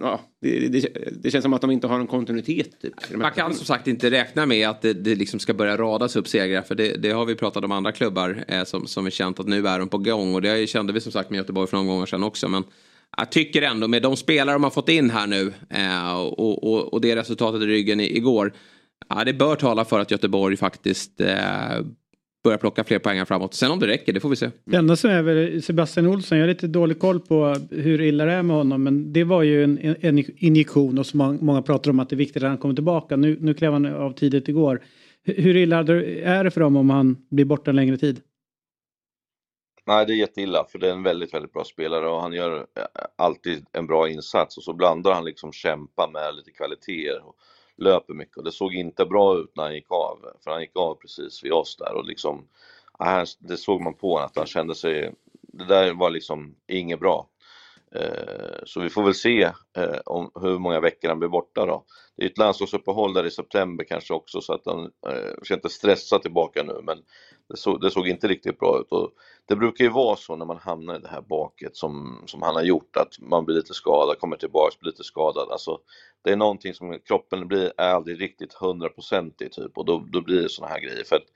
ja, 0.02 0.22
det, 0.42 0.68
det, 0.68 0.88
det 1.24 1.32
känns 1.32 1.44
som 1.44 1.54
att 1.54 1.62
de 1.62 1.72
inte 1.72 1.88
har 1.88 2.00
en 2.00 2.08
kontinuitet. 2.08 2.82
Typ, 2.82 2.94
Man 3.16 3.32
kan 3.32 3.54
som 3.54 3.66
sagt 3.66 3.88
inte 3.88 4.12
räkna 4.12 4.46
med 4.46 4.70
att 4.70 4.82
det, 4.82 4.94
det 4.94 5.16
liksom 5.16 5.40
ska 5.40 5.54
börja 5.54 5.78
radas 5.78 6.16
upp 6.16 6.28
segrar 6.28 6.62
för 6.62 6.76
det, 6.76 7.12
har 7.12 7.26
vi 7.26 7.36
pratat 7.36 7.64
om 7.64 7.72
andra 7.72 7.92
klubbar 7.92 8.46
eh, 8.48 8.64
som, 8.64 8.88
som 8.88 9.06
är 9.06 9.10
känt 9.10 9.40
att 9.40 9.48
nu 9.48 9.68
är 9.68 9.80
de 9.80 9.90
på 9.90 9.98
gång 9.98 10.36
och 10.36 10.42
det 10.42 10.70
kände 10.70 10.94
vi 10.94 11.02
som 11.02 11.12
sagt 11.12 11.30
med 11.30 11.38
Göteborg 11.38 11.68
för 11.68 11.78
några 11.78 11.90
gånger 11.90 12.06
sedan 12.06 12.24
också. 12.24 12.48
Men 12.48 12.64
jag 13.18 13.32
tycker 13.32 13.62
ändå 13.62 13.88
med 13.88 14.02
de 14.02 14.16
spelare 14.16 14.56
de 14.56 14.64
har 14.64 14.72
fått 14.72 14.90
in 14.90 15.10
här 15.10 15.28
nu 15.28 15.54
eh, 15.70 16.20
och, 16.20 16.64
och, 16.64 16.94
och 16.94 17.02
det 17.02 17.16
resultatet 17.16 17.62
i 17.62 17.66
ryggen 17.66 18.00
i, 18.00 18.18
igår. 18.18 18.54
Ja, 19.10 19.24
det 19.24 19.34
bör 19.34 19.56
tala 19.56 19.86
för 19.86 20.00
att 20.00 20.12
Göteborg 20.12 20.58
faktiskt 20.58 21.22
eh, 21.22 21.28
börjar 22.44 22.58
plocka 22.58 22.84
fler 22.84 23.00
poäng 23.00 23.26
framåt. 23.26 23.54
Sen 23.54 23.72
om 23.72 23.80
det 23.80 23.88
räcker, 23.88 24.14
det 24.14 24.20
får 24.20 24.30
vi 24.30 24.36
se. 24.36 24.50
Det 24.66 24.78
enda 24.78 24.96
som 24.96 25.10
är 25.10 25.22
väl 25.22 25.62
Sebastian 25.62 26.08
Olsson, 26.08 26.38
jag 26.38 26.46
har 26.46 26.50
lite 26.50 26.68
dålig 26.68 27.00
koll 27.00 27.20
på 27.20 27.56
hur 27.72 28.02
illa 28.02 28.26
det 28.26 28.32
är 28.32 28.44
med 28.44 28.56
honom 28.56 28.84
men 28.84 29.14
det 29.14 29.24
var 29.24 29.44
ju 29.44 29.64
en, 29.64 29.96
en 30.02 30.24
injektion 30.38 30.98
och 30.98 31.06
så 31.06 31.18
många, 31.18 31.62
pratar 31.62 31.92
om 31.92 32.00
att 32.00 32.10
det 32.10 32.16
är 32.16 32.18
viktigt 32.18 32.44
att 32.44 32.50
han 32.50 32.58
kommer 32.58 32.76
tillbaka. 32.76 33.16
Nu, 33.16 33.38
nu 33.42 33.54
klev 33.54 33.74
han 33.74 33.86
av 33.86 34.14
tidigt 34.14 34.48
igår. 34.48 34.82
Hur 35.24 35.56
illa 35.56 35.78
är 35.78 36.44
det 36.44 36.52
för 36.52 36.62
dem 36.62 36.76
om 36.76 36.90
han 36.90 37.18
blir 37.32 37.46
borta 37.46 37.72
en 37.72 37.76
längre 37.76 37.98
tid? 37.98 38.20
Nej, 39.88 40.06
det 40.06 40.14
är 40.14 40.16
jätteilla 40.16 40.66
för 40.66 40.80
det 40.80 40.88
är 40.88 40.92
en 40.92 41.04
väldigt, 41.04 41.34
väldigt 41.34 41.54
bra 41.54 41.64
spelare 41.64 42.10
och 42.10 42.22
han 42.22 42.34
gör 42.34 42.68
eh, 42.76 42.84
alltid 43.16 43.66
en 43.72 43.88
bra 43.88 44.10
insats 44.10 44.58
och 44.58 44.64
så 44.64 44.74
blandar 44.74 45.14
han 45.14 45.26
liksom 45.26 45.52
kämpa 45.52 46.08
med 46.08 46.36
lite 46.36 46.52
kvaliteter 46.52 47.22
och 47.28 47.36
löper 47.78 48.14
mycket 48.14 48.38
och 48.38 48.44
det 48.44 48.52
såg 48.52 48.74
inte 48.74 49.06
bra 49.06 49.38
ut 49.38 49.56
när 49.56 49.64
han 49.64 49.74
gick 49.74 49.92
av, 49.92 50.20
för 50.44 50.52
han 50.52 50.62
gick 50.62 50.76
av 50.76 50.96
precis 50.96 51.44
vid 51.44 51.52
oss 51.52 51.78
där 51.78 51.94
och 51.94 52.06
liksom, 52.06 52.48
äh, 53.00 53.24
det 53.40 53.58
såg 53.58 53.82
man 53.82 53.94
på 53.94 54.12
honom 54.14 54.26
att 54.26 54.38
han 54.38 54.46
kände 54.46 54.76
sig, 54.76 55.14
det 55.42 55.66
där 55.66 55.94
var 55.94 56.10
liksom 56.10 56.56
inget 56.68 57.00
bra. 57.00 57.28
Eh, 58.00 58.60
så 58.66 58.80
vi 58.80 58.90
får 58.90 59.04
väl 59.04 59.14
se 59.14 59.44
eh, 59.78 60.00
om 60.06 60.32
hur 60.42 60.60
många 60.60 60.80
veckor 60.80 61.10
han 61.10 61.20
blir 61.20 61.30
borta 61.30 61.66
då. 61.66 61.86
Det 62.18 62.24
är 62.24 62.30
ett 62.30 62.38
landslagsuppehåll 62.38 63.14
där 63.14 63.26
i 63.26 63.32
september 63.32 63.84
kanske 63.84 64.14
också 64.14 64.42
så 64.42 64.54
att 64.54 64.66
han 64.66 64.92
eh, 65.08 65.32
ska 65.44 65.54
inte 65.54 65.70
stressa 65.70 66.20
tillbaka 66.20 66.64
nu 66.64 66.82
men 66.84 66.98
det 67.50 67.58
såg, 67.58 67.82
det 67.82 67.92
såg 67.92 68.08
inte 68.08 68.28
riktigt 68.28 68.60
bra 68.60 68.80
ut. 68.80 68.92
Och 68.92 69.12
det 69.46 69.56
brukar 69.56 69.84
ju 69.84 69.90
vara 69.90 70.16
så 70.16 70.36
när 70.36 70.46
man 70.46 70.58
hamnar 70.58 70.96
i 70.96 71.02
det 71.02 71.08
här 71.08 71.22
baket 71.22 71.76
som, 71.76 72.24
som 72.26 72.42
han 72.42 72.56
har 72.56 72.64
gjort 72.64 72.98
att 72.98 73.20
man 73.20 73.46
blir 73.46 73.56
lite 73.56 73.74
skadad, 73.74 74.20
kommer 74.20 74.38
tillbaks, 74.38 74.80
blir 74.80 74.92
lite 74.92 75.04
skadad. 75.04 75.52
Alltså, 75.52 75.80
det 76.24 76.32
är 76.32 76.36
någonting 76.36 76.74
som 76.74 77.00
kroppen 77.00 77.48
blir 77.48 77.74
är 77.78 77.90
aldrig 77.90 78.22
riktigt 78.22 78.54
hundraprocentig 78.54 79.52
typ 79.52 79.78
och 79.78 79.86
då, 79.86 80.06
då 80.12 80.22
blir 80.22 80.42
det 80.42 80.50
såna 80.50 80.68
här 80.68 80.80
grejer. 80.80 81.04
För 81.04 81.16
att 81.16 81.28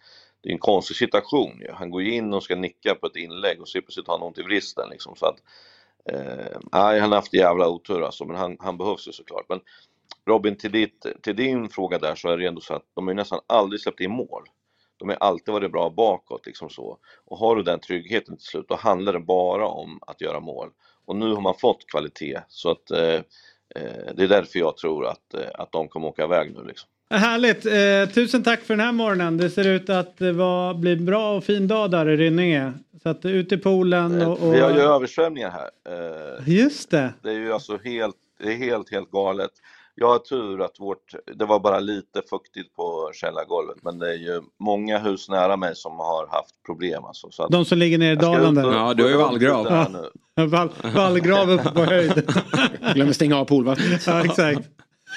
det 0.41 0.49
är 0.49 0.53
en 0.53 0.59
konstig 0.59 0.95
situation 0.95 1.59
ju. 1.59 1.71
Han 1.71 1.89
går 1.89 2.01
ju 2.01 2.13
in 2.13 2.33
och 2.33 2.43
ska 2.43 2.55
nicka 2.55 2.95
på 2.95 3.07
ett 3.07 3.15
inlägg 3.15 3.61
och 3.61 3.67
så 3.67 3.81
plötsligt 3.81 4.07
har 4.07 4.17
han 4.17 4.27
ont 4.27 4.39
i 4.39 4.43
vristen 4.43 4.89
liksom. 4.89 5.15
Så 5.15 5.25
att, 5.25 5.37
eh, 6.05 6.59
nej, 6.71 6.99
han 6.99 7.09
har 7.09 7.15
haft 7.15 7.33
jävla 7.33 7.67
otur 7.67 8.01
alltså, 8.03 8.25
men 8.25 8.35
han, 8.35 8.57
han 8.59 8.77
behövs 8.77 9.07
ju 9.07 9.11
såklart. 9.11 9.45
Men 9.49 9.59
Robin, 10.25 10.57
till, 10.57 10.71
ditt, 10.71 11.05
till 11.21 11.35
din 11.35 11.69
fråga 11.69 11.97
där 11.97 12.15
så 12.15 12.29
är 12.29 12.37
det 12.37 12.47
ändå 12.47 12.61
så 12.61 12.73
att 12.73 12.85
de 12.93 13.07
har 13.07 13.11
ju 13.11 13.15
nästan 13.15 13.39
aldrig 13.47 13.81
släppt 13.81 13.99
in 13.99 14.11
mål. 14.11 14.43
De 14.97 15.09
har 15.09 15.15
alltid 15.15 15.53
varit 15.53 15.71
bra 15.71 15.89
bakåt 15.89 16.45
liksom 16.45 16.69
så. 16.69 16.97
Och 17.25 17.37
har 17.37 17.55
du 17.55 17.63
den 17.63 17.79
tryggheten 17.79 18.37
till 18.37 18.45
slut, 18.45 18.65
då 18.67 18.75
handlar 18.75 19.13
det 19.13 19.19
bara 19.19 19.67
om 19.67 19.99
att 20.01 20.21
göra 20.21 20.39
mål. 20.39 20.69
Och 21.05 21.15
nu 21.15 21.33
har 21.33 21.41
man 21.41 21.55
fått 21.55 21.87
kvalitet, 21.87 22.39
så 22.47 22.71
att 22.71 22.91
eh, 22.91 23.15
eh 23.75 24.13
det 24.15 24.23
är 24.23 24.27
därför 24.27 24.59
jag 24.59 24.77
tror 24.77 25.05
att, 25.05 25.33
eh, 25.33 25.49
att 25.53 25.71
de 25.71 25.87
kommer 25.87 26.07
åka 26.07 26.23
iväg 26.23 26.53
nu 26.55 26.63
liksom. 26.63 26.89
Härligt! 27.11 27.65
Eh, 27.65 28.13
tusen 28.13 28.43
tack 28.43 28.61
för 28.61 28.73
den 28.75 28.85
här 28.85 28.91
morgonen. 28.91 29.37
Det 29.37 29.49
ser 29.49 29.67
ut 29.67 29.89
att 29.89 30.17
det 30.17 30.31
var, 30.31 30.73
blir 30.73 30.97
en 30.97 31.05
bra 31.05 31.37
och 31.37 31.43
fin 31.43 31.67
dag 31.67 31.91
där 31.91 32.09
i 32.09 32.17
Rynninge. 32.17 32.73
Så 33.03 33.09
att 33.09 33.25
ut 33.25 33.51
i 33.51 33.57
poolen 33.57 34.21
och... 34.21 34.39
och... 34.47 34.53
Vi 34.53 34.59
har 34.59 34.71
ju 34.71 34.79
översvämningar 34.79 35.51
här. 35.51 35.69
Eh, 35.89 36.49
Just 36.49 36.91
det. 36.91 37.13
Det 37.23 37.29
är 37.29 37.33
ju 37.33 37.53
alltså 37.53 37.77
helt, 37.83 38.15
det 38.43 38.53
är 38.53 38.57
helt, 38.57 38.91
helt 38.91 39.11
galet. 39.11 39.51
Jag 39.95 40.07
har 40.07 40.19
tur 40.19 40.61
att 40.61 40.79
vårt, 40.79 41.13
det 41.35 41.45
var 41.45 41.59
bara 41.59 41.79
lite 41.79 42.21
fuktigt 42.29 42.75
på 42.75 43.11
källargolvet 43.13 43.77
men 43.81 43.99
det 43.99 44.09
är 44.09 44.17
ju 44.17 44.41
många 44.59 44.99
hus 44.99 45.29
nära 45.29 45.57
mig 45.57 45.75
som 45.75 45.99
har 45.99 46.27
haft 46.27 46.63
problem 46.65 47.05
alltså. 47.05 47.27
Så 47.31 47.43
att 47.43 47.51
De 47.51 47.65
som 47.65 47.77
ligger 47.77 47.97
nere 47.97 48.11
i 48.11 48.15
Dalen 48.15 48.55
där. 48.55 48.71
Ja, 48.71 48.93
du 48.93 49.03
har 49.03 49.09
ju 49.09 49.17
vallgrav. 49.17 49.95
Vall, 50.49 50.69
vallgrav 50.95 51.51
uppe 51.51 51.69
på 51.69 51.83
höjd. 51.83 52.33
Glömmer 52.93 53.13
stänga 53.13 53.37
av 53.37 53.45
poolvattnet. 53.45 54.03
ja, 54.07 54.25
exakt. 54.25 54.69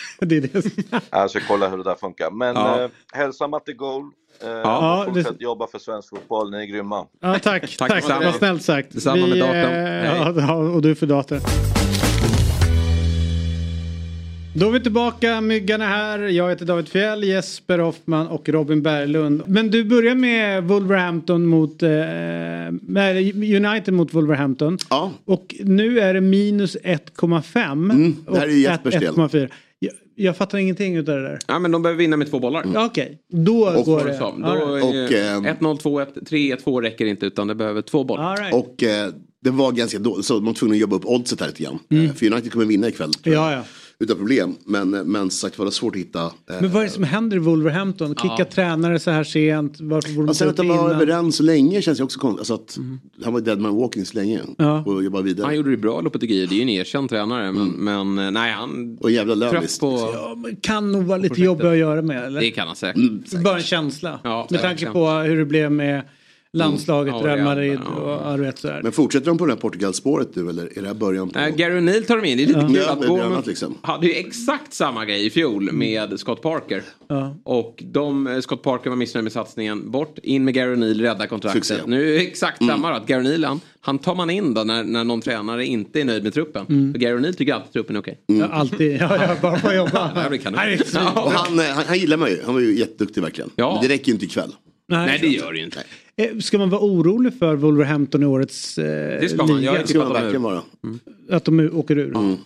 Det 0.20 0.37
är 0.37 0.40
det. 0.40 0.64
Jag 1.11 1.30
ska 1.30 1.40
kolla 1.48 1.68
hur 1.68 1.76
det 1.76 1.85
där 1.85 1.94
funkar. 1.94 2.30
Men 2.30 2.54
Ja. 2.57 2.83
eh, 2.85 2.90
hälsa 3.12 3.46
Matte 3.48 3.72
Goal. 3.72 4.02
Eh, 4.42 4.48
Ja, 4.48 5.04
och 5.09 5.14
fortsätt 5.14 5.38
det- 5.38 5.44
jobba 5.44 5.66
för 5.66 5.78
svensk 5.78 6.09
fotboll, 6.11 6.50
ni 6.50 6.57
är 6.57 6.64
grymma. 6.66 7.07
Ja, 7.20 7.38
tack. 7.42 7.76
Tack 7.76 7.90
tack. 8.07 8.24
Vad 8.24 8.35
snällt 8.35 8.62
sagt. 8.62 8.92
Detsamma 8.92 9.26
med 9.26 9.38
datorn. 9.38 10.37
eh, 10.37 10.44
ja, 10.48 10.54
och 10.54 10.83
du 10.83 10.94
för 10.94 11.07
datorn. 11.07 11.40
Då 14.57 14.66
är 14.68 14.70
vi 14.70 14.80
tillbaka, 14.80 15.40
myggarna 15.40 15.87
här. 15.87 16.18
Jag 16.18 16.50
heter 16.50 16.64
David 16.66 16.88
Fjell, 16.88 17.24
Jesper 17.24 17.78
Hoffman 17.78 18.26
och 18.28 18.48
Robin 18.48 18.83
Berglund. 18.83 19.42
Men 19.46 19.70
du 19.70 19.85
börjar 19.85 20.14
med 20.14 20.64
Wolverhampton 20.64 21.46
mot... 21.46 21.83
Eh, 21.83 21.90
nej, 22.83 23.33
United 23.57 23.94
mot 23.94 24.14
Wolverhampton. 24.14 24.78
Ja. 24.90 25.11
Och 25.24 25.54
nu 25.61 26.00
är 26.00 26.14
det 26.14 26.20
minus 26.20 26.76
1,5. 26.85 27.72
Mm, 27.90 28.16
det 28.30 28.38
här 28.38 28.46
är 28.46 28.50
Jespers 28.50 28.94
del. 28.94 29.14
1,4. 29.14 29.48
Jag, 30.16 30.37
fattar 30.37 30.59
ingenting 30.59 30.96
utav 30.96 31.14
det 31.16 31.22
där. 31.22 31.38
Ja, 31.46 31.59
men 31.59 31.70
de 31.70 31.83
behöver 31.83 31.98
vinna 31.98 32.16
med 32.16 32.31
två 32.31 32.38
bollar. 32.38 32.64
Ja, 32.74 32.85
Okej, 32.87 33.18
då 33.33 33.66
Och- 33.68 33.85
går 33.85 34.05
det? 34.05 34.20
All 34.20 34.40
Då 34.42 34.74
right. 34.74 34.85
Och, 34.85 35.12
är 35.12 35.35
eh, 35.37 35.55
1-0, 35.55 35.79
2-1, 35.79 36.07
3-2 36.31 36.81
räcker 36.83 37.07
inte 37.07 37.27
utan 37.27 37.46
det 37.46 37.55
behöver 37.55 37.83
två 37.83 38.05
bollar. 38.05 38.24
All 38.24 38.37
right. 38.37 38.55
Och 38.55 38.83
eh, 38.83 39.11
det 39.44 39.50
var 39.50 39.72
ganska 39.72 39.98
dåligt, 39.98 40.27
så 40.27 40.35
de 40.35 40.44
var 40.44 40.53
tvungna 40.55 40.74
att 40.74 40.81
jobba 40.81 40.96
upp 40.96 41.05
oddset 41.07 41.40
här 41.40 41.46
lite 41.46 41.62
grann. 41.62 41.79
Eh, 41.90 42.12
För 42.14 42.27
United 42.33 42.53
kommer 42.53 42.64
vinna 42.64 42.88
ikväll. 42.88 43.12
tror 43.12 43.35
jag. 43.35 43.42
Mm. 43.44 43.53
Ja, 43.55 43.59
ja. 43.59 43.64
Utan 43.98 44.16
problem. 44.16 44.54
Men, 44.64 44.90
men 44.90 45.30
sagt 45.30 45.59
var 45.59 45.66
det 45.66 45.72
svårt 45.72 45.94
att 45.94 46.00
hitta. 46.00 46.24
Eh, 46.24 46.30
Men 46.61 46.72
vad 46.72 46.83
är 46.83 46.87
det 46.87 46.92
som 46.92 47.04
händer 47.04 47.37
i 47.37 47.40
Wolverhampton? 47.40 48.14
Kicka 48.14 48.44
tränare 48.44 48.98
så 48.98 49.11
här 49.11 49.24
sent? 49.24 49.80
Varför 49.80 50.09
borde 50.11 50.26
de 50.26 50.30
och 50.30 50.37
sen 50.37 50.48
inte 50.48 50.62
att 50.62 50.68
de 50.68 50.76
var 50.76 50.90
överens 50.90 51.37
så 51.37 51.42
länge 51.42 51.83
känns 51.83 52.00
ju 52.00 52.04
också 52.04 52.20
konstigt. 52.20 52.38
Alltså 52.38 52.54
att 52.54 52.78
han 53.24 53.33
var 53.33 53.40
dead 53.40 53.61
man 53.61 53.76
walking 53.76 54.04
så 54.04 54.14
länge. 54.18 54.40
Ja. 54.59 54.83
Och 54.87 55.04
jobbade 55.04 55.24
vidare. 55.24 55.44
Han 55.46 55.57
gjorde 55.57 55.70
det 55.70 55.76
bra 55.76 56.00
Lopetegui, 56.00 56.46
det 56.46 56.54
är 56.54 56.57
ju 56.57 56.62
en 56.62 56.68
erkänd 56.68 57.09
tränare. 57.11 57.52
Men, 57.52 57.68
men 57.68 58.18
eh, 58.26 58.30
nej, 58.30 58.52
han 58.52 58.98
Och 59.00 59.11
jävla 59.11 59.61
visst. 59.61 59.80
på... 59.80 60.11
Ja, 60.14 60.37
kan 60.61 60.92
nog 60.92 61.02
vara 61.04 61.18
lite 61.18 61.40
jobbig 61.40 61.66
att 61.66 61.76
göra 61.76 62.02
med 62.02 62.24
eller? 62.24 62.40
Det 62.40 62.50
kan 62.50 62.66
han 62.66 62.76
säkert. 62.76 63.42
Bara 63.44 63.57
en 63.57 63.62
känsla. 63.62 64.20
Ja, 64.24 64.46
med 64.50 64.61
tanke 64.61 64.87
på 64.87 65.09
hur 65.11 65.38
det 65.38 65.44
blev 65.44 65.72
med 65.72 66.02
landslaget, 66.54 67.14
Mm. 67.14 67.26
Real 67.26 67.38
Ja, 67.38 67.44
Madrid 67.44 67.80
ja. 67.84 68.00
och 68.00 68.10
ja, 68.32 68.36
du 68.36 68.42
vet 68.42 68.58
sådär. 68.58 68.80
Men 68.82 68.92
fortsätter 68.92 69.26
de 69.26 69.38
på 69.38 69.46
det 69.46 69.52
här 69.52 69.60
Portugal-spåret 69.60 70.28
nu 70.36 70.48
eller 70.48 70.78
är 70.78 70.82
det 70.82 70.86
här 70.86 70.94
början 70.94 71.28
på? 71.30 71.38
Nej, 71.38 71.52
Gary 71.56 71.74
O'Neill 71.80 72.06
tar 72.06 72.16
de 72.16 72.28
in. 72.28 72.36
Det 72.36 72.42
är 72.42 72.46
lite 72.46 72.58
Ja. 72.60 72.66
kul 72.66 72.76
Ja, 72.76 72.92
att 72.92 73.00
det 73.00 73.06
blir 73.06 73.08
annat 73.14 73.22
Bournemouth 73.24 73.48
liksom. 73.48 73.74
hade 73.82 74.06
ju 74.06 74.12
exakt 74.14 74.74
samma 74.74 75.04
grej 75.04 75.26
i 75.26 75.30
fjol 75.30 75.72
med 75.72 76.20
Scott 76.20 76.42
Parker. 76.42 76.82
Ja. 77.09 77.36
Och 77.44 77.82
de, 77.86 78.26
eh, 78.26 78.40
Scott 78.40 78.62
Parker 78.62 78.90
var 78.90 78.96
missnöjd 78.96 79.22
med 79.24 79.32
satsningen. 79.32 79.90
Bort, 79.90 80.18
in 80.22 80.44
med 80.44 80.55
Gary 80.55 80.74
O'Neill, 80.74 81.00
rädda 81.00 81.26
kontraktet. 81.26 81.64
Succé. 81.64 81.82
Nu 81.86 82.09
är 82.09 82.18
det 82.18 82.20
exakt 82.26 82.64
samma 82.66 82.90
då. 82.90 82.96
Att 82.96 83.07
Gary 83.07 83.22
O'Neill, 83.24 83.46
han, 83.46 83.61
han 83.80 83.98
tar 83.98 84.14
man 84.14 84.30
in 84.30 84.55
då 84.55 84.64
när, 84.64 84.84
när 84.84 85.05
någon 85.05 85.20
tränare 85.20 85.66
inte 85.66 86.00
är 86.00 86.05
nöjd 86.05 86.22
med 86.22 86.34
truppen. 86.34 86.66
Mm. 86.68 86.92
För 86.92 87.00
Gary 87.00 87.16
O'Neill 87.18 87.32
tycker 87.36 87.55
alltid 87.55 87.72
truppen 87.72 87.96
är 87.96 88.00
okej. 88.00 88.18
Ja, 88.26 88.46
alltid, 88.46 89.00
ja, 89.00 89.16
ja, 89.26 89.36
bara 89.42 89.59
få 89.59 89.72
jobba. 89.72 90.11
Det 90.14 90.20
här 90.20 90.28
blir 90.28 90.38
kanon. 90.38 90.61
Han, 91.34 91.59
eh, 91.59 91.64
han, 91.66 91.84
han 91.86 91.98
gillar 91.98 92.16
man 92.16 92.28
ju, 92.30 92.38
han 92.44 92.55
var 92.55 92.61
ju 92.61 92.78
jätteduktig 92.78 93.20
verkligen. 93.22 93.50
Ja. 93.57 93.72
Men 93.80 93.88
det 93.88 93.94
räcker 93.94 94.07
ju 94.07 94.12
inte 94.12 94.24
ikväll. 94.24 94.55
Nej, 94.89 95.18
det 95.20 95.26
gör 95.28 95.53
det 95.53 95.59
ju 95.59 95.64
inte. 95.64 95.82
Eh, 96.16 96.39
Ska 96.39 96.59
man 96.59 96.70
vara 96.70 96.80
orolig 96.80 97.39
för 97.39 97.55
Wolverhampton 97.55 98.22
i 98.22 98.26
årets 98.26 98.78
eh, 98.78 99.20
Det 99.20 99.28
ska 99.28 99.37
man. 99.47 99.49
Jag 99.49 99.61
liga? 99.61 99.72
Det 99.82 99.87
ska 99.89 99.99
man 99.99 100.12
verkligen 100.12 100.43
vara. 100.43 100.62
Att 101.30 101.45
de 101.45 101.70
åker 101.72 101.99
ur? 101.99 102.16
Mm. 102.16 102.37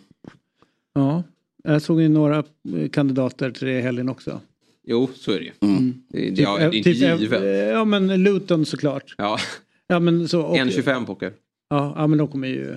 Ja. 0.95 1.22
Jag 1.64 1.82
såg 1.82 2.01
ju 2.03 2.09
några 2.09 2.39
eh, 2.39 2.89
kandidater 2.93 3.51
till 3.51 3.66
det 3.68 3.78
i 3.78 3.80
helgen 3.80 4.09
också. 4.09 4.41
Jo, 4.86 5.09
så 5.14 5.32
är 5.32 5.39
det 5.39 5.45
ju. 5.45 5.51
Mm. 5.61 5.95
Det, 6.09 6.30
det, 6.30 6.43
ja, 6.43 6.57
det 6.59 6.64
är 6.64 6.74
inte 6.74 6.93
typ, 6.95 7.03
eh, 7.03 7.20
givet. 7.20 7.68
Ja 7.74 7.84
men 7.84 8.22
Luton 8.22 8.66
såklart. 8.66 9.14
Ja, 9.18 9.39
Ja 9.86 10.01
men 10.01 10.28
så. 10.28 10.43
och- 10.43 10.57
1,25 10.57 11.07
poker. 11.07 11.32
Ja, 11.70 11.95
ja 11.97 12.07
men 12.07 12.18
de 12.18 12.28
kommer 12.28 12.49
ju. 12.49 12.76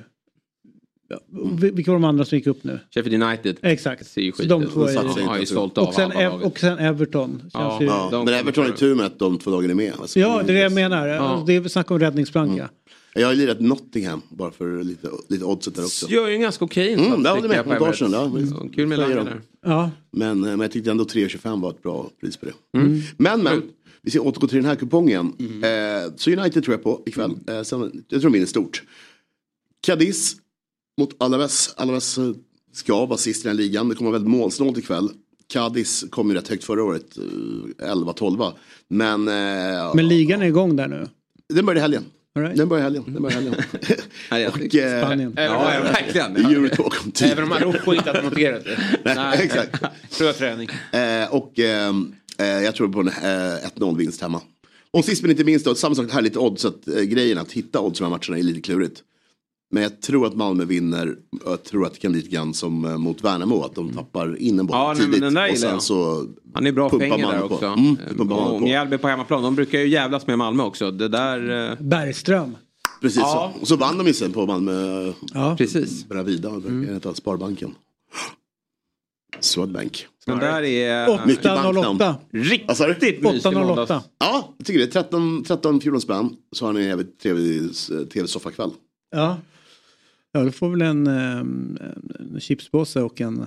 Vilka 1.74 1.92
var 1.92 1.96
de 2.00 2.04
andra 2.04 2.26
som 2.26 2.38
gick 2.38 2.48
upp 2.48 2.64
nu? 2.64 2.80
Sheffield 2.96 3.24
United. 3.24 3.58
Exakt. 3.62 4.08
Ser 4.08 4.22
ju 4.22 4.32
de 4.32 4.46
två 4.68 4.86
är 4.86 4.96
De 4.96 5.08
ju- 5.20 5.24
har 5.26 5.40
ju 5.40 5.46
sålt 5.46 5.78
av 5.78 5.88
Och 5.88 5.94
sen, 5.94 6.12
Ev- 6.12 6.42
och 6.42 6.60
sen 6.60 6.80
Everton. 6.80 7.40
Känns 7.42 7.54
Ja. 7.54 7.78
ju... 7.82 7.86
Ja, 7.88 8.08
de 8.12 8.26
men 8.26 8.34
Everton 8.34 8.66
har 8.66 8.72
tur 8.72 8.96
med 8.96 9.06
att 9.06 9.20
de 9.20 9.38
två 9.40 9.52
dagarna 9.52 9.72
är 9.72 9.76
med. 9.76 9.94
Alltså, 10.00 10.20
Ja, 10.20 10.44
det 10.46 10.52
är 10.52 10.56
det 10.56 10.62
jag 10.62 10.72
menar. 10.74 11.08
Ja. 11.08 11.44
Det 11.48 11.56
är 11.56 11.68
snack 11.68 11.92
om 11.92 12.00
räddningsplanka. 12.00 12.70
Jag 13.14 13.28
har 13.28 13.34
lirat 13.36 13.60
Nottingham 13.60 14.22
bara 14.30 14.52
för 14.52 14.84
lite, 14.84 15.10
lite 15.30 15.46
oddset 15.46 15.76
där 15.76 15.84
också. 15.84 16.10
Gör 16.10 16.28
ju 16.28 16.36
en 16.36 16.42
ganska 16.42 16.66
okej 16.66 16.92
insats. 16.92 17.08
Mm, 17.10 17.24
det 17.24 17.30
håller 17.30 17.42
tycker 17.50 17.64
med. 17.66 17.80
Mot 17.80 17.90
Arsenal, 17.90 18.48
ja. 18.52 18.70
Kul 18.76 18.88
med 18.88 18.98
Säger 18.98 19.16
Lange 19.16 19.16
de. 19.16 19.26
där. 19.26 19.42
Ja. 19.72 19.92
Men, 20.12 20.44
eh, 20.44 20.50
men 20.50 20.60
jag 20.60 20.72
tyckte 20.72 20.92
ändå 20.92 21.04
3,25 21.04 21.62
var 21.62 21.70
ett 21.70 21.84
bra 21.84 22.10
pris 22.22 22.38
på 22.38 22.46
det. 22.46 22.80
Mm. 22.80 23.02
Men 23.18 23.44
men, 23.44 23.62
vi 24.02 24.12
ska 24.12 24.22
återgå 24.22 24.48
till 24.48 24.58
den 24.58 24.66
här 24.66 24.76
kupongen. 24.76 25.34
Eh, 25.64 26.14
så 26.16 26.32
United 26.32 26.64
tror 26.64 26.74
jag 26.74 26.84
på 26.84 27.02
ikväll. 27.06 27.32
Eh, 27.48 27.62
sen, 27.62 27.80
jag 28.10 28.22
tror 28.22 28.30
de 28.30 28.34
vinner 28.34 28.46
stort. 28.46 28.84
Cadiz 29.82 30.36
mot 31.02 31.22
Alaves. 31.22 31.74
Alaves 31.78 32.18
eh, 32.18 32.32
ska 32.74 33.06
vara 33.06 33.18
sist 33.18 33.46
i 33.46 33.48
den 33.48 33.58
ligan. 33.58 33.90
Det 33.90 33.96
kommer 33.96 34.12
vara 34.12 34.20
väldigt 34.20 34.38
målsnålt 34.40 34.78
ikväll. 34.78 35.10
Cadiz 35.54 36.06
kom 36.10 36.30
ju 36.30 36.36
rätt 36.36 36.48
högt 36.48 36.64
förra 36.64 36.84
året, 36.84 37.18
eh, 37.18 37.92
11-12. 37.92 38.54
Men, 38.88 39.28
eh, 39.28 39.96
Men 39.96 40.08
ligan 40.08 40.42
är 40.42 40.46
igång 40.46 40.76
där 40.76 40.88
nu. 40.88 41.08
den 41.54 41.66
började 41.66 41.80
i 41.80 41.82
helgen. 41.82 42.06
Right. 42.40 42.58
Den 42.58 42.70
börjar 42.70 42.82
i 42.82 42.84
helgen. 42.84 43.04
Den 43.08 43.22
börjar 43.22 43.36
helgen. 43.36 43.56
Och, 44.54 44.76
eh, 44.76 45.06
Spanien. 45.06 45.34
Ja, 45.36 45.74
ja, 45.74 45.82
verkligen. 45.84 46.36
Eurotalk 46.36 47.06
om 47.06 47.12
tid. 47.12 47.32
Även 47.32 47.44
om 47.44 47.50
Marocko 47.50 47.94
inte 47.94 48.10
hade 48.10 48.22
noterat 48.22 48.64
det. 48.64 48.80
Nej, 49.16 49.40
exakt. 49.44 49.84
Tror 50.18 50.32
träning. 50.32 50.70
Eh, 50.92 51.34
och 51.36 51.60
ehm, 51.60 52.16
eh, 52.38 52.46
jag 52.46 52.76
tror 52.76 52.88
på 52.88 53.00
en 53.00 53.08
eh, 53.08 53.68
1-0 53.78 53.98
vinst 53.98 54.22
hemma. 54.22 54.42
Och 54.92 55.06
sist 55.06 55.22
men 55.22 55.32
inte 55.32 55.44
minst 55.44 55.66
då, 55.66 55.76
samma 55.76 55.96
sak 55.96 56.12
här 56.12 56.22
lite 56.22 56.40
odds, 56.40 56.66
att 56.66 56.88
eh, 56.88 57.02
grejen 57.02 57.38
att 57.38 57.52
hitta 57.52 57.80
odds 57.80 58.00
i 58.00 58.04
de 58.04 58.12
här 58.12 58.18
matcherna 58.18 58.40
är 58.40 58.44
lite 58.44 58.62
klurigt. 58.62 59.04
Men 59.74 59.84
jag 59.84 60.02
tror 60.02 60.28
att 60.28 60.36
Malmö 60.36 60.66
vinner, 60.66 61.16
jag 61.46 61.64
tror 61.64 61.86
att 61.86 61.94
det 61.94 62.00
kan 62.00 62.12
bli 62.12 62.22
lite 62.22 62.36
grann 62.36 62.54
som 62.54 62.86
eh, 62.86 62.98
mot 62.98 63.24
Värnamo, 63.24 63.64
att 63.64 63.76
de 63.76 63.90
tappar 63.94 64.38
in 64.42 64.60
en 64.60 64.66
boll 64.66 64.78
Ja, 64.78 64.94
nej, 64.98 65.06
tidigt. 65.06 65.34
där 65.34 65.52
och 65.52 65.58
sen 65.58 65.82
så 65.82 66.26
Han 66.54 66.68
är 66.68 66.72
bra 66.72 66.90
pumpar 66.90 67.10
pengar 67.10 67.26
Malmö 67.26 67.42
där 67.42 67.48
på. 67.48 67.54
också. 67.54 67.66
Mm, 67.66 67.98
och 68.20 68.30
på. 68.30 68.60
Mjällby 68.60 68.98
på 68.98 69.08
hemmaplan, 69.08 69.44
de 69.44 69.56
brukar 69.56 69.80
ju 69.80 69.88
jävlas 69.88 70.28
med 70.28 70.38
Malmö 70.38 70.64
också. 70.64 70.92
Det 70.92 71.08
där... 71.08 71.70
eh, 71.72 71.78
Bergström. 71.80 72.56
Precis 73.02 73.20
Ja. 73.20 73.52
så. 73.56 73.62
Och 73.62 73.68
så 73.68 73.76
vann 73.76 73.98
de 73.98 74.08
ju 74.08 74.14
sen 74.14 74.32
på 74.32 74.46
Malmö, 74.46 75.12
Ja. 75.34 75.56
Precis. 75.58 76.08
Bravida, 76.10 76.50
mm. 76.50 76.94
heta 76.94 77.14
Sparbanken. 77.14 77.76
Swedbank. 79.40 80.08
Den 80.26 80.40
där 80.40 80.64
är... 80.64 81.26
Mycket 81.28 81.44
banknamn. 81.44 81.78
808. 81.78 82.16
Vad 82.68 82.78
sa 82.78 82.88
du? 82.88 82.94
Riktigt 82.94 83.22
mysig 83.24 83.38
808. 83.48 83.68
måndags. 83.68 84.06
Ja, 84.20 84.54
jag 84.58 84.66
tycker 84.68 84.80
det. 84.80 84.88
13, 84.88 85.44
13 85.44 85.82
14 85.82 86.02
spänn. 86.02 86.30
Så 86.52 86.66
har 86.66 86.74
ni 86.74 86.82
en 86.82 86.88
jävligt 86.88 87.20
trevlig 87.20 87.62
eh, 87.62 88.06
tv-soffakväll. 88.14 88.72
Ja. 89.12 89.38
Ja, 90.32 90.44
du 90.44 90.52
får 90.52 90.70
väl 90.70 90.82
en, 90.82 91.08
ehm, 91.08 91.78
en 92.20 92.40
chipspåse 92.40 93.02
och 93.02 93.22
en 93.22 93.46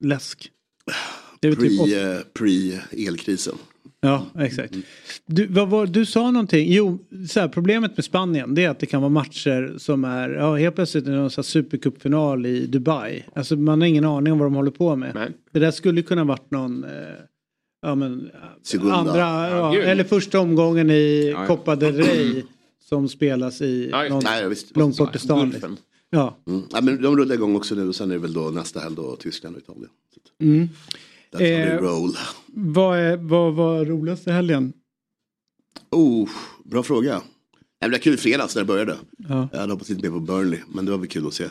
läsk. 0.00 0.50
Det 1.40 1.48
är 1.48 1.52
väl 1.52 1.60
typ 1.68 1.84
Pre, 1.84 2.12
eh, 2.12 2.20
pre-elkrisen. 2.38 3.54
Ja, 4.00 4.26
exakt. 4.38 4.74
Du, 5.26 5.46
vad 5.46 5.68
var, 5.68 5.86
du 5.86 6.06
sa 6.06 6.30
någonting. 6.30 6.72
Jo, 6.72 6.98
så 7.28 7.40
här, 7.40 7.48
problemet 7.48 7.96
med 7.96 8.04
Spanien 8.04 8.54
det 8.54 8.64
är 8.64 8.70
att 8.70 8.78
det 8.78 8.86
kan 8.86 9.02
vara 9.02 9.10
matcher 9.10 9.74
som 9.78 10.04
är, 10.04 10.30
ja 10.30 10.56
helt 10.56 10.74
plötsligt 10.74 11.06
är 11.06 11.10
det 11.10 11.16
någon 11.16 11.30
supercupfinal 11.30 12.46
i 12.46 12.66
Dubai. 12.66 13.24
Alltså 13.34 13.56
man 13.56 13.80
har 13.80 13.88
ingen 13.88 14.04
aning 14.04 14.32
om 14.32 14.38
vad 14.38 14.46
de 14.46 14.54
håller 14.54 14.70
på 14.70 14.96
med. 14.96 15.14
Nej. 15.14 15.30
Det 15.52 15.58
där 15.58 15.70
skulle 15.70 16.02
kunna 16.02 16.24
varit 16.24 16.50
någon, 16.50 16.84
eh, 16.84 16.90
ja 17.82 17.94
men, 17.94 18.30
Segunda. 18.62 18.94
andra, 18.94 19.50
ja, 19.50 19.70
gud. 19.72 19.84
eller 19.84 20.04
första 20.04 20.40
omgången 20.40 20.90
i 20.90 21.30
Ja, 21.34 21.40
ja. 21.40 21.46
Copa 21.46 21.76
del 21.76 21.94
Rey 21.94 22.42
som 22.88 23.08
spelas 23.08 23.60
i 23.60 23.88
Ja, 23.92 24.08
någon 24.08 24.22
Nej, 24.24 24.54
långt 24.74 24.98
bort 24.98 25.16
i 25.16 25.18
stan. 25.18 25.54
Ja. 26.10 26.36
Mm. 26.46 26.62
Ja, 26.70 26.80
men 26.80 27.02
de 27.02 27.16
rullar 27.16 27.34
igång 27.34 27.56
också 27.56 27.74
nu 27.74 27.88
och 27.88 27.94
sen 27.96 28.10
är 28.10 28.14
det 28.14 28.20
väl 28.20 28.32
då 28.32 28.50
nästa 28.50 28.80
helg 28.80 28.96
då 28.96 29.16
Tyskland 29.16 29.56
och 29.56 29.62
Italien. 29.62 29.90
Mm. 30.38 30.68
That's 31.32 31.42
Eh, 31.42 31.78
roll. 31.82 32.16
Vad, 32.46 32.98
är, 32.98 33.16
vad 33.16 33.54
var 33.54 33.84
roligast 33.84 34.26
i 34.26 34.30
helgen? 34.30 34.72
Oh, 35.90 36.28
bra 36.64 36.82
fråga. 36.82 37.22
Det 37.80 37.88
var 37.88 37.98
kul 37.98 38.14
i 38.14 38.16
fredags 38.16 38.54
när 38.54 38.62
det 38.62 38.66
började. 38.66 38.96
Ja. 39.28 39.48
Jag 39.52 39.58
hade 39.60 39.72
hoppats 39.72 39.90
lite 39.90 40.02
mer 40.02 40.10
på 40.10 40.20
Burnley, 40.20 40.60
men 40.68 40.84
det 40.84 40.90
var 40.90 40.98
väl 40.98 41.08
kul 41.08 41.26
att 41.26 41.34
se. 41.34 41.44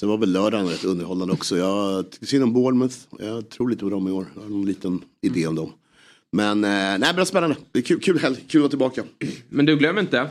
Sen 0.00 0.08
var 0.08 0.18
väl 0.18 0.32
lördagen 0.32 0.68
rätt 0.68 0.84
underhållande 0.84 1.34
också. 1.34 1.56
Jag 1.56 2.10
tycker 2.10 2.26
synd 2.26 2.42
om 2.44 2.52
Bournemouth. 2.52 2.96
Jag 3.18 3.48
tror 3.48 3.68
lite 3.68 3.84
på 3.84 3.90
dem 3.90 4.08
i 4.08 4.10
år. 4.10 4.26
Jag 4.34 4.42
har 4.42 4.48
någon 4.48 4.66
liten 4.66 5.00
idé 5.22 5.46
om 5.46 5.54
dem. 5.54 5.72
Men 6.32 6.64
eh, 6.64 6.70
nej, 6.70 6.98
men 6.98 7.14
det 7.14 7.20
var 7.20 7.24
spännande. 7.24 7.56
Det 7.72 7.78
är 7.78 7.82
kul, 7.82 8.00
kul 8.00 8.18
helg, 8.18 8.36
kul 8.48 8.64
att 8.64 8.74
vara 8.74 8.92
tillbaka. 8.92 9.02
Men 9.48 9.66
du, 9.66 9.76
glöm 9.76 9.98
inte 9.98 10.28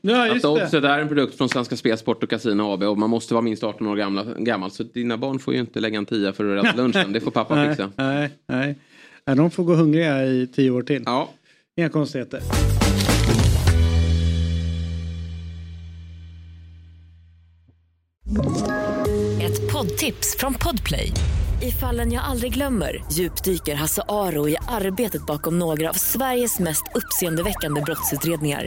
Ja, 0.00 0.22
att 0.22 0.32
just 0.32 0.42
det. 0.42 0.48
Oddset 0.48 0.84
är 0.84 0.98
en 0.98 1.08
produkt 1.08 1.34
från 1.36 1.48
Svenska 1.48 1.76
Spel, 1.76 1.98
Sport 1.98 2.22
och 2.22 2.30
Casino 2.30 2.62
AB 2.62 2.82
och 2.82 2.98
man 2.98 3.10
måste 3.10 3.34
vara 3.34 3.42
minst 3.42 3.64
18 3.64 3.86
år 3.86 3.96
gamla, 3.96 4.24
gammal. 4.24 4.70
Så 4.70 4.82
dina 4.82 5.16
barn 5.16 5.38
får 5.38 5.54
ju 5.54 5.60
inte 5.60 5.80
lägga 5.80 5.98
en 5.98 6.06
tia 6.06 6.32
för 6.32 6.56
att 6.56 6.64
rädda 6.64 6.76
lunchen. 6.76 7.12
Det 7.12 7.20
får 7.20 7.30
pappa 7.30 7.54
nej, 7.54 7.68
fixa. 7.68 7.90
Nej, 7.96 8.30
nej. 8.46 8.78
nej. 9.26 9.36
De 9.36 9.50
får 9.50 9.64
gå 9.64 9.74
hungriga 9.74 10.24
i 10.26 10.46
tio 10.46 10.70
år 10.70 10.82
till. 10.82 11.02
Ja. 11.06 11.30
Inga 11.76 11.88
konstigheter. 11.88 12.40
Ett 19.40 19.72
poddtips 19.72 20.36
från 20.38 20.54
Podplay. 20.54 21.12
I 21.62 21.70
fallen 21.70 22.12
jag 22.12 22.24
aldrig 22.24 22.54
glömmer 22.54 23.04
djupdyker 23.12 23.74
Hasse 23.74 24.02
Aro 24.08 24.48
i 24.48 24.56
arbetet 24.68 25.26
bakom 25.26 25.58
några 25.58 25.88
av 25.88 25.94
Sveriges 25.94 26.58
mest 26.58 26.82
uppseendeväckande 26.94 27.80
brottsutredningar. 27.80 28.66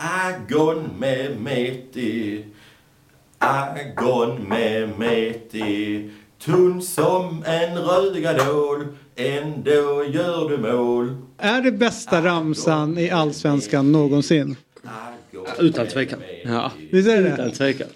Agon 0.00 0.90
med 0.98 1.40
meti, 1.40 2.44
agon 3.38 4.42
med 4.48 4.98
meti. 4.98 6.10
Tunn 6.44 6.82
som 6.82 7.44
en 7.46 7.78
rögadål, 7.78 8.86
ändå 9.16 10.04
gör 10.12 10.48
du 10.48 10.58
mål. 10.58 11.16
Är 11.38 11.62
det 11.62 11.72
bästa 11.72 12.24
ramsan 12.24 12.98
i 12.98 13.10
allsvenskan 13.10 13.92
någonsin? 13.92 14.56
Utan 15.58 15.86
tvekan. 15.86 16.18
Ja. 16.44 16.72
Visst 16.90 17.08
är 17.08 17.22
det 17.22 17.28
Utan 17.28 17.50
tvekan. 17.50 17.88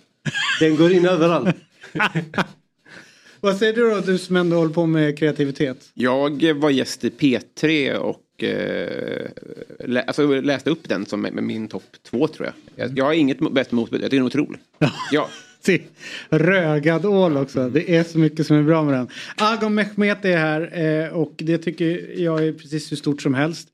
Den 0.61 0.77
går 0.77 0.93
in 0.93 1.07
överallt. 1.07 1.57
Vad 3.41 3.57
säger 3.57 3.73
du 3.73 3.91
då, 3.91 4.01
du 4.01 4.19
som 4.19 4.37
ändå 4.37 4.57
håller 4.57 4.75
på 4.75 4.87
med 4.87 5.19
kreativitet? 5.19 5.91
Jag 5.95 6.53
var 6.53 6.71
gäst 6.71 7.05
i 7.05 7.11
P3 7.11 7.95
och 7.95 8.17
eh, 8.43 9.31
lä 9.79 10.03
alltså, 10.03 10.41
läste 10.41 10.71
upp 10.71 10.89
den 10.89 11.07
som 11.07 11.21
med 11.21 11.45
min 11.45 11.69
topp 11.69 11.97
två 12.11 12.29
tror 12.29 12.47
jag. 12.47 12.87
Jag, 12.87 12.99
jag 12.99 13.05
har 13.05 13.13
inget 13.13 13.53
bäst 13.53 13.73
motbud, 13.73 14.03
jag 14.03 14.11
tycker 14.11 14.17
den 14.17 14.27
är 14.27 14.43
otrolig. 14.43 14.61
Ja. 15.13 15.29
Se, 15.61 15.83
Rögad 16.31 17.07
ål 17.07 17.37
också. 17.37 17.69
Det 17.69 17.97
är 17.97 18.05
så 18.05 18.19
mycket 18.19 18.47
som 18.47 18.57
är 18.57 18.63
bra 18.63 18.83
med 18.83 18.95
den. 18.95 19.09
Agon 19.37 19.75
Mehmet 19.75 20.25
är 20.25 20.37
här 20.37 20.81
eh, 21.05 21.09
och 21.13 21.33
det 21.37 21.59
tycker 21.59 22.21
jag 22.21 22.47
är 22.47 22.53
precis 22.53 22.93
hur 22.93 22.97
stort 22.97 23.23
som 23.23 23.35
helst. 23.35 23.69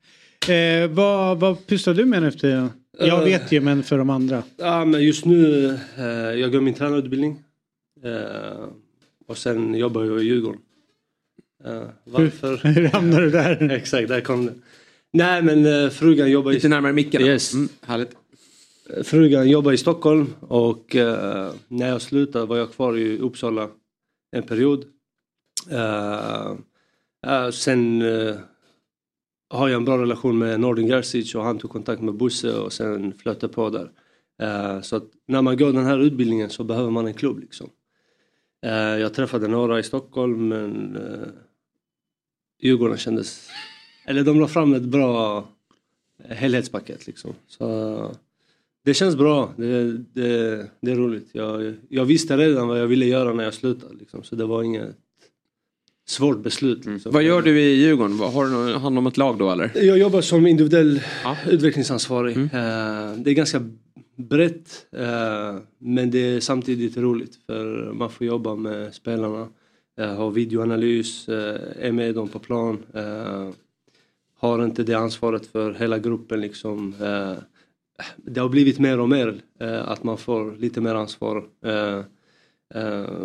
Eh, 0.47 0.89
vad, 0.89 1.39
vad 1.39 1.67
pysslar 1.67 1.93
du 1.93 2.05
med 2.05 2.21
nu 2.21 2.27
efter 2.27 2.39
tiden? 2.39 2.69
Jag 2.99 3.23
vet 3.23 3.51
ju 3.51 3.61
men 3.61 3.83
för 3.83 3.97
de 3.97 4.09
andra. 4.09 4.43
Ja, 4.57 4.85
men 4.85 5.03
just 5.03 5.25
nu, 5.25 5.65
eh, 5.97 6.05
jag 6.39 6.51
går 6.51 6.61
min 6.61 6.73
tränarutbildning. 6.73 7.39
Eh, 8.03 8.69
och 9.27 9.37
sen 9.37 9.75
jobbar 9.75 10.03
jag 10.03 10.21
i 10.21 10.25
Djurgården. 10.25 10.61
Eh, 11.65 11.87
varför? 12.03 12.57
Hur 12.57 12.87
hamnade 12.87 13.23
du 13.23 13.31
där? 13.31 13.71
Exakt, 13.71 14.07
där 14.07 14.21
kom 14.21 14.45
det. 14.45 14.53
Nej 15.13 15.41
men 15.41 15.65
eh, 15.65 15.89
frugan 15.89 16.31
jobbar 16.31 16.51
i... 16.51 16.53
Lite 16.53 16.67
närmare 16.67 16.93
micken. 16.93 17.21
Yes. 17.21 17.53
Mm, 17.53 17.69
härligt. 17.81 18.11
Eh, 18.89 19.03
Frugan 19.03 19.49
jobbar 19.49 19.71
i 19.71 19.77
Stockholm 19.77 20.33
och 20.39 20.95
eh, 20.95 21.51
när 21.67 21.87
jag 21.87 22.01
slutade 22.01 22.45
var 22.45 22.57
jag 22.57 22.71
kvar 22.71 22.97
i 22.97 23.17
Uppsala 23.19 23.69
en 24.31 24.43
period. 24.43 24.85
Eh, 25.71 26.51
eh, 27.27 27.49
sen 27.51 28.01
eh, 28.01 28.35
har 29.49 29.69
jag 29.69 29.77
en 29.77 29.85
bra 29.85 29.97
relation 29.97 30.37
med 30.37 30.59
Nordin 30.59 30.87
Gerzic 30.87 31.35
och 31.35 31.43
han 31.43 31.59
tog 31.59 31.71
kontakt 31.71 32.01
med 32.01 32.13
Bosse 32.13 32.53
och 32.53 32.73
sen 32.73 33.13
flöt 33.13 33.41
det 33.41 33.47
på 33.47 33.69
där. 33.69 33.91
Så 34.81 34.95
att 34.95 35.03
när 35.27 35.41
man 35.41 35.57
går 35.57 35.73
den 35.73 35.85
här 35.85 35.99
utbildningen 35.99 36.49
så 36.49 36.63
behöver 36.63 36.89
man 36.89 37.07
en 37.07 37.13
klubb 37.13 37.39
liksom. 37.39 37.69
Jag 38.99 39.13
träffade 39.13 39.47
några 39.47 39.79
i 39.79 39.83
Stockholm 39.83 40.47
men 40.47 40.97
Djurgården 42.59 42.97
kändes... 42.97 43.49
Eller 44.05 44.23
de 44.23 44.39
la 44.39 44.47
fram 44.47 44.73
ett 44.73 44.83
bra 44.83 45.47
helhetspaket 46.29 47.07
liksom. 47.07 47.33
Så 47.47 48.15
det 48.85 48.93
känns 48.93 49.15
bra. 49.15 49.53
Det, 49.57 49.93
det, 49.93 50.67
det 50.81 50.91
är 50.91 50.95
roligt. 50.95 51.29
Jag, 51.31 51.73
jag 51.89 52.05
visste 52.05 52.37
redan 52.37 52.67
vad 52.67 52.79
jag 52.79 52.87
ville 52.87 53.05
göra 53.05 53.33
när 53.33 53.43
jag 53.43 53.53
slutade. 53.53 53.95
Liksom. 53.99 54.23
Så 54.23 54.35
det 54.35 54.45
var 54.45 54.63
inget 54.63 54.95
svårt 56.07 56.43
beslut. 56.43 56.85
Liksom. 56.85 57.11
Vad 57.11 57.23
gör 57.23 57.41
du 57.41 57.61
i 57.61 57.75
Djurgården? 57.75 58.19
Har 58.19 58.67
du 58.67 58.73
hand 58.73 58.97
om 58.97 59.07
ett 59.07 59.17
lag 59.17 59.37
då 59.37 59.51
eller? 59.51 59.71
Jag 59.83 59.97
jobbar 59.97 60.21
som 60.21 60.47
individuell 60.47 61.01
utvecklingsansvarig. 61.47 62.37
Eh, 62.37 62.47
det 63.17 63.29
är 63.29 63.33
ganska 63.33 63.69
brett 64.15 64.85
eh, 64.91 65.57
men 65.77 66.11
det 66.11 66.19
är 66.19 66.39
samtidigt 66.39 66.97
roligt 66.97 67.39
för 67.45 67.93
man 67.93 68.09
får 68.09 68.27
jobba 68.27 68.55
med 68.55 68.93
spelarna. 68.93 69.47
Eh, 69.99 70.15
ha 70.15 70.29
videoanalys, 70.29 71.29
eh, 71.29 71.87
är 71.87 71.91
med 71.91 72.15
dem 72.15 72.27
på 72.27 72.39
plan. 72.39 72.83
Eh, 72.93 73.49
har 74.37 74.63
inte 74.63 74.83
det 74.83 74.93
ansvaret 74.93 75.45
för 75.45 75.73
hela 75.73 75.99
gruppen 75.99 76.41
liksom. 76.41 76.93
Det 78.15 78.39
har 78.39 78.49
blivit 78.49 78.79
mer 78.79 78.99
och 78.99 79.09
mer 79.09 79.41
att 79.59 80.03
man 80.03 80.17
får 80.17 80.55
lite 80.55 80.81
mer 80.81 80.95
ansvar. 80.95 81.45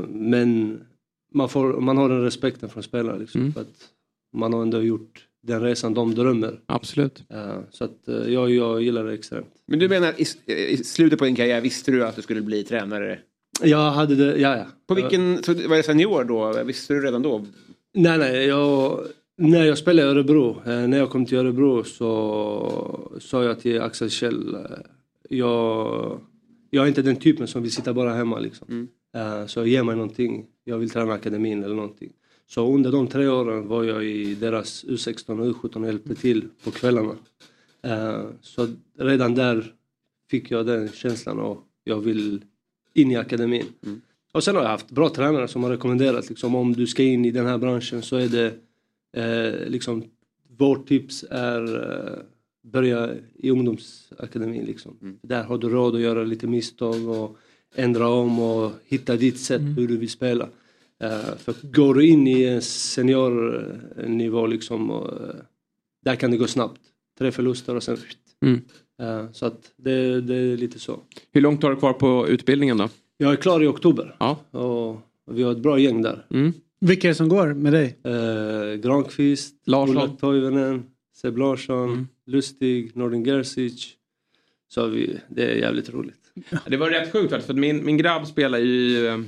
Men 0.08 0.80
man, 1.32 1.48
får, 1.48 1.80
man 1.80 1.96
har 1.96 2.08
den 2.08 2.22
respekten 2.22 2.68
från 2.68 2.82
spelarna 2.82 3.18
liksom, 3.18 3.52
för 3.52 3.60
att 3.60 3.88
man 4.32 4.52
har 4.52 4.62
ändå 4.62 4.82
gjort 4.82 5.28
den 5.42 5.62
resan 5.62 5.94
de 5.94 6.14
drömmer. 6.14 6.60
Absolut. 6.66 7.24
Så 7.70 7.84
att 7.84 8.00
jag, 8.06 8.50
jag 8.50 8.82
gillar 8.82 9.04
det 9.04 9.14
extremt. 9.14 9.54
Men 9.66 9.78
du 9.78 9.88
menar 9.88 10.14
i, 10.16 10.52
i 10.52 10.76
slutet 10.76 11.18
på 11.18 11.24
din 11.24 11.36
karriär 11.36 11.60
visste 11.60 11.90
du 11.90 12.06
att 12.06 12.16
du 12.16 12.22
skulle 12.22 12.42
bli 12.42 12.64
tränare? 12.64 13.18
Jag 13.62 13.90
hade 13.90 14.14
det, 14.14 14.40
ja 14.40 14.56
ja. 14.56 14.66
På 14.86 14.94
vilken, 14.94 15.42
så 15.42 15.54
var 15.54 15.76
det 15.76 15.82
senior 15.82 16.24
då? 16.24 16.62
Visste 16.64 16.94
du 16.94 17.00
redan 17.00 17.22
då? 17.22 17.46
Nej 17.94 18.18
nej, 18.18 18.46
jag, 18.46 19.00
när 19.36 19.64
jag 19.64 19.78
spelade 19.78 20.08
i 20.08 20.10
Örebro, 20.10 20.62
eh, 20.66 20.88
när 20.88 20.98
jag 20.98 21.10
kom 21.10 21.26
till 21.26 21.38
Örebro 21.38 21.84
så 21.84 23.18
sa 23.20 23.44
jag 23.44 23.60
till 23.60 23.80
Axel 23.80 24.10
Kjell, 24.10 24.54
eh, 24.54 24.60
jag, 25.28 26.20
jag 26.70 26.84
är 26.84 26.88
inte 26.88 27.02
den 27.02 27.16
typen 27.16 27.46
som 27.46 27.62
vill 27.62 27.72
sitta 27.72 27.94
bara 27.94 28.14
hemma 28.14 28.38
liksom. 28.38 28.88
Eh, 29.16 29.46
Så 29.46 29.66
ge 29.66 29.82
mig 29.82 29.96
någonting, 29.96 30.46
jag 30.64 30.78
vill 30.78 30.90
träna 30.90 31.12
akademin 31.12 31.64
eller 31.64 31.74
någonting. 31.74 32.12
Så 32.46 32.74
under 32.74 32.92
de 32.92 33.06
tre 33.06 33.28
åren 33.28 33.68
var 33.68 33.84
jag 33.84 34.04
i 34.04 34.34
deras 34.34 34.84
U16 34.84 35.40
och 35.40 35.46
U17 35.56 35.80
och 35.80 35.86
hjälpte 35.86 36.14
till 36.14 36.48
på 36.64 36.70
kvällarna. 36.70 37.14
Så 38.40 38.68
redan 38.98 39.34
där 39.34 39.72
fick 40.30 40.50
jag 40.50 40.66
den 40.66 40.88
känslan 40.88 41.38
och 41.38 41.58
jag 41.84 42.00
vill 42.00 42.44
in 42.94 43.10
i 43.10 43.16
akademin. 43.16 43.66
Och 44.32 44.44
sen 44.44 44.56
har 44.56 44.62
jag 44.62 44.70
haft 44.70 44.90
bra 44.90 45.08
tränare 45.08 45.48
som 45.48 45.62
har 45.62 45.70
rekommenderat 45.70 46.28
liksom 46.28 46.54
om 46.54 46.72
du 46.72 46.86
ska 46.86 47.02
in 47.02 47.24
i 47.24 47.30
den 47.30 47.46
här 47.46 47.58
branschen 47.58 48.02
så 48.02 48.16
är 48.16 48.28
det 48.28 48.54
eh, 49.16 49.68
liksom 49.68 50.04
vårt 50.58 50.88
tips 50.88 51.24
är 51.30 51.90
eh, 51.92 52.18
börja 52.64 53.10
i 53.34 53.50
ungdomsakademin 53.50 54.64
liksom. 54.64 55.18
Där 55.22 55.44
har 55.44 55.58
du 55.58 55.68
råd 55.68 55.94
att 55.94 56.00
göra 56.00 56.24
lite 56.24 56.46
misstag 56.46 57.08
och 57.08 57.36
ändra 57.74 58.08
om 58.08 58.38
och 58.38 58.72
hitta 58.86 59.16
ditt 59.16 59.40
sätt 59.40 59.62
hur 59.76 59.88
du 59.88 59.96
vill 59.96 60.10
spela. 60.10 60.48
Eh, 61.02 61.36
för 61.36 61.54
går 61.62 61.94
du 61.94 62.06
in 62.06 62.26
i 62.26 62.44
en 62.44 62.62
seniornivå 62.62 64.46
liksom 64.46 64.90
och, 64.90 65.28
eh, 65.28 65.34
där 66.04 66.16
kan 66.16 66.30
det 66.30 66.36
gå 66.36 66.46
snabbt. 66.46 66.80
Tre 67.18 67.32
förluster 67.32 67.76
och 67.76 67.82
sen 67.82 67.96
Mm. 68.44 68.60
Eh, 69.02 69.30
Så 69.32 69.46
att 69.46 69.72
det, 69.76 70.20
det 70.20 70.34
är 70.36 70.56
lite 70.56 70.78
så. 70.78 71.00
Hur 71.32 71.40
långt 71.40 71.62
har 71.62 71.70
du 71.70 71.76
kvar 71.76 71.92
på 71.92 72.28
utbildningen 72.28 72.76
då? 72.76 72.88
Jag 73.16 73.32
är 73.32 73.36
klar 73.36 73.62
i 73.62 73.66
oktober. 73.66 74.16
Ja. 74.18 74.38
Och 74.50 75.00
vi 75.30 75.42
har 75.42 75.52
ett 75.52 75.58
bra 75.58 75.78
gäng 75.78 76.02
där. 76.02 76.26
Mm. 76.30 76.52
Vilka 76.80 77.08
är 77.08 77.10
det 77.10 77.14
som 77.14 77.28
går 77.28 77.54
med 77.54 77.72
dig? 77.72 77.98
Eh, 78.04 78.74
Granqvist. 78.80 79.54
Ola 79.66 80.08
Toivonen, 80.08 80.82
Seb 81.16 81.38
Larsson, 81.38 82.08
Lustig, 82.26 82.96
Nordin 82.96 83.24
Gerzic. 83.24 83.92
Så 84.68 84.86
vi, 84.86 85.18
det 85.28 85.42
är 85.50 85.54
jävligt 85.56 85.90
roligt. 85.94 86.20
Det 86.66 86.76
var 86.76 86.90
rätt 86.90 87.12
sjukt 87.12 87.30
faktiskt, 87.30 87.46
för 87.46 87.54
min, 87.54 87.84
min 87.84 87.96
grabb 87.96 88.26
spelar 88.26 88.58
ju... 88.58 89.24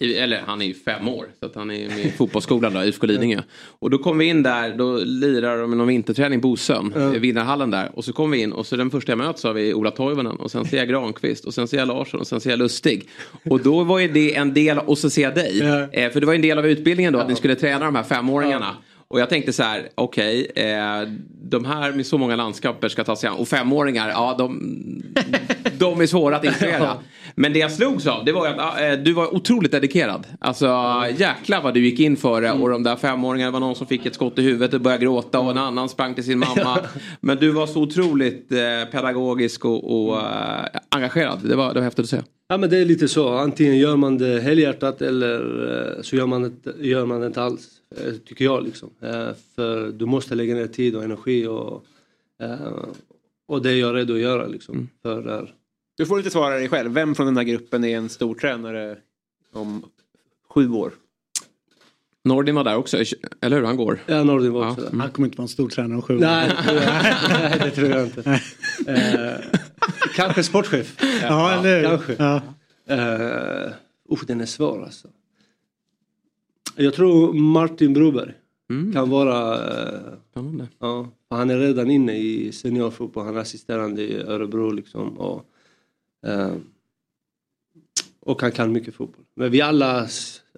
eh, 0.00 0.06
I, 0.06 0.18
eller 0.18 0.40
han 0.46 0.62
är 0.62 0.66
ju 0.66 0.74
fem 0.74 1.08
år, 1.08 1.26
så 1.40 1.46
att 1.46 1.54
han 1.54 1.70
är 1.70 1.88
med 1.88 1.98
i 1.98 2.10
fotbollsskolan 2.10 2.74
då, 2.74 2.84
IFK 2.84 3.06
Lidingö. 3.06 3.42
Och 3.78 3.90
då 3.90 3.98
kom 3.98 4.18
vi 4.18 4.24
in 4.24 4.42
där, 4.42 4.74
då 4.76 4.96
lirar 5.04 5.58
de 5.58 5.70
med 5.70 5.78
någon 5.78 5.88
vinterträning, 5.88 6.40
Bosön, 6.40 6.92
Ja. 6.96 7.14
i 7.14 7.18
vinnarhallen 7.18 7.70
där. 7.70 7.90
Och 7.94 8.04
så 8.04 8.12
kom 8.12 8.30
vi 8.30 8.38
in 8.42 8.52
och 8.52 8.66
så 8.66 8.76
den 8.76 8.90
första 8.90 9.12
jag 9.12 9.18
möts 9.18 9.44
har 9.44 9.52
vi 9.52 9.74
Ola 9.74 9.90
Toivonen 9.90 10.36
och 10.36 10.50
sen 10.50 10.64
ser 10.64 10.76
jag 10.76 10.88
Granqvist 10.88 11.44
och 11.44 11.54
sen 11.54 11.68
ser 11.68 11.78
jag 11.78 11.88
Larsson 11.88 12.20
och 12.20 12.26
sen 12.26 12.40
ser 12.40 12.50
jag 12.50 12.58
Lustig. 12.58 13.08
Och 13.50 13.60
då 13.62 13.84
var 13.84 13.98
ju 13.98 14.08
det 14.08 14.34
en 14.34 14.54
del, 14.54 14.78
och 14.78 14.98
så 14.98 15.10
ser 15.10 15.22
jag 15.22 15.34
dig. 15.34 15.60
Eh, 15.92 16.10
för 16.10 16.20
det 16.20 16.26
var 16.26 16.32
ju 16.32 16.36
en 16.36 16.42
del 16.42 16.58
av 16.58 16.66
utbildningen 16.66 17.12
då, 17.12 17.18
att 17.18 17.28
ni 17.28 17.36
skulle 17.36 17.54
träna 17.54 17.84
de 17.84 17.94
här 17.94 18.02
femåringarna. 18.02 18.76
Och 19.10 19.20
jag 19.20 19.28
tänkte 19.28 19.52
så 19.52 19.62
här, 19.62 19.88
okej, 19.94 20.50
eh, 20.54 21.08
de 21.42 21.64
här 21.64 21.92
med 21.92 22.06
så 22.06 22.18
många 22.18 22.36
landskaper 22.36 22.88
ska 22.88 23.04
ta 23.04 23.16
sig 23.16 23.28
an. 23.28 23.36
Och 23.36 23.48
femåringar, 23.48 24.08
ja 24.08 24.34
de, 24.38 25.02
de 25.78 26.00
är 26.00 26.06
svåra 26.06 26.36
att 26.36 26.44
inspirera. 26.44 26.92
Men 27.34 27.52
det 27.52 27.58
jag 27.58 27.72
slogs 27.72 28.06
av, 28.06 28.24
det 28.24 28.32
var 28.32 28.48
att 28.48 28.80
eh, 28.80 28.92
du 28.92 29.12
var 29.12 29.34
otroligt 29.34 29.72
dedikerad. 29.72 30.26
Alltså 30.40 30.66
jäklar 31.16 31.62
vad 31.62 31.74
du 31.74 31.84
gick 31.84 32.00
in 32.00 32.16
för 32.16 32.40
det. 32.40 32.52
Och 32.52 32.68
de 32.70 32.82
där 32.82 32.96
femåringarna 32.96 33.50
var 33.50 33.60
någon 33.60 33.74
som 33.74 33.86
fick 33.86 34.06
ett 34.06 34.14
skott 34.14 34.38
i 34.38 34.42
huvudet 34.42 34.74
och 34.74 34.80
började 34.80 35.04
gråta 35.04 35.40
och 35.40 35.50
en 35.50 35.58
annan 35.58 35.88
sprang 35.88 36.14
till 36.14 36.24
sin 36.24 36.38
mamma. 36.38 36.78
Men 37.20 37.36
du 37.36 37.50
var 37.50 37.66
så 37.66 37.82
otroligt 37.82 38.52
eh, 38.52 38.90
pedagogisk 38.92 39.64
och, 39.64 40.08
och 40.08 40.16
eh, 40.18 40.64
engagerad. 40.88 41.38
Det 41.42 41.56
var, 41.56 41.74
det 41.74 41.80
var 41.80 41.84
häftigt 41.84 42.02
att 42.02 42.10
se. 42.10 42.20
Ja 42.48 42.56
men 42.56 42.70
det 42.70 42.78
är 42.78 42.84
lite 42.84 43.08
så. 43.08 43.28
Antingen 43.28 43.78
gör 43.78 43.96
man 43.96 44.18
det 44.18 44.40
helhjärtat 44.40 45.02
eller 45.02 45.40
eh, 45.96 46.02
så 46.02 46.16
gör 46.16 46.26
man 46.26 46.42
det, 46.42 46.86
gör 46.86 47.06
man 47.06 47.20
det 47.20 47.26
inte 47.26 47.42
alls. 47.42 47.77
Eh, 47.96 48.12
Tycker 48.14 48.44
jag 48.44 48.64
liksom. 48.64 48.90
Eh, 49.00 49.30
För 49.54 49.92
du 49.92 50.06
måste 50.06 50.34
lägga 50.34 50.54
ner 50.54 50.66
tid 50.66 50.96
och 50.96 51.04
energi 51.04 51.46
och, 51.46 51.84
eh, 52.42 52.84
och 53.48 53.62
det 53.62 53.70
är 53.70 53.76
jag 53.76 53.96
redo 53.96 54.14
att 54.14 54.20
göra 54.20 54.46
liksom. 54.46 54.88
För 55.02 55.22
det 55.22 55.30
här. 55.32 55.54
Du 55.96 56.06
får 56.06 56.16
lite 56.16 56.30
svara 56.30 56.54
dig 56.54 56.68
själv. 56.68 56.92
Vem 56.92 57.14
från 57.14 57.26
den 57.26 57.36
här 57.36 57.44
gruppen 57.44 57.84
är 57.84 57.96
en 57.96 58.08
stor 58.08 58.34
tränare 58.34 58.96
om 59.52 59.84
sju 60.48 60.70
år? 60.70 60.92
Nordin 62.24 62.54
var 62.54 62.64
där 62.64 62.76
också, 62.76 62.96
eller 63.40 63.56
hur? 63.56 63.64
Han 63.64 63.76
går. 63.76 63.98
Ja, 64.06 64.24
Nordin 64.24 64.52
var 64.52 64.70
också 64.70 64.80
där. 64.80 64.98
Han 64.98 65.10
kommer 65.10 65.28
inte 65.28 65.38
vara 65.38 65.44
en 65.44 65.48
stor 65.48 65.68
tränare 65.68 65.96
om 65.96 66.02
sju 66.02 66.16
år. 66.16 66.20
nej, 66.20 66.50
det 67.64 67.70
tror 67.70 67.88
jag 67.88 68.04
inte. 68.04 68.40
Eh, 68.86 69.40
kanske 70.14 70.42
sportchef. 70.42 70.96
Ja, 71.22 71.52
eller 71.52 71.80
hur? 71.80 71.88
Kanske. 71.88 72.16
Ja. 72.18 72.40
Uh, 74.10 74.24
den 74.26 74.40
är 74.40 74.46
svår 74.46 74.84
alltså. 74.84 75.08
Jag 76.80 76.94
tror 76.94 77.32
Martin 77.32 77.92
Broberg 77.92 78.32
kan 78.92 79.10
vara... 79.10 79.54
eh, 79.54 80.12
ja, 80.78 81.08
för 81.28 81.36
han 81.36 81.50
är 81.50 81.58
redan 81.58 81.90
inne 81.90 82.18
i 82.18 82.52
seniorfotboll. 82.52 83.24
Han 83.24 83.36
är 83.36 83.40
assisterande 83.40 84.02
i 84.02 84.16
Örebro 84.20 84.70
liksom. 84.70 85.18
Och, 85.18 85.46
eh, 86.26 86.54
och 88.20 88.42
han 88.42 88.52
kan 88.52 88.72
mycket 88.72 88.94
fotboll. 88.94 89.24
Men 89.34 89.50
vi 89.50 89.60
alla, 89.60 90.08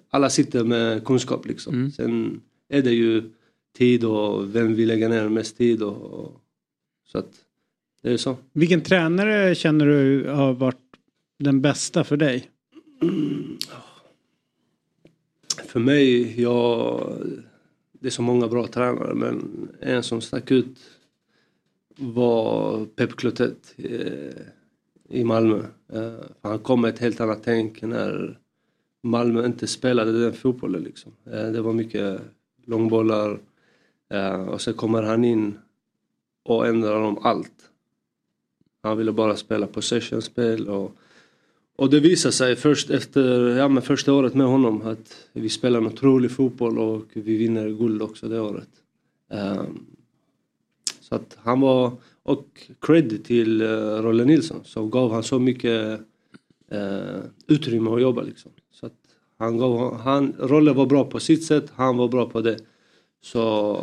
alla 0.09 0.29
sitter 0.29 0.63
med 0.63 1.05
kunskap 1.05 1.45
liksom. 1.45 1.91
Sen 1.91 2.41
är 2.69 2.81
det 2.81 2.91
ju 2.91 3.23
tid 3.77 4.03
och 4.03 4.55
vem 4.55 4.75
vill 4.75 4.87
lägga 4.87 5.09
ner 5.09 5.29
mest 5.29 5.57
tid 5.57 5.83
och, 5.83 6.01
och 6.01 6.41
så 7.07 7.17
att 7.17 7.31
det 8.01 8.11
är 8.11 8.17
så. 8.17 8.35
Vilken 8.53 8.81
tränare 8.81 9.55
känner 9.55 9.85
du 9.85 10.29
har 10.29 10.53
varit 10.53 10.77
den 11.39 11.61
bästa 11.61 12.03
för 12.03 12.17
dig? 12.17 12.49
För 15.59 15.79
mig, 15.79 16.41
jag, 16.41 17.01
det 17.91 18.07
är 18.07 18.11
så 18.11 18.21
många 18.21 18.47
bra 18.47 18.67
tränare 18.67 19.13
men 19.13 19.67
en 19.79 20.03
som 20.03 20.21
stack 20.21 20.51
ut 20.51 20.77
var 21.97 22.85
Pep 22.85 23.15
Clotet 23.15 23.73
eh, 23.77 24.41
i 25.09 25.23
Malmö. 25.23 25.63
Eh, 25.93 26.13
han 26.41 26.59
kom 26.59 26.81
med 26.81 26.93
ett 26.93 26.99
helt 26.99 27.21
annat 27.21 27.41
tänk 27.43 27.81
när 27.81 28.39
Malmö 29.01 29.45
inte 29.45 29.67
spelade 29.67 30.23
den 30.23 30.33
fotbollen. 30.33 30.83
Liksom. 30.83 31.11
Eh, 31.25 31.47
det 31.47 31.61
var 31.61 31.73
mycket 31.73 32.21
långbollar 32.65 33.39
och 34.47 34.61
så 34.61 34.73
kommer 34.73 35.03
han 35.03 35.23
in 35.25 35.57
och 36.43 36.67
ändrar 36.67 37.01
om 37.01 37.17
allt. 37.17 37.69
Han 38.83 38.97
ville 38.97 39.11
bara 39.11 39.35
spela 39.35 39.67
possession-spel 39.67 40.67
och, 40.67 40.95
och 41.75 41.89
det 41.89 41.99
visade 41.99 42.31
sig 42.31 42.55
först 42.55 42.89
efter 42.89 43.57
ja, 43.57 43.67
men 43.67 43.83
första 43.83 44.13
året 44.13 44.33
med 44.33 44.47
honom 44.47 44.81
att 44.81 45.27
vi 45.33 45.49
spelar 45.49 45.79
en 45.79 45.87
otrolig 45.87 46.31
fotboll 46.31 46.79
och 46.79 47.05
vi 47.13 47.37
vinner 47.37 47.69
guld 47.69 48.01
också 48.01 48.27
det 48.27 48.41
året. 48.41 48.69
Um, 49.29 49.85
så 50.99 51.15
att 51.15 51.37
han 51.43 51.61
var, 51.61 51.91
och 52.23 52.69
cred 52.81 53.23
till 53.23 53.61
uh, 53.61 54.01
Rolle 54.01 54.25
Nilsson 54.25 54.59
som 54.63 54.89
gav 54.89 55.11
han 55.11 55.23
så 55.23 55.39
mycket 55.39 55.99
uh, 56.73 57.19
utrymme 57.47 57.91
att 57.91 58.01
jobba 58.01 58.21
liksom. 58.21 58.51
Så 58.71 58.85
att 58.85 58.97
han 59.37 59.57
gav, 59.57 59.97
han, 59.97 60.33
Rolle 60.39 60.73
var 60.73 60.85
bra 60.85 61.05
på 61.05 61.19
sitt 61.19 61.43
sätt, 61.43 61.71
han 61.75 61.97
var 61.97 62.07
bra 62.07 62.29
på 62.29 62.41
det. 62.41 62.57
Så 63.23 63.77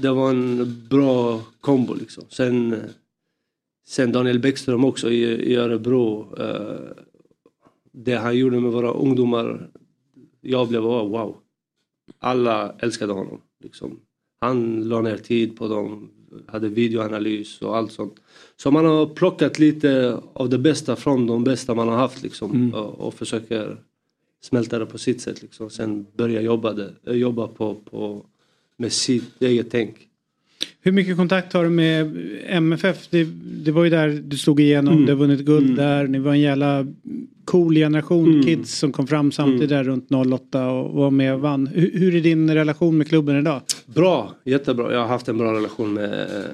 det 0.00 0.10
var 0.10 0.30
en 0.30 0.86
bra 0.90 1.40
kombo 1.60 1.94
liksom. 1.94 2.24
Sen, 2.28 2.76
sen 3.86 4.12
Daniel 4.12 4.38
Bäckström 4.38 4.84
också 4.84 5.10
i, 5.10 5.22
i 5.22 5.56
Örebro. 5.56 6.34
Uh, 6.40 7.04
det 7.94 8.14
han 8.14 8.38
gjorde 8.38 8.60
med 8.60 8.72
våra 8.72 8.90
ungdomar. 8.90 9.70
Jag 10.40 10.68
blev 10.68 10.82
wow. 10.82 11.36
Alla 12.18 12.74
älskade 12.78 13.12
honom. 13.12 13.40
Liksom. 13.62 14.00
Han 14.40 14.88
la 14.88 15.00
ner 15.00 15.16
tid 15.16 15.56
på 15.56 15.68
dem, 15.68 16.10
hade 16.46 16.68
videoanalys 16.68 17.62
och 17.62 17.76
allt 17.76 17.92
sånt. 17.92 18.20
Så 18.56 18.70
man 18.70 18.84
har 18.84 19.06
plockat 19.06 19.58
lite 19.58 20.20
av 20.32 20.48
det 20.48 20.58
bästa 20.58 20.96
från 20.96 21.26
de 21.26 21.44
bästa 21.44 21.74
man 21.74 21.88
har 21.88 21.96
haft 21.96 22.22
liksom. 22.22 22.50
Mm. 22.50 22.74
Och, 22.74 23.06
och 23.06 23.14
försöker 23.14 23.76
smälta 24.42 24.78
det 24.78 24.86
på 24.86 24.98
sitt 24.98 25.20
sätt 25.20 25.42
liksom. 25.42 25.70
Sen 25.70 26.06
börja 26.16 26.40
jobba, 26.40 26.72
det, 26.72 26.92
jobba 27.04 27.48
på, 27.48 27.74
på, 27.74 28.26
med 28.76 28.92
sitt 28.92 29.42
eget 29.42 29.70
tänk. 29.70 30.08
Hur 30.86 30.92
mycket 30.92 31.16
kontakt 31.16 31.52
har 31.52 31.64
du 31.64 31.70
med 31.70 32.16
MFF? 32.46 33.08
Det, 33.10 33.24
det 33.64 33.70
var 33.72 33.84
ju 33.84 33.90
där 33.90 34.08
du 34.24 34.36
slog 34.38 34.60
igenom, 34.60 34.94
Mm. 34.94 35.06
du 35.06 35.12
har 35.12 35.18
vunnit 35.18 35.40
guld 35.40 35.64
Mm. 35.64 35.76
där. 35.76 36.06
Ni 36.06 36.18
var 36.18 36.32
en 36.32 36.40
jävla 36.40 36.86
cool 37.44 37.74
generation 37.74 38.30
Mm. 38.30 38.42
kids 38.42 38.78
som 38.78 38.92
kom 38.92 39.06
fram 39.06 39.32
samtidigt 39.32 39.68
där 39.68 39.84
runt 39.84 40.10
08 40.10 40.70
och 40.70 40.94
var 40.94 41.10
med 41.10 41.34
och 41.34 41.40
vann. 41.40 41.66
Hur, 41.66 41.90
hur 41.98 42.14
är 42.16 42.20
din 42.20 42.54
relation 42.54 42.98
med 42.98 43.08
klubben 43.08 43.36
idag? 43.38 43.60
Bra, 43.86 44.34
jättebra. 44.44 44.92
Jag 44.92 45.00
har 45.00 45.06
haft 45.08 45.28
en 45.28 45.38
bra 45.38 45.52
relation 45.54 45.92
med 45.94 46.12
eh, 46.20 46.44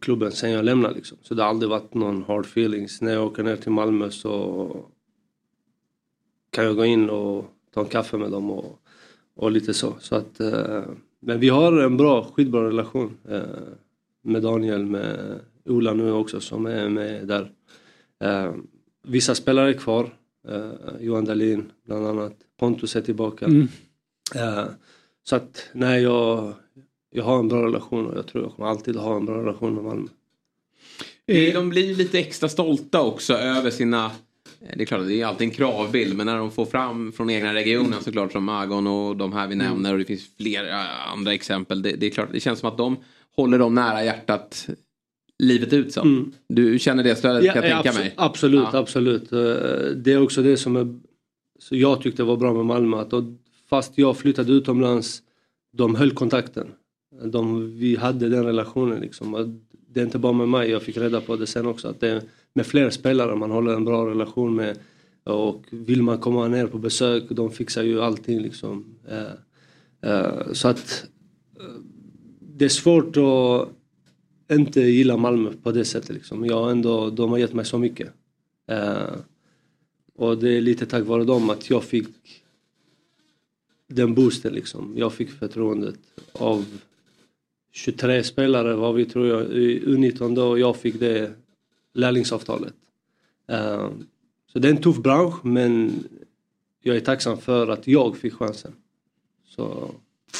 klubben 0.00 0.32
sen 0.32 0.50
jag 0.50 0.64
lämnade 0.64 0.94
liksom. 0.94 1.18
Så 1.22 1.34
det 1.34 1.42
har 1.42 1.50
aldrig 1.50 1.70
varit 1.70 1.94
någon 1.94 2.22
hard 2.22 2.44
feelings. 2.44 3.00
När 3.02 3.12
jag 3.12 3.26
åker 3.26 3.42
ner 3.42 3.56
till 3.56 3.72
Malmö 3.72 4.10
så 4.10 4.76
kan 6.50 6.64
jag 6.64 6.76
gå 6.76 6.84
in 6.84 7.10
och 7.10 7.44
ta 7.74 7.80
en 7.80 7.86
kaffe 7.86 8.16
med 8.16 8.30
dem 8.30 8.50
och, 8.50 8.78
och 9.36 9.50
lite 9.52 9.74
så. 9.74 9.94
så 10.00 10.14
att, 10.14 10.40
eh, 10.40 10.82
men 11.20 11.40
vi 11.40 11.48
har 11.48 11.72
en 11.72 11.96
bra, 11.96 12.24
skitbra 12.24 12.68
relation 12.68 13.16
eh, 13.28 13.40
med 14.22 14.42
Daniel, 14.42 14.86
med 14.86 15.40
Ola 15.64 15.94
nu 15.94 16.12
också 16.12 16.40
som 16.40 16.66
är 16.66 16.88
med 16.88 17.26
där. 17.26 17.52
Eh, 18.24 18.54
vissa 19.06 19.34
spelare 19.34 19.68
är 19.68 19.72
kvar. 19.72 20.14
Eh, 20.48 20.70
Johan 21.00 21.24
Dahlin 21.24 21.72
bland 21.86 22.06
annat. 22.06 22.32
Pontus 22.58 22.96
är 22.96 23.00
tillbaka. 23.00 23.44
Mm. 23.44 23.68
Eh, 24.34 24.64
så 25.24 25.36
att 25.36 25.68
nej, 25.72 26.02
jag, 26.02 26.52
jag 27.10 27.24
har 27.24 27.38
en 27.38 27.48
bra 27.48 27.66
relation 27.66 28.06
och 28.06 28.18
jag 28.18 28.26
tror 28.26 28.44
jag 28.44 28.52
kommer 28.52 28.68
alltid 28.68 28.96
ha 28.96 29.16
en 29.16 29.26
bra 29.26 29.38
relation 29.38 29.74
med 29.74 29.84
Malmö. 29.84 30.08
Eh, 31.26 31.54
De 31.54 31.68
blir 31.68 31.94
lite 31.94 32.18
extra 32.18 32.48
stolta 32.48 33.02
också 33.02 33.34
över 33.34 33.70
sina 33.70 34.10
det 34.76 34.82
är 34.82 34.86
klart, 34.86 35.06
det 35.06 35.20
är 35.20 35.26
alltid 35.26 35.44
en 35.48 35.50
kravbild 35.54 36.16
men 36.16 36.26
när 36.26 36.36
de 36.38 36.50
får 36.50 36.66
fram 36.66 37.12
från 37.12 37.30
egna 37.30 37.54
regionen 37.54 38.02
såklart 38.02 38.32
som 38.32 38.48
Agon 38.48 38.86
och 38.86 39.16
de 39.16 39.32
här 39.32 39.46
vi 39.46 39.54
Mm. 39.54 39.66
nämner 39.66 39.92
och 39.92 39.98
det 39.98 40.04
finns 40.04 40.28
fler 40.36 40.68
eh, 40.68 41.12
andra 41.12 41.34
exempel. 41.34 41.82
Det, 41.82 41.92
det 41.92 42.06
är 42.06 42.10
klart, 42.10 42.28
det 42.32 42.40
känns 42.40 42.58
som 42.58 42.68
att 42.68 42.78
de 42.78 42.96
håller 43.36 43.58
dem 43.58 43.74
nära 43.74 44.04
hjärtat 44.04 44.68
livet 45.38 45.72
ut 45.72 45.92
så. 45.92 46.00
Mm. 46.00 46.32
Du 46.48 46.78
känner 46.78 47.02
det 47.04 47.16
stödet 47.16 47.52
kan 47.54 47.62
jag 47.62 47.70
ja, 47.70 47.82
tänka 47.82 47.90
abso- 47.98 48.00
mig. 48.02 48.14
Absolut, 48.16 48.66
Ja. 48.72 48.78
absolut. 48.78 49.32
Eh, 49.32 49.38
Det 49.96 50.12
är 50.12 50.22
också 50.22 50.42
det 50.42 50.56
som 50.56 50.76
är, 50.76 50.98
jag 51.70 52.02
tyckte 52.02 52.22
var 52.24 52.36
bra 52.36 52.52
med 52.54 52.64
Malmö. 52.66 52.96
Att 53.00 53.12
fast 53.70 53.92
jag 53.98 54.16
flyttade 54.16 54.52
utomlands, 54.52 55.22
de 55.76 55.94
höll 55.94 56.10
kontakten. 56.10 56.66
De, 57.24 57.76
vi 57.78 57.96
hade 57.96 58.28
den 58.28 58.44
relationen 58.44 59.00
liksom. 59.00 59.60
Det 59.90 60.00
är 60.00 60.04
inte 60.04 60.18
bara 60.18 60.32
med 60.32 60.48
mig, 60.48 60.70
jag 60.70 60.82
fick 60.82 60.96
reda 60.96 61.20
på 61.20 61.36
det 61.36 61.46
sen 61.46 61.66
också. 61.66 61.88
Att 61.88 62.00
det 62.00 62.22
med 62.54 62.66
fler 62.66 62.90
spelare 62.90 63.36
man 63.36 63.50
håller 63.50 63.74
en 63.74 63.84
bra 63.84 64.06
relation 64.06 64.54
med. 64.54 64.78
Och 65.24 65.64
vill 65.70 66.02
man 66.02 66.18
komma 66.18 66.48
ner 66.48 66.66
på 66.66 66.78
besök, 66.78 67.24
de 67.30 67.50
fixar 67.50 67.82
ju 67.82 68.02
allting 68.02 68.40
liksom. 68.40 68.84
Eh, 69.08 70.10
eh, 70.10 70.52
så 70.52 70.68
att 70.68 71.06
eh, 71.60 71.80
det 72.40 72.64
är 72.64 72.68
svårt 72.68 73.16
att 73.16 73.68
inte 74.56 74.80
gilla 74.80 75.16
Malmö 75.16 75.52
på 75.62 75.72
det 75.72 75.84
sättet. 75.84 76.10
Liksom. 76.10 76.44
Jag 76.44 76.70
ändå, 76.70 77.10
de 77.10 77.30
har 77.30 77.38
gett 77.38 77.54
mig 77.54 77.64
så 77.64 77.78
mycket. 77.78 78.12
Och 80.14 80.38
det 80.38 80.56
är 80.56 80.60
lite 80.60 80.86
tack 80.86 81.04
vare 81.04 81.24
dem 81.24 81.50
att 81.50 81.70
jag 81.70 81.84
fick 81.84 82.08
den 83.86 84.14
boosten. 84.14 84.52
Liksom. 84.52 84.94
Jag 84.96 85.12
fick 85.12 85.30
förtroendet 85.30 85.98
av 86.32 86.64
23 87.72 88.22
spelare 88.22 88.74
var 88.74 88.92
vi 88.92 89.04
tror 89.04 89.26
jag 89.26 89.42
i 89.42 89.80
U19 89.86 90.34
då 90.34 90.58
jag 90.58 90.76
fick 90.76 91.00
det 91.00 91.32
lärlingsavtalet. 91.98 92.74
Eh, 93.48 93.88
så 94.52 94.58
det 94.58 94.68
är 94.68 94.72
en 94.72 94.82
tuff 94.82 94.96
bransch 94.96 95.44
men 95.44 95.92
jag 96.82 96.96
är 96.96 97.00
tacksam 97.00 97.38
för 97.38 97.68
att 97.68 97.86
jag 97.86 98.16
fick 98.16 98.32
chansen. 98.34 98.72
Så 99.48 99.94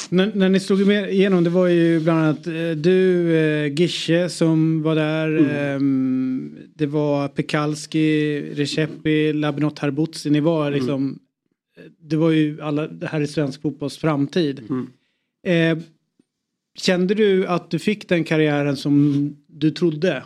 När, 0.09 0.31
när 0.35 0.49
ni 0.49 0.59
slog 0.59 0.91
igenom 0.91 1.43
det 1.43 1.49
var 1.49 1.67
ju 1.67 1.99
bland 1.99 2.19
annat 2.19 2.47
eh, 2.47 2.71
du, 2.71 3.35
eh, 3.37 3.73
Gische 3.73 4.29
som 4.29 4.81
var 4.81 4.95
där. 4.95 5.27
Mm. 5.37 5.49
ehm, 5.55 6.57
det 6.75 6.85
var 6.85 7.27
Pekalski, 7.27 8.41
Recepi, 8.55 9.33
Labinot 9.33 9.79
Harbutsi. 9.79 10.29
Ni 10.29 10.39
var 10.39 10.67
Mm. 10.67 10.79
liksom. 10.79 11.19
Det 11.99 12.15
var 12.15 12.29
ju 12.31 12.61
alla, 12.61 12.87
det 12.87 13.07
här 13.07 13.21
är 13.21 13.25
svensk 13.25 13.61
fotbolls 13.61 13.97
framtid. 13.97 14.61
Mm. 14.69 14.87
Eh, 15.43 15.83
kände 16.75 17.13
du 17.13 17.47
att 17.47 17.69
du 17.71 17.79
fick 17.79 18.09
den 18.09 18.23
karriären 18.23 18.77
som 18.77 19.35
du 19.47 19.71
trodde? 19.71 20.23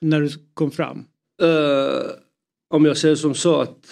När 0.00 0.20
du 0.20 0.28
kom 0.54 0.70
fram? 0.70 1.04
Uh, 1.42 2.10
om 2.68 2.84
jag 2.84 2.96
säger 2.96 3.14
som 3.14 3.34
så 3.34 3.60
att 3.60 3.86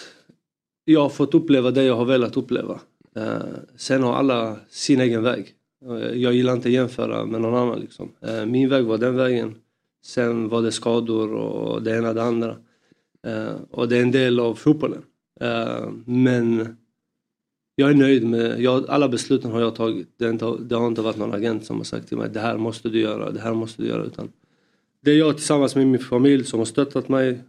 jag 0.85 1.01
har 1.01 1.09
fått 1.09 1.33
uppleva 1.33 1.71
det 1.71 1.83
jag 1.83 1.95
har 1.95 2.05
velat 2.05 2.37
uppleva. 2.37 2.79
Uh, 3.17 3.39
sen 3.75 4.03
har 4.03 4.13
alla 4.13 4.57
sin 4.69 5.01
egen 5.01 5.23
väg. 5.23 5.53
Uh, 5.89 6.21
jag 6.21 6.33
gillar 6.33 6.53
inte 6.53 6.67
att 6.67 6.73
jämföra 6.73 7.25
med 7.25 7.41
någon 7.41 7.55
annan. 7.55 7.79
Liksom. 7.79 8.11
Min 8.47 8.69
väg 8.69 8.85
var 8.85 8.97
den 8.97 9.15
vägen. 9.15 9.55
Sen 10.05 10.49
var 10.49 10.61
det 10.61 10.71
skador 10.71 11.33
och 11.33 11.83
det 11.83 11.97
ena 11.97 12.09
och 12.09 12.15
det 12.15 12.23
andra. 12.23 12.55
Och 13.71 13.87
det 13.87 13.97
är 13.97 14.01
en 14.01 14.11
del 14.11 14.39
av 14.39 14.55
fotbollen. 14.55 15.01
Men 16.05 16.77
jag 17.75 17.89
är 17.89 17.93
nöjd 17.93 18.27
med, 18.27 18.61
jag, 18.61 18.89
alla 18.89 19.09
besluten 19.09 19.51
har 19.51 19.61
jag 19.61 19.75
tagit. 19.75 20.09
Det, 20.17 20.29
inte, 20.29 20.57
det 20.59 20.75
har 20.75 20.87
inte 20.87 21.01
varit 21.01 21.17
någon 21.17 21.33
agent 21.33 21.65
som 21.65 21.77
har 21.77 21.83
sagt 21.83 22.07
till 22.07 22.17
mig 22.17 22.29
det 22.29 22.39
här 22.39 22.57
måste 22.57 22.89
du 22.89 22.99
göra, 22.99 23.31
det 23.31 23.39
här 23.39 23.53
måste 23.53 23.81
du 23.81 23.87
göra. 23.87 24.03
Utan 24.03 24.31
det 25.05 25.11
är 25.11 25.17
jag 25.17 25.37
tillsammans 25.37 25.75
med 25.75 25.87
min 25.87 25.99
familj 25.99 26.43
som 26.43 26.59
har 26.59 26.65
stöttat 26.65 27.09
mig 27.09 27.39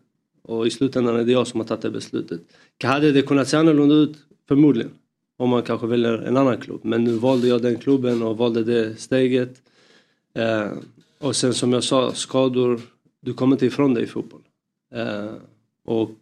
och 0.43 0.67
i 0.67 0.71
slutändan 0.71 1.17
är 1.17 1.25
det 1.25 1.33
jag 1.33 1.47
som 1.47 1.61
har 1.61 1.67
tagit 1.67 1.83
det 1.83 1.91
beslutet. 1.91 2.41
Hade 2.83 3.13
det 3.13 3.23
kunnat 3.23 3.49
se 3.49 3.57
annorlunda 3.57 3.95
ut? 3.95 4.17
Förmodligen. 4.49 4.91
Om 5.37 5.51
man 5.51 5.63
kanske 5.63 5.87
väljer 5.87 6.19
en 6.19 6.37
annan 6.37 6.61
klubb. 6.61 6.81
Men 6.83 7.05
nu 7.05 7.13
valde 7.13 7.49
jag 7.49 7.63
den 7.63 7.77
klubben 7.77 8.23
och 8.23 8.37
valde 8.37 8.65
det 8.65 9.01
steget. 9.01 9.63
Eh, 10.35 10.73
och 11.19 11.37
sen 11.37 11.55
som 11.55 11.73
jag 11.73 11.85
sa, 11.85 12.15
skador, 12.15 12.81
du 13.21 13.35
kommer 13.35 13.57
inte 13.57 13.67
ifrån 13.67 13.95
det 13.95 14.01
i 14.01 14.07
fotboll. 14.07 14.43
Eh, 14.95 15.33
och 15.85 16.19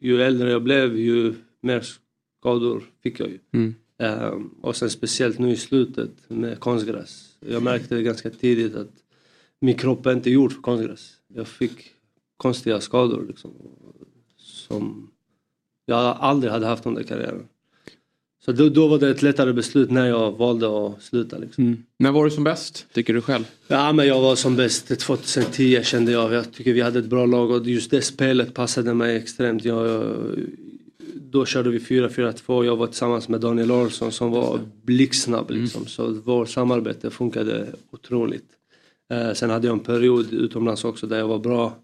ju 0.00 0.22
äldre 0.22 0.50
jag 0.50 0.62
blev 0.62 0.98
ju 0.98 1.34
mer 1.60 1.84
skador 2.40 2.82
fick 3.02 3.20
jag 3.20 3.28
ju. 3.28 3.38
Mm. 3.52 3.74
Eh, 3.98 4.38
och 4.60 4.76
sen 4.76 4.90
speciellt 4.90 5.38
nu 5.38 5.50
i 5.50 5.56
slutet 5.56 6.10
med 6.28 6.60
konstgräs. 6.60 7.36
Jag 7.40 7.62
märkte 7.62 8.02
ganska 8.02 8.30
tidigt 8.30 8.74
att 8.74 9.01
min 9.62 9.74
kropp 9.74 10.06
är 10.06 10.12
inte 10.12 10.30
gjord 10.30 10.52
för 10.52 10.62
konstgräs. 10.62 11.12
Jag 11.34 11.48
fick 11.48 11.92
konstiga 12.36 12.80
skador 12.80 13.24
liksom. 13.28 13.50
Som 14.36 15.10
jag 15.86 16.16
aldrig 16.20 16.52
hade 16.52 16.66
haft 16.66 16.86
under 16.86 17.02
karriären. 17.02 17.48
Så 18.44 18.52
då, 18.52 18.68
då 18.68 18.88
var 18.88 18.98
det 18.98 19.10
ett 19.10 19.22
lättare 19.22 19.52
beslut 19.52 19.90
när 19.90 20.06
jag 20.06 20.32
valde 20.32 20.86
att 20.86 21.02
sluta. 21.02 21.38
Liksom. 21.38 21.84
När 21.98 22.12
var 22.12 22.24
du 22.24 22.30
som 22.30 22.44
bäst, 22.44 22.86
tycker 22.92 23.14
du 23.14 23.20
själv? 23.20 23.44
Ja 23.66 23.92
men 23.92 24.06
jag 24.06 24.20
var 24.20 24.36
som 24.36 24.56
bäst 24.56 25.00
2010 25.00 25.82
kände 25.82 26.12
jag. 26.12 26.32
Jag 26.32 26.52
tycker 26.52 26.72
vi 26.72 26.80
hade 26.80 26.98
ett 26.98 27.06
bra 27.06 27.26
lag 27.26 27.50
och 27.50 27.66
just 27.66 27.90
det 27.90 28.02
spelet 28.02 28.54
passade 28.54 28.94
mig 28.94 29.16
extremt. 29.16 29.64
Jag, 29.64 30.14
då 31.14 31.44
körde 31.44 31.70
vi 31.70 31.78
4-4-2. 31.78 32.64
Jag 32.64 32.76
var 32.76 32.86
tillsammans 32.86 33.28
med 33.28 33.40
Daniel 33.40 33.68
Larsson 33.68 34.12
som 34.12 34.30
var 34.30 34.60
blixtsnabb. 34.82 35.50
Liksom. 35.50 35.86
Så 35.86 36.12
vårt 36.12 36.48
samarbete 36.48 37.10
funkade 37.10 37.66
otroligt. 37.90 38.46
Eh, 39.12 39.32
sen 39.32 39.50
hade 39.50 39.66
jag 39.66 39.74
en 39.74 39.84
period 39.84 40.32
utomlands 40.32 40.84
också 40.84 41.06
där 41.06 41.18
jag 41.18 41.28
var 41.28 41.38
bra. 41.38 41.74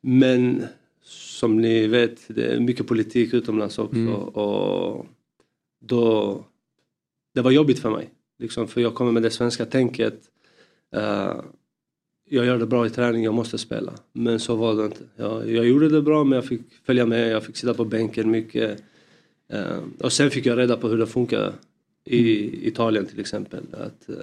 Men 0.00 0.64
som 1.02 1.60
ni 1.60 1.86
vet, 1.86 2.20
det 2.28 2.44
är 2.44 2.60
mycket 2.60 2.86
politik 2.86 3.34
utomlands 3.34 3.78
också. 3.78 3.96
Mm. 3.96 4.14
Och 4.14 5.06
då, 5.80 6.44
det 7.34 7.40
var 7.40 7.50
jobbigt 7.50 7.78
för 7.78 7.90
mig. 7.90 8.10
Liksom, 8.38 8.68
för 8.68 8.80
jag 8.80 8.94
kommer 8.94 9.12
med 9.12 9.22
det 9.22 9.30
svenska 9.30 9.66
tänket. 9.66 10.20
Eh, 10.96 11.34
jag 12.28 12.46
gör 12.46 12.58
det 12.58 12.66
bra 12.66 12.86
i 12.86 12.90
träning, 12.90 13.24
jag 13.24 13.34
måste 13.34 13.58
spela. 13.58 13.92
Men 14.12 14.40
så 14.40 14.56
var 14.56 14.74
det 14.74 14.84
inte. 14.84 15.04
Jag, 15.16 15.50
jag 15.50 15.66
gjorde 15.66 15.88
det 15.88 16.02
bra 16.02 16.24
men 16.24 16.36
jag 16.36 16.44
fick 16.44 16.62
följa 16.84 17.06
med, 17.06 17.30
jag 17.30 17.44
fick 17.44 17.56
sitta 17.56 17.74
på 17.74 17.84
bänken 17.84 18.30
mycket. 18.30 18.82
Eh, 19.48 19.78
och 19.98 20.12
sen 20.12 20.30
fick 20.30 20.46
jag 20.46 20.58
reda 20.58 20.76
på 20.76 20.88
hur 20.88 20.98
det 20.98 21.06
funkar 21.06 21.52
i 22.04 22.68
Italien 22.68 23.06
till 23.06 23.20
exempel. 23.20 23.64
Att 23.72 24.08
eh, 24.08 24.16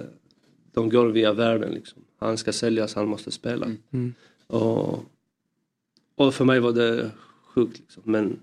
de 0.72 0.88
går 0.88 1.06
via 1.06 1.32
världen 1.32 1.72
liksom. 1.72 2.02
Han 2.18 2.38
ska 2.38 2.52
säljas, 2.52 2.94
han 2.94 3.08
måste 3.08 3.30
spela. 3.30 3.66
Mm. 3.90 4.14
Och, 4.46 5.04
och 6.14 6.34
för 6.34 6.44
mig 6.44 6.60
var 6.60 6.72
det 6.72 7.10
sjukt 7.54 7.78
liksom. 7.78 8.02
Men 8.06 8.40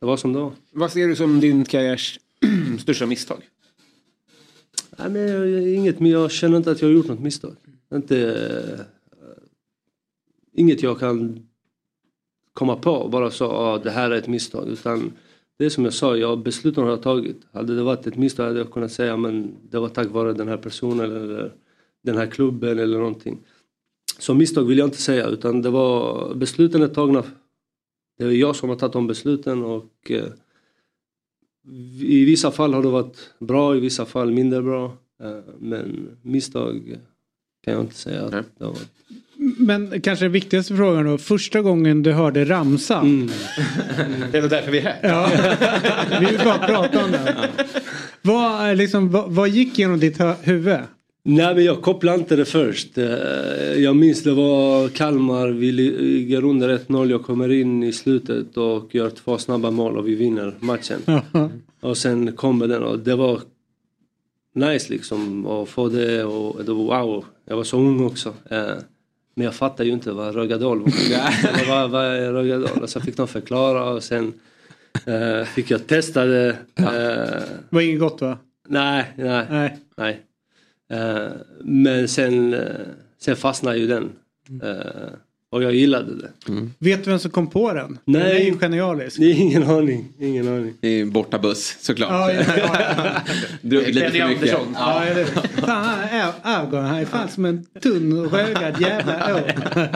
det 0.00 0.06
var 0.06 0.16
som 0.16 0.32
det 0.32 0.38
var. 0.38 0.52
Vad 0.72 0.92
ser 0.92 1.08
du 1.08 1.16
som 1.16 1.40
din 1.40 1.64
karriärs 1.64 2.20
största 2.78 3.06
misstag? 3.06 3.48
Nej, 4.98 5.10
men 5.10 5.28
jag, 5.28 5.68
inget, 5.74 6.00
men 6.00 6.10
jag 6.10 6.30
känner 6.30 6.56
inte 6.56 6.70
att 6.70 6.82
jag 6.82 6.88
har 6.88 6.94
gjort 6.94 7.08
något 7.08 7.20
misstag. 7.20 7.56
Inte, 7.94 8.18
eh, 9.12 9.42
inget 10.52 10.82
jag 10.82 10.98
kan 10.98 11.48
komma 12.52 12.76
på 12.76 13.08
bara 13.08 13.30
så 13.30 13.46
ah, 13.46 13.78
det 13.78 13.90
här 13.90 14.10
är 14.10 14.16
ett 14.16 14.28
misstag. 14.28 14.68
Utan 14.68 15.12
det 15.58 15.70
som 15.70 15.84
jag 15.84 15.94
sa, 15.94 16.16
jag 16.16 16.38
besluten 16.42 16.84
har 16.84 16.90
jag 16.90 17.02
tagit. 17.02 17.40
Hade 17.52 17.76
det 17.76 17.82
varit 17.82 18.06
ett 18.06 18.16
misstag 18.16 18.46
hade 18.46 18.58
jag 18.58 18.72
kunnat 18.72 18.92
säga 18.92 19.16
men 19.16 19.56
det 19.70 19.78
var 19.78 19.88
tack 19.88 20.08
vare 20.08 20.32
den 20.32 20.48
här 20.48 20.56
personen 20.56 21.10
eller 21.10 21.52
den 22.06 22.16
här 22.16 22.26
klubben 22.26 22.78
eller 22.78 22.98
någonting. 22.98 23.38
Så 24.18 24.34
misstag 24.34 24.64
vill 24.64 24.78
jag 24.78 24.86
inte 24.86 25.02
säga 25.02 25.26
utan 25.26 25.62
det 25.62 25.70
var 25.70 26.34
besluten 26.34 26.82
är 26.82 26.88
tagna. 26.88 27.24
Det 28.18 28.24
är 28.24 28.30
jag 28.30 28.56
som 28.56 28.68
har 28.68 28.76
tagit 28.76 28.92
de 28.92 29.06
besluten 29.06 29.64
och 29.64 30.10
eh, 30.10 30.24
i 32.00 32.24
vissa 32.24 32.50
fall 32.50 32.74
har 32.74 32.82
det 32.82 32.88
varit 32.88 33.30
bra, 33.38 33.76
i 33.76 33.80
vissa 33.80 34.04
fall 34.06 34.30
mindre 34.30 34.62
bra. 34.62 34.84
Eh, 35.22 35.38
Men 35.58 36.08
misstag 36.22 36.96
kan 37.64 37.74
jag 37.74 37.82
inte 37.82 37.94
säga 37.94 38.24
att 38.24 38.32
det 38.58 38.64
har 38.64 38.72
varit. 38.72 38.90
Men 39.58 40.00
kanske 40.00 40.24
den 40.24 40.32
viktigaste 40.32 40.76
frågan 40.76 41.06
då. 41.06 41.18
Första 41.18 41.62
gången 41.62 42.02
du 42.02 42.12
hörde 42.12 42.44
ramsan. 42.44 43.26
Det 44.32 44.38
är 44.38 44.40
väl 44.40 44.50
därför 44.50 44.70
vi 44.72 44.78
är 44.78 44.82
här. 44.82 44.98
Ja, 45.02 45.30
vi 46.20 46.26
vill 46.26 46.44
bara 46.44 46.58
prata 46.58 47.04
om 47.04 47.10
det. 47.10 47.50
Vad, 48.22 48.60
är 48.60 48.74
liksom, 48.74 49.10
vad, 49.10 49.30
vad 49.30 49.48
gick 49.48 49.78
genom 49.78 50.00
ditt 50.00 50.20
huvud? 50.42 50.78
Nej 51.28 51.54
men 51.54 51.64
jag 51.64 51.82
kopplade 51.82 52.18
inte 52.18 52.36
det 52.36 52.44
först. 52.44 52.98
Eh, 52.98 53.06
Jag 53.76 53.96
minns 53.96 54.22
det 54.22 54.32
var 54.32 54.88
Kalmar, 54.88 55.48
vi 55.48 55.72
ligger 55.72 56.44
under 56.44 56.78
1-0, 56.78 57.10
jag 57.10 57.22
kommer 57.22 57.52
in 57.52 57.82
i 57.82 57.92
slutet 57.92 58.56
och 58.56 58.94
gör 58.94 59.10
två 59.10 59.38
snabba 59.38 59.70
mål 59.70 59.96
och 59.98 60.08
vi 60.08 60.14
vinner 60.14 60.54
matchen. 60.60 61.00
Och 61.80 61.96
sen 61.96 62.32
kommer 62.32 62.66
den 62.68 62.82
och 62.82 62.98
det 62.98 63.14
var 63.14 63.40
nice 64.54 64.92
liksom 64.92 65.46
att 65.46 65.68
få 65.68 65.88
det 65.88 66.24
och 66.24 66.64
det 66.64 66.72
var 66.72 66.84
wow. 67.04 67.24
Jag 67.44 67.56
var 67.56 67.64
så 67.64 67.78
ung 67.78 68.04
också. 68.04 68.34
Eh, 68.50 68.70
Men 69.34 69.44
jag 69.44 69.54
fattar 69.54 69.84
ju 69.84 69.92
inte 69.92 70.12
vad 70.12 70.34
Rögadal 70.34 70.78
var. 70.80 71.68
vad, 71.68 71.90
vad 71.90 72.04
är 72.04 72.32
Rögadal? 72.32 72.82
Och 72.82 72.90
så 72.90 73.00
fick 73.00 73.16
de 73.16 73.28
förklara 73.28 73.84
och 73.90 74.02
sen 74.02 74.32
eh, 75.06 75.44
fick 75.44 75.70
jag 75.70 75.86
testa 75.86 76.24
det. 76.24 76.56
Eh, 76.76 77.42
var 77.70 77.80
inget 77.80 78.00
gott 78.00 78.20
va? 78.20 78.38
Nej, 78.68 79.04
nej. 79.16 79.46
Nej. 79.50 79.76
nej. 79.96 80.20
Eh, 80.92 81.28
men 81.64 82.08
sen, 82.08 82.54
eh, 82.54 82.60
sen 83.20 83.36
fastnade 83.36 83.78
ju 83.78 83.86
den. 83.86 84.12
Eh, 84.62 85.12
och 85.50 85.62
jag 85.62 85.74
gillade 85.74 86.16
det. 86.16 86.30
Vet 86.78 87.04
du 87.04 87.10
vem 87.10 87.18
som 87.18 87.30
kom 87.30 87.46
på 87.46 87.72
den? 87.72 87.98
Nej. 88.04 88.22
Den 88.22 88.32
är 88.32 88.44
ju 88.44 88.58
genialisk. 88.58 89.18
Det 89.18 89.24
är 89.24 89.34
ingen 89.34 89.62
aning. 89.62 90.12
Ingen 90.20 90.48
aning. 90.48 90.74
Det 90.80 90.88
är 90.88 91.02
en 91.02 91.10
bortabuss 91.10 91.76
såklart. 91.80 92.10
Ja, 92.10 92.32
ja, 92.32 92.42
ja. 92.56 93.10
Druckit 93.62 93.94
lite 93.94 94.10
för 94.10 94.28
mycket. 94.28 94.54
Andersson. 94.54 94.74
Ja, 94.74 95.04
eller, 95.04 95.24
fan, 95.24 95.84
han 95.84 95.98
är 95.98 96.32
ögon. 96.62 96.84
Han 96.84 96.98
är 96.98 97.04
fan 97.04 97.28
som 97.28 97.44
en 97.44 97.66
tunn 97.82 98.28
rögad 98.28 98.80
jävla 98.80 99.34
å. 99.34 99.40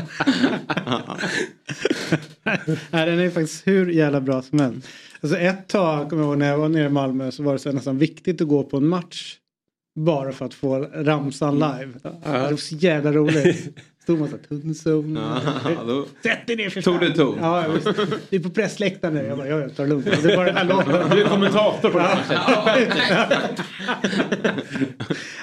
Nej, 2.90 3.06
den 3.06 3.18
är 3.18 3.30
faktiskt 3.30 3.66
hur 3.66 3.90
jävla 3.90 4.20
bra 4.20 4.42
som 4.42 4.60
helst. 4.60 4.88
Alltså 5.20 5.38
ett 5.38 5.68
tag, 5.68 6.10
kommer 6.10 6.22
jag 6.22 6.28
ihåg 6.30 6.38
när 6.38 6.48
jag 6.48 6.58
var 6.58 6.68
nere 6.68 6.86
i 6.86 6.88
Malmö 6.88 7.30
så 7.30 7.42
var 7.42 7.52
det 7.52 7.58
så 7.58 7.72
nästan 7.72 7.98
viktigt 7.98 8.40
att 8.40 8.48
gå 8.48 8.64
på 8.64 8.76
en 8.76 8.86
match. 8.86 9.36
Bara 9.96 10.32
för 10.32 10.44
att 10.44 10.54
få 10.54 10.78
ramsan 10.78 11.54
live. 11.54 11.88
Det 12.02 12.10
var 12.50 12.56
så 12.56 12.74
jävla 12.76 13.12
roligt. 13.12 13.78
Stod 14.02 14.18
man 14.18 14.28
såhär 14.28 14.42
tunnzon. 14.42 15.16
Ja, 15.16 16.04
Sätt 16.22 16.46
dig 16.46 16.56
ner 16.56 16.70
för 16.70 16.82
tog 16.82 17.00
du 17.00 17.10
ton. 17.12 17.38
Ja, 17.40 17.64
visst. 17.74 17.88
Du 18.30 18.36
är 18.36 18.40
på 18.40 18.50
pressläktaren 18.50 19.14
nu. 19.14 19.22
Jag 19.24 19.38
bara, 19.38 19.48
ja, 19.48 19.58
jag 19.60 19.76
tar 19.76 19.84
det 19.84 19.90
lugnt. 19.90 20.04
Det 20.22 20.36
var 20.36 20.44
den 20.44 20.56
här 20.56 20.64
låten. 20.68 21.10
Du 21.10 21.22
är 21.22 21.28
kommentator 21.28 21.90
på 21.90 21.98
den 21.98 22.08
Ja. 22.30 22.76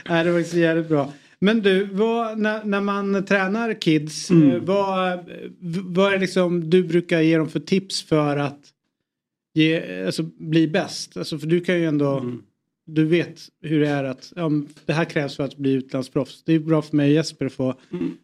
Nej, 0.09 0.23
det 0.23 0.31
var 0.31 0.43
så 0.43 0.57
jävligt 0.57 0.87
bra. 0.89 1.13
Men 1.39 1.61
du, 1.61 1.83
vad, 1.85 2.37
när, 2.39 2.63
när 2.63 2.81
man 2.81 3.25
tränar 3.25 3.81
kids, 3.81 4.29
Mm. 4.31 4.51
eh, 4.51 4.61
vad, 4.61 5.19
vad 5.85 6.13
är 6.13 6.19
liksom 6.19 6.69
du 6.69 6.83
brukar 6.83 7.21
ge 7.21 7.37
dem 7.37 7.49
för 7.49 7.59
tips 7.59 8.03
för 8.03 8.37
att 8.37 8.59
ge, 9.53 10.05
alltså, 10.05 10.23
bli 10.39 10.67
bäst? 10.67 11.17
Alltså, 11.17 11.39
för 11.39 11.47
du 11.47 11.59
kan 11.61 11.75
ju 11.75 11.85
ändå, 11.85 12.17
Mm. 12.17 12.41
Du 12.89 13.05
vet 13.05 13.49
hur 13.61 13.79
det 13.79 13.87
är 13.87 14.03
att 14.03 14.33
ja, 14.35 14.51
det 14.85 14.93
här 14.93 15.05
krävs 15.05 15.35
för 15.35 15.43
att 15.43 15.57
bli 15.57 15.71
utlandsproffs. 15.71 16.43
Det 16.43 16.53
är 16.53 16.59
bra 16.59 16.81
för 16.81 16.95
mig 16.95 17.09
och 17.09 17.13
Jesper 17.15 17.45
att 17.45 17.53
få 17.53 17.75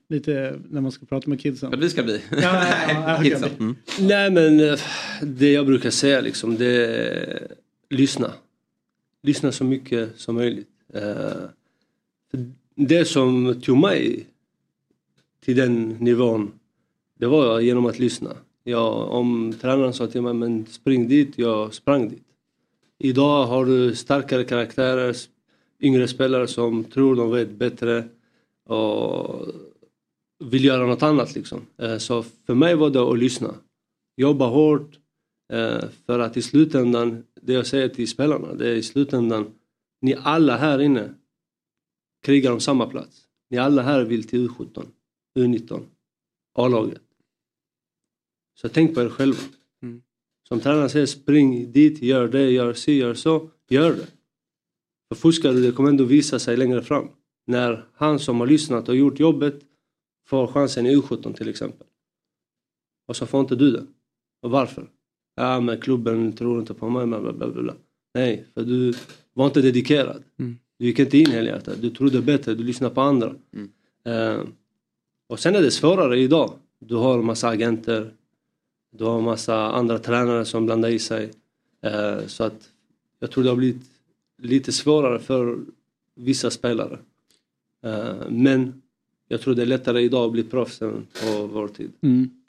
lite 0.10 0.60
när 0.70 0.82
man 0.82 0.92
ska 0.92 1.06
prata 1.06 1.30
med 1.30 1.42
kidsen. 1.42 1.70
För 1.70 1.78
att 1.78 1.84
vi 1.84 1.90
ska 1.90 2.04
bli. 2.04 2.22
Ja, 2.32 2.38
ja, 2.42 2.68
ja. 2.90 3.20
Kidsen. 3.24 3.50
Mm. 3.60 3.76
Nej 4.00 4.32
men 4.32 4.60
eh, 4.60 4.80
det 5.22 5.52
jag 5.52 5.66
brukar 5.66 5.90
säga 5.90 6.22
liksom 6.22 6.58
det 6.58 6.86
är 6.86 7.48
lyssna. 7.90 8.34
Lyssna 9.24 9.52
så 9.52 9.64
mycket 9.64 10.20
som 10.20 10.36
möjligt. 10.36 10.70
Eh, 10.94 11.32
Det 12.76 13.06
som 13.06 13.62
tog 13.62 13.78
mig 13.78 14.28
till 15.46 15.56
den 15.56 15.90
nivån 15.90 16.52
det 17.20 17.28
var 17.28 17.60
genom 17.60 17.86
att 17.86 18.00
lyssna. 18.00 18.30
Jag, 18.64 19.12
om 19.12 19.54
tränaren 19.62 19.94
sa 19.94 20.08
till 20.08 20.22
mig 20.22 20.34
men 20.34 20.66
spring 20.66 21.08
dit, 21.08 21.32
jag 21.36 21.74
sprang 21.74 22.10
dit. 22.10 22.24
Idag 23.00 23.46
har 23.46 23.66
du 23.66 23.96
starkare 23.96 24.44
karaktärer, 24.44 25.16
yngre 25.80 26.08
spelare 26.08 26.48
som 26.48 26.84
tror 26.84 27.16
de 27.16 27.32
vet 27.32 27.52
bättre 27.52 28.10
och 28.66 29.48
vill 30.40 30.66
göra 30.66 30.86
något 30.86 31.04
annat 31.04 31.36
liksom. 31.36 31.66
Eh, 31.78 31.98
så 31.98 32.24
för 32.24 32.54
mig 32.54 32.76
var 32.76 32.90
det 32.90 33.02
att 33.02 33.20
lyssna. 33.20 33.56
Jobba 34.18 34.48
hårt 34.48 35.00
eh, 35.54 35.90
för 36.06 36.20
att 36.20 36.38
i 36.38 36.42
slutändan, 36.42 37.24
det 37.42 37.54
jag 37.54 37.68
säger 37.68 37.90
till 37.90 38.08
spelarna, 38.08 38.54
det 38.54 38.70
är 38.70 38.76
i 38.76 38.84
slutändan, 38.84 39.54
ni 40.02 40.16
alla 40.24 40.58
här 40.58 40.82
inne 40.82 41.14
krigar 42.26 42.52
om 42.52 42.60
samma 42.60 42.88
plats. 42.88 43.28
Ni 43.50 43.58
alla 43.58 43.82
här 43.82 44.04
vill 44.04 44.28
till 44.28 44.50
U17, 44.50 44.86
U19, 45.40 45.86
A-laget. 46.54 47.02
Så 48.62 48.70
tänk 48.70 48.96
på 48.96 49.02
er 49.02 49.10
själva. 49.10 49.40
Som 50.48 50.60
tränaren 50.60 50.90
säger, 50.90 51.06
spring 51.06 51.72
dit, 51.72 52.02
gör 52.02 52.28
det, 52.28 52.52
gör 52.52 52.74
si, 52.74 52.94
gör 52.94 53.14
så, 53.14 53.50
gör 53.70 53.92
det. 53.92 54.08
För 55.10 55.16
fuskar 55.16 55.54
du, 55.54 55.62
det 55.62 55.72
kommer 55.72 55.90
ändå 55.90 56.04
visa 56.04 56.40
sig 56.40 56.58
längre 56.58 56.82
fram. 56.82 57.08
När 57.48 57.86
han 57.94 58.20
som 58.20 58.40
har 58.40 58.48
lyssnat 58.48 58.90
och 58.90 58.96
gjort 58.96 59.20
jobbet 59.20 59.62
får 60.28 60.48
chansen 60.48 60.86
i 60.86 60.96
U17 60.96 61.34
till 61.34 61.50
exempel. 61.50 61.88
Och 63.08 63.16
så 63.16 63.26
får 63.26 63.40
inte 63.40 63.56
du 63.56 63.72
det. 63.72 63.86
Och 64.42 64.52
varför? 64.52 64.90
Ja 65.36 65.60
men 65.60 65.82
klubben 65.82 66.34
tror 66.34 66.60
inte 66.60 66.74
på 66.74 66.90
mig, 66.90 67.08
bla 67.08 67.34
bla 67.34 67.48
bla. 67.48 67.74
Nej, 68.14 68.46
för 68.54 68.64
du 68.64 68.94
var 69.34 69.46
inte 69.46 69.62
dedikerad. 69.62 70.24
Du 70.78 70.86
gick 70.86 71.00
inte 71.00 71.18
in 71.18 71.32
helhjärtat, 71.32 71.82
du 71.82 71.90
trodde 71.90 72.22
bättre, 72.22 72.54
du 72.54 72.64
lyssnade 72.64 72.96
på 72.96 73.02
andra. 73.02 73.36
Eh, 74.06 74.42
och 75.28 75.40
sen 75.40 75.56
är 75.56 75.62
det 75.62 75.72
svårare 75.72 76.20
idag. 76.20 76.54
Du 76.80 76.96
har 76.96 77.22
massa 77.22 77.48
agenter, 77.48 78.14
du 78.98 79.04
har 79.04 79.22
massa 79.22 79.56
andra 79.56 80.00
tränare 80.00 80.46
som 80.46 80.66
blandar 80.66 80.90
i 80.90 81.00
sig. 81.00 81.32
Eh, 81.82 82.26
så 82.28 82.44
att 82.44 82.70
jag 83.20 83.32
tror 83.32 83.44
det 83.44 83.50
har 83.50 83.58
blivit 83.58 83.84
lite 84.38 84.72
svårare 84.72 85.20
för 85.20 85.60
vissa 86.16 86.52
spelare. 86.52 87.00
Eh, 87.84 88.30
men 88.30 88.82
jag 89.30 89.42
tror 89.42 89.56
det 89.56 89.62
är 89.62 89.66
lättare 89.66 90.02
idag 90.02 90.26
att 90.26 90.32
bli 90.32 90.44
proffs 90.44 90.82
än 90.82 91.08
på 91.24 91.48
vår 91.48 91.68
tid. 91.68 91.92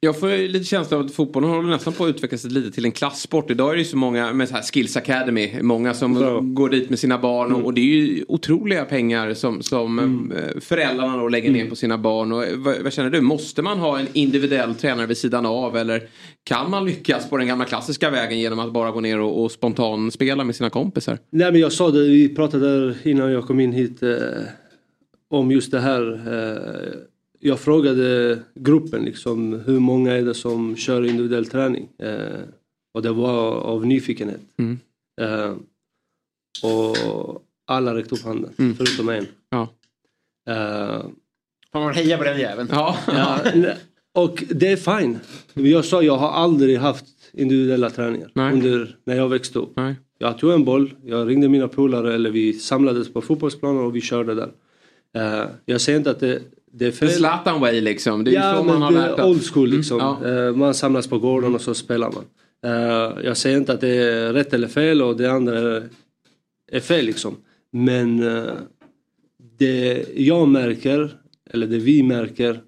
Jag 0.01 0.21
får 0.21 0.49
lite 0.49 0.65
känsla 0.65 0.97
av 0.97 1.05
att 1.05 1.13
fotbollen 1.13 1.51
håller 1.51 1.69
nästan 1.69 1.93
på 1.93 2.05
att 2.05 2.11
utvecklas 2.11 2.45
lite 2.45 2.71
till 2.71 2.85
en 2.85 2.93
klasssport. 2.93 3.51
Idag 3.51 3.71
är 3.71 3.73
det 3.73 3.79
ju 3.79 3.85
så 3.85 3.97
många 3.97 4.33
med 4.33 4.49
så 4.49 4.55
här 4.55 4.63
Skills 4.63 4.97
Academy. 4.97 5.63
Många 5.63 5.95
som 5.95 6.15
Bra. 6.15 6.41
går 6.41 6.69
dit 6.69 6.91
med 6.91 6.99
sina 6.99 7.19
barn. 7.19 7.53
Och, 7.53 7.65
och 7.65 7.75
det 7.75 7.81
är 7.81 7.85
ju 7.85 8.25
otroliga 8.29 8.85
pengar 8.85 9.35
som, 9.35 9.63
som 9.63 10.33
eh, 10.33 10.61
föräldrarna 10.61 11.17
då 11.17 11.29
lägger 11.29 11.51
ner 11.51 11.69
på 11.69 11.77
sina 11.77 11.99
barn. 11.99 12.33
Och, 12.33 12.45
eh, 12.45 12.57
vad, 12.57 12.83
vad 12.83 12.93
känner 12.93 13.11
du? 13.11 13.21
Måste 13.21 13.63
man 13.63 13.79
ha 13.79 13.99
en 13.99 14.07
individuell 14.13 14.75
tränare 14.75 15.07
vid 15.07 15.17
sidan 15.17 15.47
av? 15.47 15.77
Eller 15.77 16.03
kan 16.45 16.71
man 16.71 16.85
lyckas 16.85 17.31
på 17.31 17.37
den 17.37 17.47
gamla 17.47 17.65
klassiska 17.65 18.11
vägen 18.11 18.39
genom 18.39 18.59
att 18.59 18.73
bara 18.73 18.91
gå 18.91 19.01
ner 19.01 19.21
och, 19.21 19.43
och 19.43 19.53
spontan 19.53 20.11
spela 20.11 20.45
med 20.45 20.57
sina 20.57 20.71
kompisar? 20.71 21.19
Nej 21.31 21.53
men 21.53 21.61
jag 21.61 21.73
sa 21.73 21.91
det, 21.91 22.01
vi 22.01 22.35
pratade 22.35 22.95
innan 23.03 23.33
jag 23.33 23.47
kom 23.47 23.61
in 23.61 23.73
hit 23.73 24.03
eh, 24.03 24.09
om 25.39 25.51
just 25.51 25.71
det 25.71 25.81
här. 25.81 26.03
Eh, 26.33 26.93
jag 27.41 27.61
frågade 27.61 28.39
gruppen 28.55 29.05
liksom 29.05 29.61
hur 29.67 29.79
många 29.81 30.13
är 30.13 30.23
det 30.23 30.35
som 30.35 30.77
kör 30.77 31.05
individuell 31.05 31.47
träning? 31.47 31.89
Eh, 31.99 32.41
och 32.95 33.03
det 33.03 33.13
var 33.13 33.51
av 33.61 33.87
nyfikenhet. 33.87 34.41
Mm. 34.59 34.79
Eh, 35.21 35.55
och 36.63 36.97
alla 37.67 37.95
räckte 37.95 38.15
upp 38.15 38.23
handen 38.23 38.51
Mm. 38.59 38.75
förutom 38.77 39.09
en. 39.09 39.27
Ja. 39.51 39.69
Eh, 40.51 41.03
Får 41.73 41.81
man 41.81 41.95
heja 41.95 42.19
på 42.19 42.25
den 42.25 42.39
jäveln? 42.41 42.69
Ja. 42.73 42.97
Ja, 43.07 43.39
nej. 43.55 43.77
och 44.15 44.45
det 44.51 44.69
är 44.73 44.77
fine. 45.01 45.19
Jag 45.55 45.85
sa 45.85 46.03
jag 46.03 46.17
har 46.17 46.29
aldrig 46.31 46.79
haft 46.79 47.05
individuella 47.33 47.91
träningar 47.91 48.31
under, 48.53 48.97
när 49.05 49.17
jag 49.17 49.29
växte 49.29 49.59
upp. 49.59 49.73
Jag 50.19 50.39
tog 50.39 50.53
en 50.53 50.65
boll, 50.65 50.95
jag 51.05 51.29
ringde 51.29 51.49
mina 51.49 51.69
polare 51.69 52.15
eller 52.15 52.31
vi 52.31 52.53
samlades 52.53 53.13
på 53.13 53.21
fotbollsplanen 53.21 53.85
och 53.85 53.97
vi 53.97 54.01
körde 54.01 54.35
där. 54.35 54.51
Eh, 55.15 55.45
jag 55.65 55.81
säger 55.81 55.99
inte 55.99 56.11
att 56.11 56.21
det, 56.21 56.43
det 56.73 56.87
är 56.87 56.93
fel. 56.93 57.11
Zlatan 57.11 57.61
way 57.61 57.81
liksom. 57.81 58.25
Det 58.25 58.31
är 58.31 58.35
ja, 58.35 58.57
så 58.57 58.63
man 58.65 58.83
har 58.83 58.91
lärt 58.91 59.21
old 59.21 59.43
school 59.53 59.69
liksom. 59.69 60.01
Mm, 60.01 60.47
Eh, 60.49 60.55
man 60.57 60.75
samlas 60.75 61.07
på 61.07 61.19
gården 61.19 61.55
och 61.55 61.61
så 61.61 61.75
spelar 61.75 62.13
man. 62.13 62.25
Eh, 62.65 63.25
jag 63.25 63.37
säger 63.37 63.57
inte 63.57 63.73
att 63.73 63.81
det 63.81 63.89
är 63.89 64.33
rätt 64.33 64.53
eller 64.55 64.69
fel 64.69 65.03
och 65.03 65.17
det 65.17 65.27
andra 65.33 65.83
är, 66.73 66.81
fel 66.81 67.05
liksom. 67.07 67.37
Men 67.71 68.23
det 69.59 70.07
jag 70.17 70.49
märker, 70.49 71.17
eller 71.51 71.67
det 71.67 71.79
vi 71.79 72.03
märker, 72.03 72.61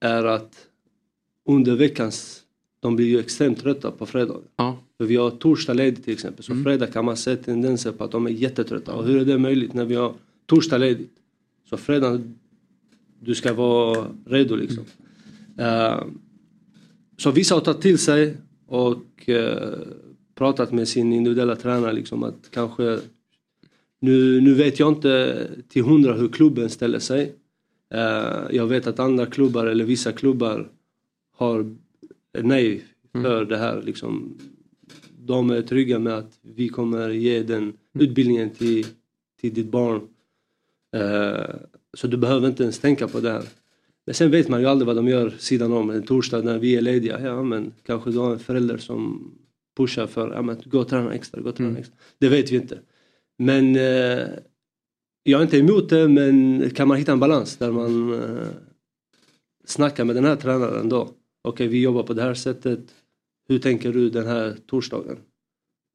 är 0.00 0.24
att 0.24 0.52
under 1.48 1.76
veckans, 1.76 2.40
de 2.80 2.96
blir 2.96 3.06
ju 3.06 3.20
extremt 3.20 3.60
trötta 3.62 3.90
på 3.90 4.06
fredagar. 4.06 4.42
Ja. 4.56 4.78
För 4.98 5.04
vi 5.04 5.16
har 5.16 5.30
torsdag 5.30 5.72
ledigt 5.74 6.04
till 6.04 6.12
exempel, 6.12 6.44
Mm. 6.48 6.58
så 6.58 6.64
fredag 6.64 6.86
kan 6.86 7.04
man 7.04 7.16
se 7.16 7.36
tendenser 7.36 7.92
på 7.92 8.04
att 8.04 8.10
de 8.10 8.26
är 8.26 8.30
jättetrötta. 8.30 8.92
Och 8.92 9.04
hur 9.04 9.20
är 9.20 9.24
det 9.24 9.38
möjligt 9.38 9.74
när 9.74 9.84
vi 9.84 9.94
har 9.94 10.14
torsdag 10.46 10.78
ledigt? 10.78 11.12
Så 11.70 11.76
fredag, 11.76 12.20
du 13.20 13.34
ska 13.34 13.54
vara 13.54 14.06
redo 14.26 14.56
liksom. 14.56 14.84
Eh, 15.58 16.04
så 17.16 17.30
vissa 17.30 17.54
har 17.54 17.60
tagit 17.60 17.82
till 17.82 17.98
sig 17.98 18.36
och 18.66 19.28
eh, 19.28 19.78
pratat 20.34 20.72
med 20.72 20.88
sin 20.88 21.12
individuella 21.12 21.56
tränare 21.56 21.92
liksom 21.92 22.22
att 22.22 22.50
kanske 22.50 23.00
nu, 24.00 24.40
nu 24.40 24.54
vet 24.54 24.78
jag 24.78 24.92
inte 24.92 25.46
till 25.68 25.82
hundra 25.82 26.14
hur 26.14 26.28
klubben 26.28 26.70
ställer 26.70 26.98
sig. 26.98 27.32
Eh, 27.94 28.42
jag 28.50 28.66
vet 28.66 28.86
att 28.86 28.98
andra 28.98 29.26
klubbar 29.26 29.66
eller 29.66 29.84
vissa 29.84 30.12
klubbar 30.12 30.68
har 31.36 31.76
nej 32.42 32.84
för 33.12 33.44
det 33.44 33.56
här 33.56 33.82
liksom. 33.82 34.38
De 35.18 35.50
är 35.50 35.62
trygga 35.62 35.98
med 35.98 36.12
att 36.12 36.38
vi 36.42 36.68
kommer 36.68 37.10
ge 37.10 37.42
den 37.42 37.72
utbildningen 37.94 38.50
till, 38.50 38.86
till 39.40 39.54
ditt 39.54 39.70
barn. 39.70 40.00
Eh, 41.00 41.54
så 41.96 42.06
du 42.06 42.16
behöver 42.16 42.48
inte 42.48 42.62
ens 42.62 42.78
tänka 42.78 43.08
på 43.08 43.20
det 43.20 43.30
här. 43.30 43.44
Men 44.06 44.14
sen 44.14 44.30
vet 44.30 44.48
man 44.48 44.60
ju 44.60 44.66
aldrig 44.66 44.86
vad 44.86 44.96
de 44.96 45.08
gör 45.08 45.34
sidan 45.38 45.72
om. 45.72 45.90
En 45.90 46.02
torsdag 46.02 46.42
när 46.42 46.58
vi 46.58 46.76
är 46.76 46.80
lediga, 46.80 47.20
ja 47.20 47.42
men 47.42 47.72
kanske 47.86 48.10
du 48.10 48.18
har 48.18 48.32
en 48.32 48.38
förälder 48.38 48.76
som 48.78 49.30
pushar 49.76 50.06
för, 50.06 50.32
ja 50.34 50.42
men 50.42 50.56
gå 50.64 50.78
och 50.80 50.88
träna 50.88 51.14
extra, 51.14 51.40
gå 51.40 51.48
och 51.48 51.56
träna 51.56 51.68
Mm. 51.70 51.80
extra. 51.80 51.96
Det 52.18 52.28
vet 52.28 52.50
vi 52.52 52.56
inte. 52.56 52.78
Men 53.38 53.76
eh, 53.76 54.26
jag 55.22 55.38
är 55.40 55.42
inte 55.42 55.58
emot 55.58 55.88
det 55.88 56.08
men 56.08 56.70
kan 56.70 56.88
man 56.88 56.96
hitta 56.96 57.12
en 57.12 57.20
balans 57.20 57.56
där 57.56 57.70
man 57.72 58.14
eh, 58.14 58.46
snackar 59.64 60.04
med 60.04 60.16
den 60.16 60.24
här 60.24 60.36
tränaren 60.36 60.88
då. 60.88 61.10
Okej 61.44 61.68
vi 61.68 61.82
jobbar 61.82 62.02
på 62.02 62.12
det 62.14 62.22
här 62.22 62.34
sättet. 62.34 62.80
Hur 63.48 63.58
tänker 63.58 63.92
du 63.92 64.10
den 64.10 64.26
här 64.26 64.56
torsdagen? 64.66 65.16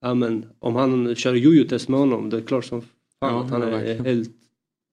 Ja 0.01 0.13
men 0.13 0.45
om 0.59 0.75
han 0.75 1.15
kör 1.15 1.33
jojo-test 1.33 1.89
med 1.89 1.99
honom, 1.99 2.29
det 2.29 2.37
är 2.37 2.41
klart 2.41 2.65
som 2.65 2.81
fan 2.81 2.89
Ja, 3.19 3.43
att 3.43 3.49
han 3.51 3.61
är 3.61 3.71
verkligen. 3.71 4.05
helt 4.05 4.29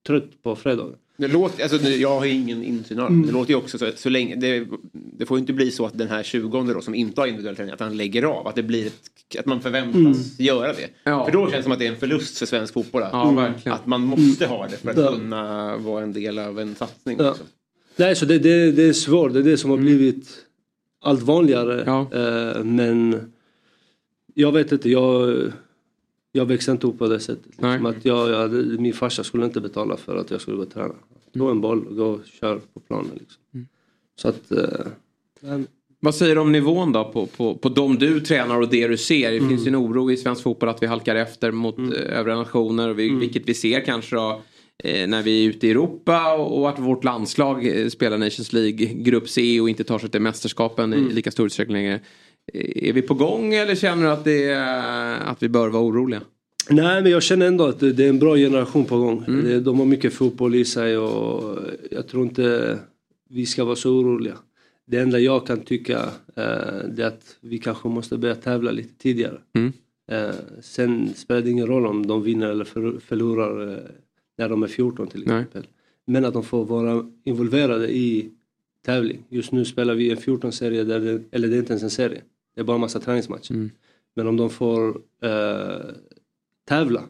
trött 0.07 0.42
på 0.42 0.57
fredagen. 0.57 0.94
Det 1.16 1.28
låter, 1.28 1.62
alltså, 1.62 1.88
jag 1.88 2.18
har 2.18 2.24
ju 2.24 2.32
ingen 2.32 2.62
insyn 2.64 2.99
av 3.01 3.07
det. 3.09 3.14
Mm. 3.14 3.26
Det 3.26 3.32
låter 3.32 3.51
ju 3.51 3.57
också 3.57 3.78
så, 3.78 3.90
så 3.96 4.09
länge, 4.09 4.36
det, 4.36 4.66
det 4.92 5.26
får 5.26 5.36
ju 5.36 5.40
inte 5.40 5.53
bli 5.53 5.70
så 5.70 5.86
att 5.86 5.99
den 5.99 6.09
här 6.09 6.22
20 6.22 6.62
då 6.74 6.80
som 6.80 6.94
inte 6.94 7.20
har 7.20 7.26
individuell 7.28 7.57
träning, 7.57 7.72
att 7.74 7.80
han 7.80 7.96
lägger 7.96 8.22
av. 8.22 8.46
Att 8.49 8.55
det 8.55 8.62
blir 8.62 8.86
ett, 8.86 9.38
att 9.38 9.46
man 9.46 9.61
förväntas 9.61 9.96
Mm. 9.96 10.14
göra 10.38 10.72
det. 10.72 10.88
Ja. 11.05 11.24
För 11.24 11.32
då 11.32 11.40
känns 11.42 11.53
det 11.57 11.62
som 11.62 11.72
att 11.72 11.78
det 11.78 11.86
är 11.86 11.90
en 11.92 11.96
förlust 11.99 12.38
för 12.38 12.46
svensk 12.46 12.74
fotboll. 12.74 13.03
Att, 13.03 13.12
Ja, 13.12 13.30
verkligen. 13.30 13.72
att 13.78 13.86
man 13.86 14.01
måste 14.01 14.46
ha 14.46 14.66
det 14.68 14.76
för 14.76 14.90
att 14.90 14.96
Ja. 14.96 15.12
kunna 15.12 15.76
vara 15.76 16.03
en 16.03 16.12
del 16.12 16.38
av 16.38 16.61
en 16.61 16.74
satsning. 16.74 17.16
Ja. 17.20 17.30
Också. 17.30 17.42
Nej, 17.96 18.16
så 18.16 18.24
det, 18.24 18.38
det, 18.38 18.72
det 18.72 18.82
är 18.82 18.92
svårt. 18.92 19.32
Det 19.32 19.38
är 19.38 19.42
det 19.42 19.57
som 19.57 19.70
har 19.70 19.76
blivit 19.78 20.28
allt 21.03 21.22
vanligare. 21.22 21.80
Eh, 22.12 22.64
men 22.64 23.20
jag 24.34 24.53
vet 24.53 24.72
inte, 24.72 24.90
jag, 24.90 25.42
jag 26.33 26.47
växte 26.47 26.70
inte 26.70 26.87
upp 26.87 26.99
på 26.99 27.09
det 27.09 27.20
sättet. 27.20 27.47
Liksom 27.47 27.87
att 27.87 28.05
jag, 28.05 28.31
jag, 28.31 28.53
min 28.81 28.93
farsa 28.93 29.24
skulle 29.24 29.45
inte 29.45 29.61
betala 29.61 29.97
för 29.97 30.16
att 30.16 30.31
jag 30.31 30.41
skulle 30.41 30.57
gå 30.57 30.62
och 30.62 30.70
träna. 30.70 30.95
Ta 31.39 31.51
en 31.51 31.61
boll 31.61 31.87
och 31.87 31.97
gå 31.97 32.05
och 32.07 32.20
köra 32.41 32.59
på 32.74 32.81
planen. 32.81 33.11
Liksom. 33.18 33.66
Så 34.20 34.29
att... 34.29 34.51
Eh, 34.53 34.87
men- 35.41 35.66
Vad 36.01 36.14
säger 36.14 36.35
du 36.35 36.41
om 36.41 36.53
nivån 36.53 36.93
då 36.93 37.05
på, 37.05 37.26
på, 37.26 37.55
på 37.55 37.68
de 37.68 37.97
du 37.99 38.20
tränar 38.20 38.61
och 38.61 38.68
det 38.68 38.89
du 38.89 38.97
ser? 38.97 39.31
Det 39.31 39.37
Mm. 39.37 39.49
finns 39.49 39.66
ju 39.66 39.68
en 39.68 39.76
oro 39.76 40.11
i 40.11 40.16
svensk 40.16 40.43
fotboll 40.43 40.68
att 40.68 40.83
vi 40.83 40.87
halkar 40.87 41.16
efter 41.16 41.51
mot 41.51 41.79
mm. 41.79 41.93
övriga 41.93 42.37
nationer. 42.37 42.89
Vi, 42.95 43.09
Mm. 43.09 43.20
Vilket 43.20 43.49
vi 43.49 43.55
ser 43.55 43.81
kanske 43.85 44.16
då 44.16 44.43
eh, 44.85 45.07
när 45.09 45.22
vi 45.22 45.45
är 45.45 45.49
ute 45.49 45.66
i 45.66 45.70
Europa 45.70 46.35
och, 46.37 46.68
att 46.68 46.79
vårt 46.79 47.05
landslag 47.05 47.66
eh, 47.66 47.89
spelar 47.89 48.18
Nations 48.18 48.53
League 48.53 48.87
Grupp 48.87 49.29
C 49.29 49.61
och 49.61 49.68
inte 49.68 49.85
tar 49.85 49.99
sig 49.99 50.11
till 50.11 50.20
mästerskapen 50.20 50.93
Mm. 50.93 51.11
i 51.11 51.12
lika 51.12 51.31
stor 51.31 51.47
utsträckning 51.47 51.76
längre. 51.76 52.01
Är 52.55 52.92
vi 52.92 53.03
på 53.03 53.14
gång 53.14 53.55
eller 53.55 53.74
känner 53.74 54.03
du 54.03 54.11
att, 54.11 54.24
det 54.24 54.44
är, 54.44 55.20
att 55.20 55.42
vi 55.42 55.49
bör 55.49 55.68
vara 55.68 55.82
oroliga? 55.82 56.20
Nej 56.70 57.03
men 57.03 57.12
jag 57.12 57.22
känner 57.22 57.46
ändå 57.46 57.64
att 57.66 57.80
det 57.80 58.01
är 58.05 58.09
en 58.09 58.18
bra 58.18 58.36
generation 58.36 58.84
på 58.84 58.99
gång. 58.99 59.24
Det- 59.26 59.61
De 59.61 59.78
har 59.78 59.86
mycket 59.86 60.12
fotboll 60.12 60.55
i 60.55 60.64
sig 60.64 60.96
och 60.99 61.59
jag 61.90 62.07
tror 62.09 62.22
inte 62.22 62.78
vi 63.30 63.46
ska 63.46 63.64
vara 63.64 63.76
så 63.76 63.90
oroliga. 63.90 64.34
Det 64.86 64.99
enda 64.99 65.18
jag 65.18 65.46
kan 65.46 65.61
tycka 65.61 65.99
eh, 66.36 66.42
är 66.44 67.01
att 67.05 67.36
vi 67.40 67.59
kanske 67.59 67.88
måste 67.88 68.18
börja 68.18 68.34
tävla 68.34 68.70
lite 68.70 68.94
tidigare. 68.99 69.38
Mm. 69.57 69.72
Eh, 70.11 70.34
sen 70.62 71.09
spelar 71.16 71.40
det 71.40 71.51
ingen 71.51 71.66
roll 71.66 71.86
om 71.86 72.07
de 72.07 72.22
vinner 72.22 72.49
eller 72.51 72.64
för, 72.64 72.99
förlorar 73.07 73.72
eh, 73.72 73.76
när 74.38 74.49
de 74.49 74.62
är 74.62 74.66
14 74.66 75.07
till 75.07 75.22
exempel. 75.22 75.66
Men 76.07 76.24
att 76.24 76.32
de 76.34 76.42
får 76.44 76.64
vara 76.64 77.07
involverade 77.24 77.88
i 77.96 78.30
tävling. 78.86 79.18
Just 79.28 79.53
nu 79.53 79.64
spelar 79.64 79.94
vi 79.94 80.11
en 80.11 80.16
14-serie, 80.16 80.84
där 80.84 81.01
det, 81.01 81.22
eller 81.30 81.49
det 81.49 81.55
är 81.57 81.59
inte 81.59 81.72
ens 81.72 81.82
en 81.82 81.90
serie. 81.90 82.20
Det 82.59 82.63
är 82.63 82.65
bara 82.65 82.79
massa 82.79 83.01
träningsmatcher. 83.01 83.55
Men 84.15 84.27
om 84.27 84.37
de 84.37 84.51
får 84.51 85.01
eh, 85.23 85.87
tävla 86.69 87.03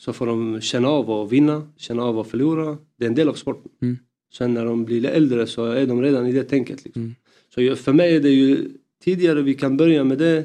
så 0.00 0.12
får 0.12 0.26
de 0.26 0.60
känna 0.60 0.88
av 0.88 1.10
att 1.10 1.32
vinna, 1.32 1.72
känna 1.76 2.02
av 2.02 2.18
att 2.18 2.26
förlora. 2.28 2.78
Det 2.96 3.04
är 3.04 3.08
en 3.08 3.14
del 3.14 3.28
av 3.28 3.34
sporten. 3.34 3.70
Mm. 3.82 3.98
Sen 4.32 4.54
när 4.54 4.64
de 4.64 4.84
blir 4.84 5.04
äldre 5.06 5.46
så 5.46 5.64
är 5.64 5.86
de 5.86 6.02
redan 6.02 6.26
i 6.26 6.32
det 6.32 6.44
tänket. 6.44 6.84
Liksom. 6.84 7.14
Så 7.54 7.62
jag- 7.62 7.78
för 7.78 7.92
mig 7.92 8.16
är 8.16 8.20
det 8.20 8.30
ju 8.30 8.70
tidigare 9.04 9.42
vi 9.42 9.54
kan 9.54 9.76
börja 9.76 10.04
med 10.04 10.18
det, 10.18 10.44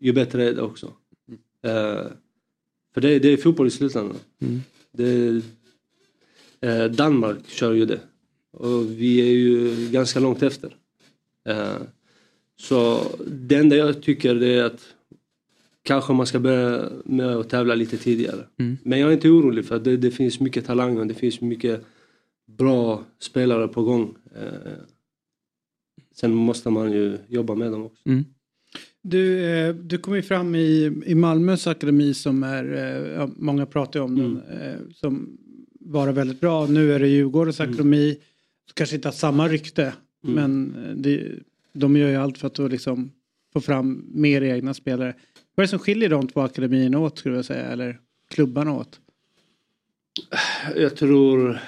ju 0.00 0.12
bättre 0.12 0.44
är 0.48 0.54
det 0.54 0.62
också. 0.62 0.86
Eh, 1.62 2.06
för 2.94 3.00
det, 3.00 3.18
det 3.18 3.28
är 3.28 3.36
fotboll 3.36 3.66
i 3.66 3.70
slutändan. 3.70 4.16
Mm. 4.38 4.60
Det, 4.92 5.42
eh, 6.60 6.84
Danmark 6.90 7.48
kör 7.48 7.72
ju 7.72 7.84
det. 7.86 8.00
Och 8.50 8.90
vi 8.90 9.20
är 9.20 9.32
ju 9.34 9.88
ganska 9.90 10.20
långt 10.20 10.42
efter. 10.42 10.76
Så 12.60 13.02
det 13.26 13.54
enda 13.54 13.76
jag 13.76 14.02
tycker 14.02 14.34
det 14.34 14.54
är 14.54 14.64
att 14.64 14.80
kanske 15.82 16.12
man 16.12 16.26
ska 16.26 16.40
börja 16.40 16.88
med 17.04 17.26
att 17.26 17.48
tävla 17.48 17.74
lite 17.74 17.96
tidigare. 17.96 18.46
Mm. 18.58 18.76
Men 18.82 19.00
jag 19.00 19.08
är 19.08 19.14
inte 19.14 19.28
orolig 19.28 19.64
för 19.64 19.76
att 19.76 19.84
det, 19.84 19.96
det 19.96 20.10
finns 20.10 20.40
mycket 20.40 20.66
talang 20.66 20.98
och 20.98 21.06
det 21.06 21.14
finns 21.14 21.40
mycket 21.40 21.84
bra 22.46 23.04
spelare 23.18 23.68
på 23.68 23.82
gång. 23.82 24.14
Eh, 24.36 24.72
sen 26.14 26.34
måste 26.34 26.70
man 26.70 26.92
ju 26.92 27.18
jobba 27.28 27.54
med 27.54 27.72
dem 27.72 27.82
också. 27.82 28.02
Du, 29.02 29.44
eh, 29.44 29.74
du 29.74 29.98
kom 29.98 30.16
ju 30.16 30.22
fram 30.22 30.54
i, 30.54 31.02
i 31.06 31.14
Malmös 31.14 31.66
akademi 31.66 32.14
som 32.14 32.42
är, 32.42 32.64
eh, 33.20 33.28
många 33.36 33.66
pratar 33.66 34.00
ju 34.00 34.04
om 34.04 34.16
den, 34.16 34.60
eh, 34.60 34.78
som 34.94 35.38
var 35.80 36.12
väldigt 36.12 36.40
bra. 36.40 36.66
Nu 36.66 36.92
är 36.92 36.98
det 36.98 37.08
Djurgårdens 37.08 37.60
akademi, 37.60 38.18
kanske 38.74 38.96
inte 38.96 39.08
har 39.08 39.12
samma 39.12 39.48
rykte, 39.48 39.94
men 40.22 40.74
eh, 40.74 40.94
det, 40.96 41.32
de 41.76 41.96
gör 41.96 42.08
ju 42.08 42.16
allt 42.16 42.38
för 42.38 42.46
att 42.46 42.54
då 42.54 42.68
liksom 42.68 43.12
få 43.52 43.60
fram 43.60 44.04
mer 44.08 44.42
egna 44.42 44.74
spelare. 44.74 45.14
Vad 45.54 45.62
är 45.62 45.66
det 45.66 45.70
som 45.70 45.78
skiljer 45.78 46.08
de 46.08 46.28
två 46.28 46.40
akademierna 46.40 46.98
åt 46.98 47.18
skulle 47.18 47.36
jag 47.36 47.44
säga, 47.44 47.66
eller 47.66 48.00
klubbarna 48.30 48.72
åt? 48.72 49.00
Jag 50.76 50.96
tror, 50.96 51.58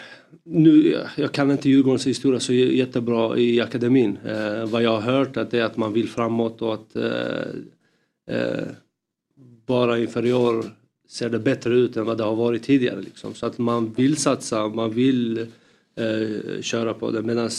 nu, 0.45 0.97
jag 1.17 1.33
kan 1.33 1.51
inte 1.51 1.69
Djurgårdens 1.69 2.07
historia 2.07 2.41
så 2.41 2.53
jättebra 2.53 3.39
i 3.39 3.61
akademin. 3.61 4.19
Eh, 4.25 4.67
vad 4.67 4.83
jag 4.83 5.01
har 5.01 5.13
hört 5.13 5.37
att 5.37 5.51
det 5.51 5.59
är 5.59 5.65
att 5.65 5.77
man 5.77 5.93
vill 5.93 6.09
framåt 6.09 6.63
och 6.63 6.75
att 6.75 6.97
eh, 6.97 8.37
eh, 8.37 8.67
bara 9.67 9.99
inför 9.99 10.27
i 10.27 10.33
år 10.33 10.65
ser 11.09 11.31
det 11.31 11.39
bättre 11.39 11.75
ut 11.75 11.97
än 11.97 12.05
vad 12.05 12.19
det 12.19 12.25
har 12.25 12.37
varit 12.37 12.63
tidigare. 12.63 13.01
Liksom. 13.01 13.35
Så 13.35 13.47
att 13.47 13.59
man 13.59 13.93
vill 13.93 14.17
satsa, 14.17 14.69
man 14.69 14.91
vill 14.91 15.39
eh, 15.97 16.61
köra 16.61 16.95
på 16.95 17.11
det. 17.11 17.23
Medan 17.23 17.51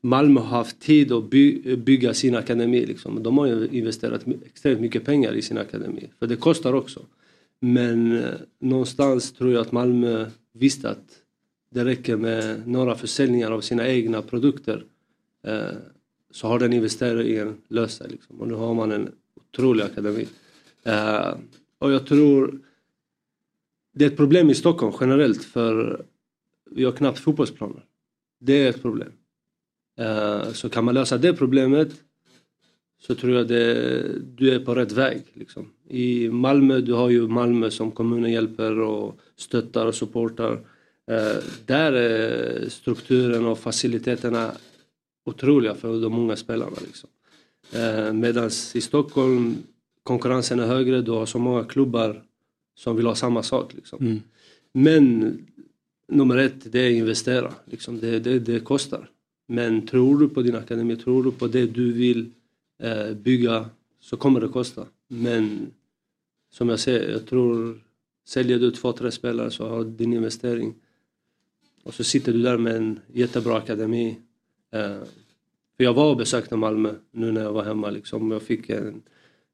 Malmö 0.00 0.40
har 0.40 0.56
haft 0.58 0.80
tid 0.80 1.12
att 1.12 1.30
by, 1.30 1.76
bygga 1.76 2.14
sin 2.14 2.34
akademi. 2.34 2.86
Liksom. 2.86 3.22
De 3.22 3.38
har 3.38 3.46
ju 3.46 3.68
investerat 3.72 4.24
extremt 4.46 4.80
mycket 4.80 5.04
pengar 5.04 5.32
i 5.32 5.42
sin 5.42 5.58
akademi. 5.58 6.10
För 6.18 6.26
det 6.26 6.36
kostar 6.36 6.72
också. 6.72 7.06
Men 7.60 8.18
eh, 8.18 8.30
någonstans 8.58 9.32
tror 9.32 9.52
jag 9.52 9.60
att 9.60 9.72
Malmö 9.72 10.26
visste 10.52 10.90
att 10.90 11.20
det 11.70 11.84
räcker 11.84 12.16
med 12.16 12.68
några 12.68 12.94
försäljningar 12.94 13.50
av 13.50 13.60
sina 13.60 13.88
egna 13.88 14.22
produkter. 14.22 14.84
Eh, 15.46 15.76
så 16.30 16.46
har 16.46 16.58
den 16.58 16.72
investeringen 16.72 17.56
löst 17.68 17.98
sig. 17.98 18.10
Liksom. 18.10 18.40
Och 18.40 18.48
nu 18.48 18.54
har 18.54 18.74
man 18.74 18.92
en 18.92 19.10
otrolig 19.34 19.84
akademi. 19.84 20.26
Eh, 20.84 21.34
och 21.78 21.92
jag 21.92 22.06
tror 22.06 22.60
det 23.92 24.04
är 24.04 24.10
ett 24.10 24.16
problem 24.16 24.50
i 24.50 24.54
Stockholm 24.54 24.96
generellt 25.00 25.44
för 25.44 26.04
vi 26.70 26.84
har 26.84 26.92
knappt 26.92 27.18
fotbollsplaner. 27.18 27.84
Det 28.38 28.52
är 28.52 28.70
ett 28.70 28.82
problem. 28.82 29.12
Eh, 29.98 30.52
så 30.52 30.68
kan 30.68 30.84
man 30.84 30.94
lösa 30.94 31.18
det 31.18 31.32
problemet 31.32 31.88
så 33.00 33.14
tror 33.14 33.32
jag 33.32 33.48
det, 33.48 34.02
du 34.36 34.54
är 34.54 34.60
på 34.60 34.74
rätt 34.74 34.92
väg. 34.92 35.22
Liksom. 35.32 35.72
I 35.88 36.28
Malmö, 36.28 36.80
du 36.80 36.92
har 36.92 37.10
ju 37.10 37.28
Malmö 37.28 37.70
som 37.70 37.90
kommunen 37.90 38.32
hjälper 38.32 38.80
och 38.80 39.20
stöttar 39.36 39.86
och 39.86 39.94
supportar. 39.94 40.52
Eh, 41.10 41.42
där 41.66 41.92
är 41.92 42.68
strukturen 42.68 43.46
och 43.46 43.58
faciliteterna 43.58 44.52
otroliga 45.24 45.74
för 45.74 46.02
de 46.02 46.12
många 46.12 46.36
spelarna. 46.36 46.76
Liksom. 46.86 47.10
Eh, 47.72 48.12
Medan 48.12 48.50
i 48.74 48.80
Stockholm 48.80 49.56
konkurrensen 50.02 50.60
är 50.60 50.66
högre, 50.66 51.02
du 51.02 51.10
har 51.10 51.26
så 51.26 51.38
många 51.38 51.64
klubbar 51.64 52.22
som 52.74 52.96
vill 52.96 53.06
ha 53.06 53.14
samma 53.14 53.42
sak. 53.42 53.74
Liksom. 53.74 54.06
Mm. 54.06 54.20
Men 54.72 55.38
nummer 56.08 56.36
ett, 56.36 56.72
det 56.72 56.80
är 56.80 56.90
investera. 56.90 57.54
Liksom. 57.64 58.00
Det, 58.00 58.18
det, 58.18 58.38
det 58.38 58.60
kostar. 58.60 59.10
Men 59.50 59.86
tror 59.86 60.18
du 60.18 60.28
på 60.28 60.42
din 60.42 60.54
akademi, 60.54 60.96
tror 60.96 61.24
du 61.24 61.32
på 61.32 61.46
det 61.46 61.66
du 61.66 61.92
vill 61.92 62.30
eh, 62.78 63.14
bygga 63.14 63.70
så 64.00 64.16
kommer 64.16 64.40
det 64.40 64.48
kosta. 64.48 64.86
Men 65.08 65.70
som 66.50 66.68
jag 66.68 66.80
säger, 66.80 67.12
jag 67.12 67.26
tror 67.26 67.80
säljer 68.26 68.58
du 68.58 68.70
två, 68.70 68.92
tre 68.92 69.10
spelare 69.10 69.50
så 69.50 69.68
har 69.68 69.84
din 69.84 70.12
investering 70.12 70.74
och 71.82 71.94
så 71.94 72.04
sitter 72.04 72.32
du 72.32 72.42
där 72.42 72.58
med 72.58 72.76
en 72.76 73.00
jättebra 73.12 73.56
akademi. 73.56 74.16
Eh, 74.72 74.98
för 75.76 75.84
jag 75.84 75.94
var 75.94 76.10
och 76.10 76.16
besökte 76.16 76.56
Malmö 76.56 76.94
nu 77.10 77.32
när 77.32 77.42
jag 77.42 77.52
var 77.52 77.64
hemma 77.64 77.90
liksom. 77.90 78.30
Jag 78.30 78.42
fick 78.42 78.70
en, 78.70 79.02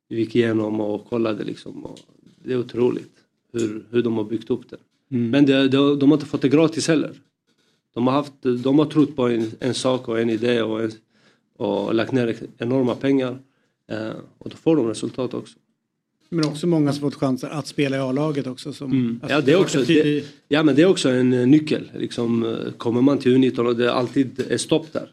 gick 0.08 0.36
igenom 0.36 0.80
och 0.80 1.08
kollade 1.08 1.44
liksom. 1.44 1.84
Och 1.84 1.98
det 2.44 2.52
är 2.52 2.58
otroligt 2.58 3.16
hur, 3.52 3.86
hur 3.90 4.02
de 4.02 4.16
har 4.16 4.24
byggt 4.24 4.50
upp 4.50 4.70
det. 4.70 4.78
Mm. 5.10 5.30
Men 5.30 5.46
det, 5.46 5.68
det, 5.68 5.96
de 5.96 6.10
har 6.10 6.16
inte 6.16 6.26
fått 6.26 6.42
det 6.42 6.48
gratis 6.48 6.88
heller. 6.88 7.12
De 7.96 8.06
har, 8.06 8.14
haft, 8.14 8.32
de 8.42 8.78
har 8.78 8.86
trott 8.86 9.16
på 9.16 9.28
en, 9.28 9.50
en 9.60 9.74
sak 9.74 10.08
och 10.08 10.20
en 10.20 10.30
idé 10.30 10.62
och, 10.62 10.82
en, 10.82 10.90
och 11.56 11.94
lagt 11.94 12.12
ner 12.12 12.36
enorma 12.58 12.94
pengar. 12.94 13.38
Eh, 13.90 14.10
och 14.38 14.50
då 14.50 14.56
får 14.56 14.76
de 14.76 14.88
resultat 14.88 15.34
också. 15.34 15.58
Men 16.28 16.44
också 16.44 16.66
många 16.66 16.92
som 16.92 17.00
fått 17.00 17.14
chanser 17.20 17.48
att 17.48 17.66
spela 17.66 17.96
i 17.96 18.00
A-laget 18.00 18.46
också. 18.46 18.72
Som, 18.72 18.92
Mm. 18.92 19.18
alltså, 19.22 19.36
Ja, 19.36 19.40
det 19.40 19.52
är 19.52 19.60
också, 19.60 19.82
det, 19.82 20.24
ja 20.48 20.62
men 20.62 20.74
det 20.76 20.82
är 20.82 20.86
också 20.86 21.08
en 21.08 21.32
eh, 21.32 21.46
nyckel. 21.46 21.90
Liksom, 21.98 22.44
eh, 22.44 22.72
kommer 22.72 23.00
man 23.02 23.18
till 23.18 23.36
U19 23.36 23.66
och 23.66 23.76
det 23.76 23.92
alltid 23.92 24.40
är 24.50 24.56
stopp 24.58 24.92
där. 24.92 25.10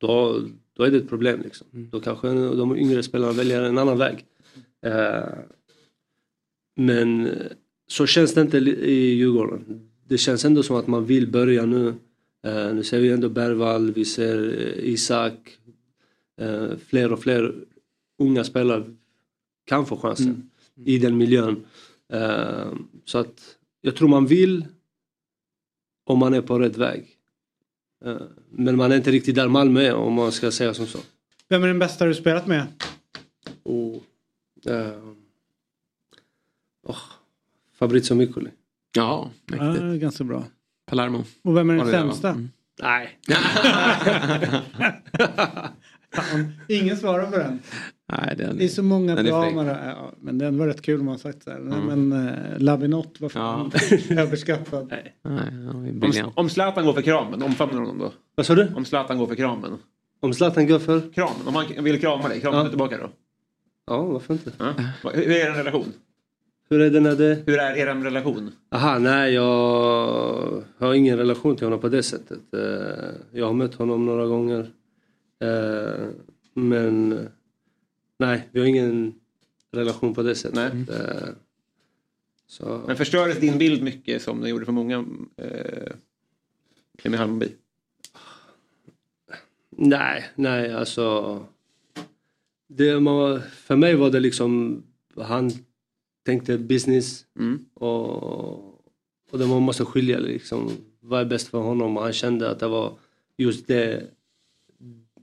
Då, 0.00 0.40
då 0.76 0.82
är 0.82 0.90
det 0.90 0.96
ett 0.96 1.08
problem. 1.08 1.40
Liksom. 1.44 1.66
Då 1.70 2.00
kanske 2.00 2.28
de 2.28 2.76
yngre 2.76 3.02
spelarna 3.02 3.32
väljer 3.32 3.62
en 3.62 3.78
annan 3.78 3.98
väg. 3.98 4.24
Eh, 4.86 5.28
men 6.76 7.26
eh, 7.26 7.32
så 7.88 8.06
känns 8.06 8.34
det 8.34 8.40
inte 8.40 8.58
i 8.58 9.14
Djurgården. 9.14 9.90
Det 10.08 10.18
känns 10.18 10.44
ändå 10.44 10.62
som 10.62 10.76
att 10.76 10.86
man 10.86 11.04
vill 11.04 11.26
börja 11.26 11.66
nu. 11.66 11.94
Eh, 12.42 12.74
nu 12.74 12.84
ser 12.84 13.00
vi 13.00 13.10
ändå 13.10 13.28
Bergvall, 13.28 13.90
vi 13.92 14.04
ser 14.04 14.58
eh, 14.60 14.84
Isak. 14.92 15.58
Eh, 16.40 16.76
fler 16.76 17.12
och 17.12 17.22
fler 17.22 17.54
unga 18.18 18.44
spelare 18.44 18.84
kan 19.66 19.86
få 19.86 19.96
chansen 19.96 20.50
Mm. 20.76 20.88
i 20.88 20.98
den 20.98 21.16
miljön. 21.18 21.64
Eh, 22.12 22.72
så 23.04 23.18
att 23.18 23.56
jag 23.80 23.96
tror 23.96 24.08
man 24.08 24.26
vill 24.26 24.66
om 26.04 26.18
man 26.18 26.34
är 26.34 26.42
på 26.42 26.58
rätt 26.58 26.76
väg. 26.76 27.08
Eh, 28.04 28.16
men 28.50 28.76
man 28.76 28.92
är 28.92 28.96
inte 28.96 29.10
riktigt 29.10 29.34
där 29.34 29.48
Malmö 29.48 29.80
är 29.80 29.94
om 29.94 30.12
man 30.12 30.32
ska 30.32 30.50
säga 30.50 30.74
som 30.74 30.86
så. 30.86 30.98
Vem 31.48 31.62
är 31.62 31.66
den 31.66 31.78
bästa 31.78 32.04
du 32.06 32.14
spelat 32.14 32.46
med? 32.46 32.66
Och, 33.62 34.04
eh, 34.66 34.98
oh, 36.82 36.98
Fabrizio 37.74 38.14
Miccoli. 38.14 38.50
Ja, 38.96 39.30
Ja, 39.46 39.74
ganska 39.94 40.24
bra. 40.24 40.44
Palermo. 40.90 41.24
Och 41.44 41.56
vem 41.56 41.70
är 41.70 41.76
den 41.76 41.90
sämsta? 41.90 42.28
Mm. 42.28 42.48
Nej. 42.82 43.18
Fan, 46.14 46.52
ingen 46.68 46.96
svarar 46.96 47.30
på 47.30 47.38
den. 47.38 47.58
Nej, 48.12 48.34
den, 48.38 48.58
Det 48.58 48.64
är 48.64 48.68
så 48.68 48.82
många 48.82 49.14
bra. 49.14 49.50
Ja, 49.50 50.12
men 50.20 50.38
den 50.38 50.58
var 50.58 50.66
rätt 50.66 50.82
kul 50.82 51.00
om 51.00 51.06
man 51.06 51.18
sagt 51.18 51.42
så 51.42 51.50
här. 51.50 51.58
Mm. 51.58 52.08
Men 52.08 52.28
uh, 52.28 52.58
Lavinot 52.58 53.20
var 53.20 53.28
fan 53.28 53.70
överskattad. 54.18 54.88
Nej, 54.90 55.16
är 55.22 56.38
Om, 56.38 56.48
Zlatan 56.48 56.86
går 56.86 56.92
för 56.92 57.02
kramen, 57.02 57.42
omfamnar 57.42 57.74
du 57.74 57.80
honom 57.80 57.98
då? 57.98 58.12
Vad 58.34 58.46
sa 58.46 58.54
du? 58.54 58.72
Om 58.74 58.84
Zlatan 58.84 59.18
går 59.18 59.26
för 59.26 59.34
kramen. 59.34 59.78
Om 60.20 60.34
Zlatan 60.34 60.66
går 60.66 60.78
för? 60.78 61.12
Kramen, 61.12 61.46
om 61.46 61.54
han 61.54 61.84
vill 61.84 62.00
krama 62.00 62.28
dig, 62.28 62.40
kramar 62.40 62.58
Ja. 62.58 62.64
du 62.64 62.68
tillbaka 62.68 62.96
då? 62.96 63.10
Ja, 63.86 64.02
varför 64.02 64.34
inte? 64.34 64.52
Ja. 64.58 64.72
Hur 65.14 65.30
är 65.30 65.50
er 65.50 65.50
relation? 65.50 65.92
Hur 66.70 66.80
är 66.80 66.90
det 66.90 67.00
när 67.00 67.16
det... 67.16 67.42
Hur 67.46 67.58
är 67.58 67.76
er 67.76 67.86
relation? 67.94 68.52
Aha, 68.70 68.98
nej 68.98 69.32
jag 69.34 70.64
har 70.78 70.94
ingen 70.94 71.18
relation 71.18 71.56
till 71.56 71.66
honom 71.66 71.80
på 71.80 71.88
det 71.88 72.02
sättet. 72.02 72.54
Eh, 72.54 73.10
Jag 73.32 73.46
har 73.46 73.52
mött 73.52 73.74
honom 73.74 74.06
några 74.06 74.26
gånger. 74.26 74.70
Eh, 75.42 76.06
Men 76.54 77.28
nej, 78.18 78.48
vi 78.52 78.60
har 78.60 78.66
ingen 78.66 79.14
relation 79.72 80.14
på 80.14 80.22
det 80.22 80.34
sättet. 80.34 80.90
Eh, 80.90 81.28
Så... 82.46 82.84
Men 82.86 82.96
förstördes 82.96 83.38
din 83.38 83.58
bild 83.58 83.82
mycket 83.82 84.22
som 84.22 84.40
den 84.40 84.50
gjorde 84.50 84.64
för 84.64 84.72
många 84.72 85.04
med 87.04 87.18
Hammarby? 87.20 87.48
Nej, 89.70 90.24
nej 90.34 90.72
alltså. 90.72 91.38
Det, 92.68 93.00
man, 93.00 93.40
för 93.42 93.76
mig 93.76 93.94
var 93.94 94.10
det 94.10 94.20
liksom, 94.20 94.82
han 95.16 95.50
tänkte 96.26 96.58
business 96.58 97.24
och, 97.74 98.52
och 99.30 99.38
det 99.38 99.46
man 99.46 99.62
måste 99.62 99.84
skilja 99.84 100.18
liksom, 100.18 100.70
vad 101.00 101.20
är 101.20 101.24
bäst 101.24 101.48
för 101.48 101.58
honom 101.58 101.96
han 101.96 102.12
kände 102.12 102.50
att 102.50 102.58
det 102.58 102.68
var 102.68 102.98
just 103.36 103.66
det, 103.66 104.06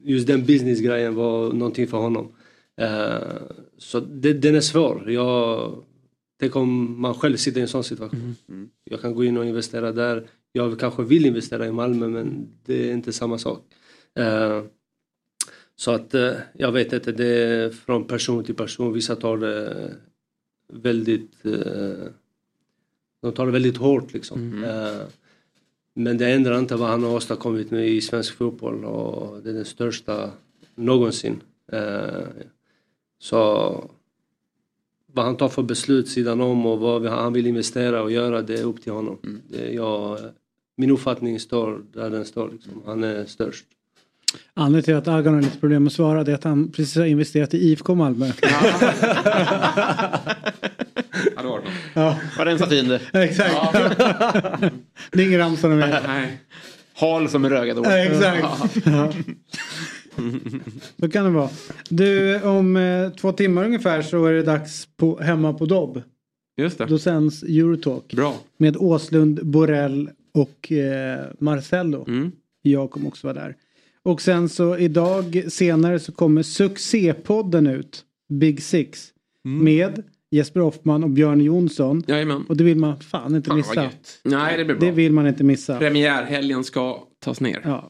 just 0.03 0.27
den 0.27 0.45
businessgrejen 0.45 1.15
var 1.15 1.53
någonting 1.53 1.87
för 1.87 1.97
honom. 1.97 2.35
Eh, 2.77 3.37
så 3.77 3.99
det, 3.99 4.33
den 4.33 4.55
är 4.55 4.61
svår. 4.61 5.11
Jag, 5.11 5.73
tänk 6.39 6.55
om 6.55 7.01
man 7.01 7.13
själv 7.13 7.37
sitter 7.37 7.59
i 7.59 7.61
en 7.61 7.67
sån 7.67 7.83
situation. 7.83 8.35
Jag 8.83 9.01
kan 9.01 9.15
gå 9.15 9.23
in 9.23 9.37
och 9.37 9.45
investera 9.45 9.91
där. 9.91 10.27
Jag 10.51 10.79
kanske 10.79 11.03
vill 11.03 11.25
investera 11.25 11.67
i 11.67 11.71
Malmö 11.71 12.07
men 12.07 12.47
det 12.65 12.89
är 12.89 12.93
inte 12.93 13.13
samma 13.13 13.37
sak. 13.37 13.63
Eh, 14.15 14.63
så 15.75 15.91
att 15.91 16.13
eh, 16.13 16.33
jag 16.53 16.71
vet 16.71 16.93
inte, 16.93 17.11
det 17.11 17.27
är 17.27 17.69
från 17.69 18.07
person 18.07 18.43
till 18.43 18.55
person. 18.55 18.93
Vissa 18.93 19.15
tar 19.15 19.37
det 19.37 19.93
väldigt, 20.67 21.45
eh, 21.45 22.11
de 23.21 23.31
tar 23.31 23.45
det 23.45 23.51
väldigt 23.51 23.77
hårt 23.77 24.13
liksom. 24.13 24.63
Eh, 24.63 25.07
men 25.93 26.17
det 26.17 26.31
ändrar 26.31 26.59
inte 26.59 26.75
vad 26.75 26.89
han 26.89 27.03
har 27.03 27.15
åstadkommit 27.15 27.71
med 27.71 27.87
i 27.89 28.01
svensk 28.01 28.33
fotboll 28.33 28.85
och 28.85 29.43
det 29.43 29.49
är 29.49 29.53
den 29.53 29.65
största 29.65 30.31
någonsin. 30.75 31.41
Eh, 31.71 32.23
så 33.19 33.89
vad 35.05 35.25
han 35.25 35.37
tar 35.37 35.49
för 35.49 35.63
beslut 35.63 36.09
sidan 36.09 36.41
om 36.41 36.65
och 36.65 36.79
vad 36.79 37.05
han 37.05 37.33
vill 37.33 37.47
investera 37.47 38.03
och 38.03 38.11
göra 38.11 38.41
det 38.41 38.59
är 38.59 38.63
upp 38.63 38.81
till 38.81 38.91
honom. 38.91 39.41
Det, 39.49 39.73
jag, 39.73 40.19
min 40.75 40.91
uppfattning 40.91 41.39
står 41.39 41.83
där 41.93 42.09
den 42.09 42.25
står. 42.25 42.51
Liksom. 42.51 42.81
Han 42.85 43.03
är 43.03 43.25
störst. 43.25 43.65
Anledningen 44.53 44.83
till 44.83 44.95
att 44.95 45.07
Agon 45.07 45.33
har 45.33 45.41
lite 45.41 45.59
problem 45.59 45.87
att 45.87 45.93
svara 45.93 46.23
det 46.23 46.31
är 46.31 46.35
att 46.35 46.43
han 46.43 46.71
precis 46.71 46.95
har 46.95 47.05
investerat 47.05 47.53
i 47.53 47.57
IFK 47.57 47.95
Malmö. 47.95 48.31
Ja, 51.35 51.41
det 51.41 51.47
var 51.47 51.59
det. 51.59 51.67
Ja. 51.93 52.17
Var 52.37 52.45
det 52.45 52.51
en 52.51 52.59
satin 52.59 52.87
det? 52.87 53.23
Exakt. 53.23 53.73
det 55.11 55.21
är 55.21 55.27
ingen 55.27 55.39
ramsa 55.39 55.67
med. 55.67 56.01
Nej. 56.07 56.37
Hal 56.93 57.29
som 57.29 57.45
en 57.45 57.51
rögad 57.51 57.77
Ja, 57.83 57.97
exakt. 57.97 58.85
Ja. 58.85 59.13
Så 60.99 61.09
kan 61.09 61.25
det 61.25 61.31
vara. 61.31 61.49
Du, 61.89 62.41
om 62.41 62.77
eh, 62.77 63.09
två 63.09 63.31
timmar 63.31 63.65
ungefär 63.65 64.01
så 64.01 64.25
är 64.25 64.33
det 64.33 64.43
dags 64.43 64.87
på, 64.97 65.19
hemma 65.21 65.53
på 65.53 65.65
Dobb. 65.65 66.01
Just 66.57 66.77
det. 66.77 66.85
Då 66.85 66.99
sänds 66.99 67.43
Eurotalk. 67.43 68.13
Bra. 68.13 68.35
Med 68.57 68.77
Åslund, 68.77 69.45
Borell 69.45 70.09
och 70.33 70.71
eh, 70.71 71.25
Marcello. 71.39 72.05
Mm. 72.07 72.31
Jag 72.61 72.91
kommer 72.91 73.07
också 73.07 73.27
vara 73.27 73.39
där. 73.39 73.55
Och 74.07 74.21
sen 74.21 74.49
så 74.49 74.77
idag 74.77 75.43
senare 75.47 75.99
så 75.99 76.11
kommer 76.11 76.43
succépodden 76.43 77.67
ut. 77.67 78.03
Big 78.29 78.63
Six. 78.63 79.09
Mm. 79.45 79.63
Med 79.63 80.03
Jesper 80.31 80.59
Hoffman 80.59 81.03
och 81.03 81.09
Björn 81.09 81.41
Jonsson. 81.41 82.03
Jajamän. 82.07 82.45
Och 82.49 82.57
det 82.57 82.63
vill 82.63 82.77
man 82.77 82.99
fan 82.99 83.35
inte 83.35 83.47
Fan, 83.49 83.57
vad 83.57 83.77
missa. 83.77 83.91
Nej, 84.23 84.57
det 84.57 84.65
blir 84.65 84.75
bra. 84.75 84.89
Det 84.89 84.95
vill 84.95 85.11
man 85.11 85.27
inte 85.27 85.43
missa. 85.43 85.77
Premiärhelgen 85.77 86.63
ska 86.63 87.03
tas 87.19 87.41
ner. 87.41 87.61
Ja. 87.63 87.89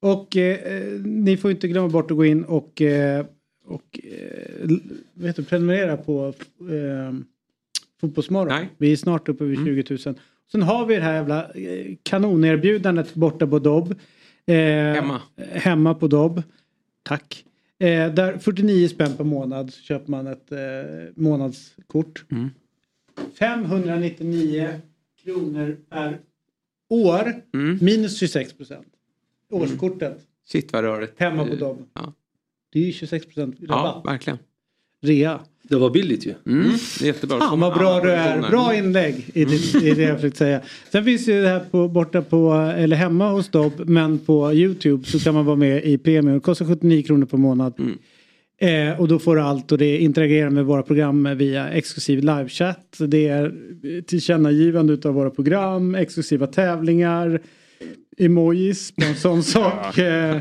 Och 0.00 0.36
eh, 0.36 1.00
ni 1.04 1.36
får 1.36 1.50
inte 1.50 1.68
glömma 1.68 1.88
bort 1.88 2.10
att 2.10 2.16
gå 2.16 2.24
in 2.24 2.44
och, 2.44 2.82
eh, 2.82 3.26
och 3.66 4.00
eh, 4.04 4.70
vet 5.14 5.36
du, 5.36 5.44
prenumerera 5.44 5.96
på 5.96 6.34
eh, 6.60 7.14
Fotbollsmorgon. 8.00 8.66
Vi 8.78 8.92
är 8.92 8.96
snart 8.96 9.28
uppe 9.28 9.44
vid 9.44 9.58
20 9.64 9.98
000. 10.06 10.18
Sen 10.52 10.62
har 10.62 10.86
vi 10.86 10.94
det 10.94 11.02
här 11.02 11.14
jävla 11.14 11.50
eh, 11.50 11.94
kanonerbjudandet 12.02 13.14
borta 13.14 13.46
på 13.46 13.58
Dobb. 13.58 13.94
Eh, 14.46 14.54
Hemma. 14.94 15.22
Hemma 15.52 15.94
på 15.94 16.08
Dobb. 16.08 16.42
Tack. 17.02 17.44
Eh, 17.78 18.14
där 18.14 18.38
49 18.38 18.88
spänn 18.88 19.16
per 19.16 19.24
månad 19.24 19.72
så 19.72 19.82
köper 19.82 20.10
man 20.10 20.26
ett 20.26 20.52
eh, 20.52 20.58
månadskort. 21.14 22.24
599 23.38 24.80
kronor 25.24 25.76
per 25.90 26.20
år. 26.88 27.34
Minus 27.80 28.18
26 28.18 28.52
procent. 28.56 28.86
årskortet. 29.50 30.18
Shit 30.46 30.72
vad 30.72 30.84
rörigt. 30.84 31.20
Hemma 31.20 31.46
på 31.46 31.54
Dobb. 31.54 31.88
Ja. 31.94 32.12
Det 32.72 32.78
är 32.78 32.84
ju 32.84 32.92
26 32.92 33.26
rabatt. 33.36 33.54
Ja, 33.60 34.02
verkligen. 34.04 34.38
Rea. 35.00 35.40
Det 35.62 35.76
var 35.76 35.90
billigt 35.90 36.26
ju. 36.26 36.34
Mm, 36.46 36.70
det 36.98 37.04
är 37.04 37.06
jättebra. 37.06 37.38
Fan 37.38 37.60
vad 37.60 37.78
bra 37.78 38.00
du 38.00 38.10
är. 38.10 38.50
Bra 38.50 38.74
inlägg 38.74 39.30
i 39.34 39.44
det, 39.44 39.84
i 39.84 39.94
det 39.94 40.02
jag 40.02 40.16
försökte 40.16 40.38
säga. 40.38 40.60
Sen 40.92 41.04
finns 41.04 41.28
ju 41.28 41.42
det 41.42 41.48
här 41.48 41.60
på, 41.70 41.88
borta 41.88 42.22
på, 42.22 42.52
eller 42.76 42.96
hemma 42.96 43.30
hos 43.30 43.48
Dobb, 43.48 43.72
men 43.86 44.18
på 44.18 44.52
YouTube 44.52 45.04
så 45.04 45.18
kan 45.18 45.34
man 45.34 45.44
vara 45.44 45.56
med 45.56 45.84
i 45.84 45.98
premium. 45.98 46.34
Det 46.34 46.40
kostar 46.40 46.66
79 46.66 47.02
kronor 47.02 47.26
per 47.26 47.36
månad. 47.36 47.74
Eh, 48.60 49.00
och 49.00 49.08
då 49.08 49.18
får 49.18 49.36
du 49.36 49.42
allt 49.42 49.72
och 49.72 49.78
det 49.78 49.98
interagerar 49.98 50.50
med 50.50 50.64
våra 50.64 50.82
program 50.82 51.36
via 51.36 51.68
exklusiv 51.70 52.18
livechatt. 52.18 52.96
Det 52.98 53.28
är 53.28 53.52
tillkännagivande 54.06 54.92
utav 54.92 55.14
våra 55.14 55.30
program, 55.30 55.94
exklusiva 55.94 56.46
tävlingar, 56.46 57.40
emojis, 58.18 58.92
en 58.96 59.14
sån 59.14 59.42
sak. 59.42 59.98
Eh, 59.98 60.36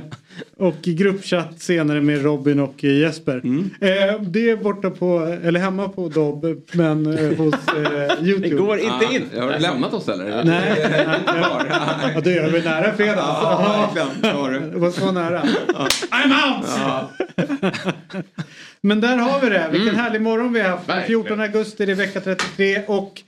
och 0.58 0.82
gruppchatt 0.82 1.62
senare 1.62 2.02
med 2.02 2.24
Robin 2.24 2.60
och 2.60 2.84
eh, 2.84 3.00
Jesper. 3.00 3.42
Eh, 3.82 4.22
det 4.22 4.50
är 4.50 4.64
borta 4.64 4.90
på, 4.90 5.38
eller 5.44 5.60
hemma 5.60 5.90
på 5.90 6.10
Dobb, 6.10 6.46
men 6.72 7.18
eh, 7.18 7.38
hos 7.38 7.54
eh, 7.54 8.24
YouTube. 8.24 8.50
Det 8.50 8.56
går 8.56 8.80
inte 8.80 9.06
in. 9.12 9.24
Ah, 9.38 9.42
har 9.42 9.54
du 9.54 9.60
lämnat 9.60 9.94
oss 9.94 10.10
eller? 10.10 10.44
Nej. 10.44 10.76
ja, 12.16 12.22
det 12.24 12.38
är 12.38 12.52
väl 12.52 12.64
nära 12.64 12.94
fredag. 12.94 13.16
Ja, 13.18 13.90
verkligen. 13.94 14.22
Det 14.52 14.70
du. 14.74 14.80
Var 14.80 14.92
så 14.92 15.12
nära. 15.12 15.44
I'm 16.12 16.34
out! 16.48 16.66
Men 18.82 19.02
där 19.02 19.18
har 19.18 19.42
vi 19.42 19.50
det. 19.50 19.70
Vilken 19.72 19.96
härlig 19.96 20.22
morgon 20.22 20.54
vi 20.54 20.62
har 20.62 20.70
haft. 20.70 20.88
Den 20.88 21.04
14 21.04 21.40
augusti, 21.40 21.86
det 21.86 21.92
är 21.92 21.96
vecka 21.96 22.22
33 22.22 22.82
och 22.88 23.22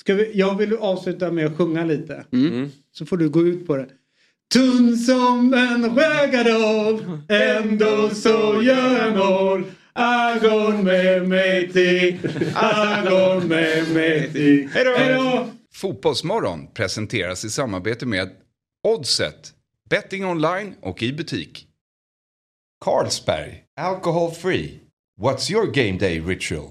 ska 0.00 0.14
vi, 0.14 0.30
jag 0.34 0.58
vill 0.58 0.72
översätta 0.72 1.30
med 1.30 1.46
att 1.46 1.56
sjunga 1.56 1.84
lite. 1.84 2.24
Så 2.98 3.06
får 3.06 3.16
du 3.16 3.28
gå 3.28 3.42
ut 3.42 3.66
på 3.66 3.76
det. 3.76 3.88
Tunn 4.52 4.96
som 4.96 5.54
en 5.54 5.96
skäggadal, 5.96 7.20
ändå 7.28 8.10
så 8.10 8.62
gör 8.62 8.98
jag 8.98 9.16
mål. 9.16 9.64
Agon 9.92 10.84
med 10.84 11.28
mig 11.28 11.72
till, 11.72 12.18
agon 12.54 13.48
med 13.48 13.92
mig 13.92 14.32
till. 14.32 14.68
Hej 14.68 15.14
då! 15.14 15.48
Fotbollsmorgon 15.74 16.66
presenteras 16.74 17.44
i 17.44 17.50
samarbete 17.50 18.06
med 18.06 18.30
Oddset, 18.88 19.52
betting 19.90 20.24
online 20.24 20.74
och 20.82 21.02
i 21.02 21.12
butik. 21.12 21.66
Carlsberg, 22.84 23.64
alcohol 23.80 24.30
free. 24.30 24.80
What's 25.20 25.52
your 25.52 25.66
game 25.66 25.98
day 25.98 26.20
ritual? 26.20 26.70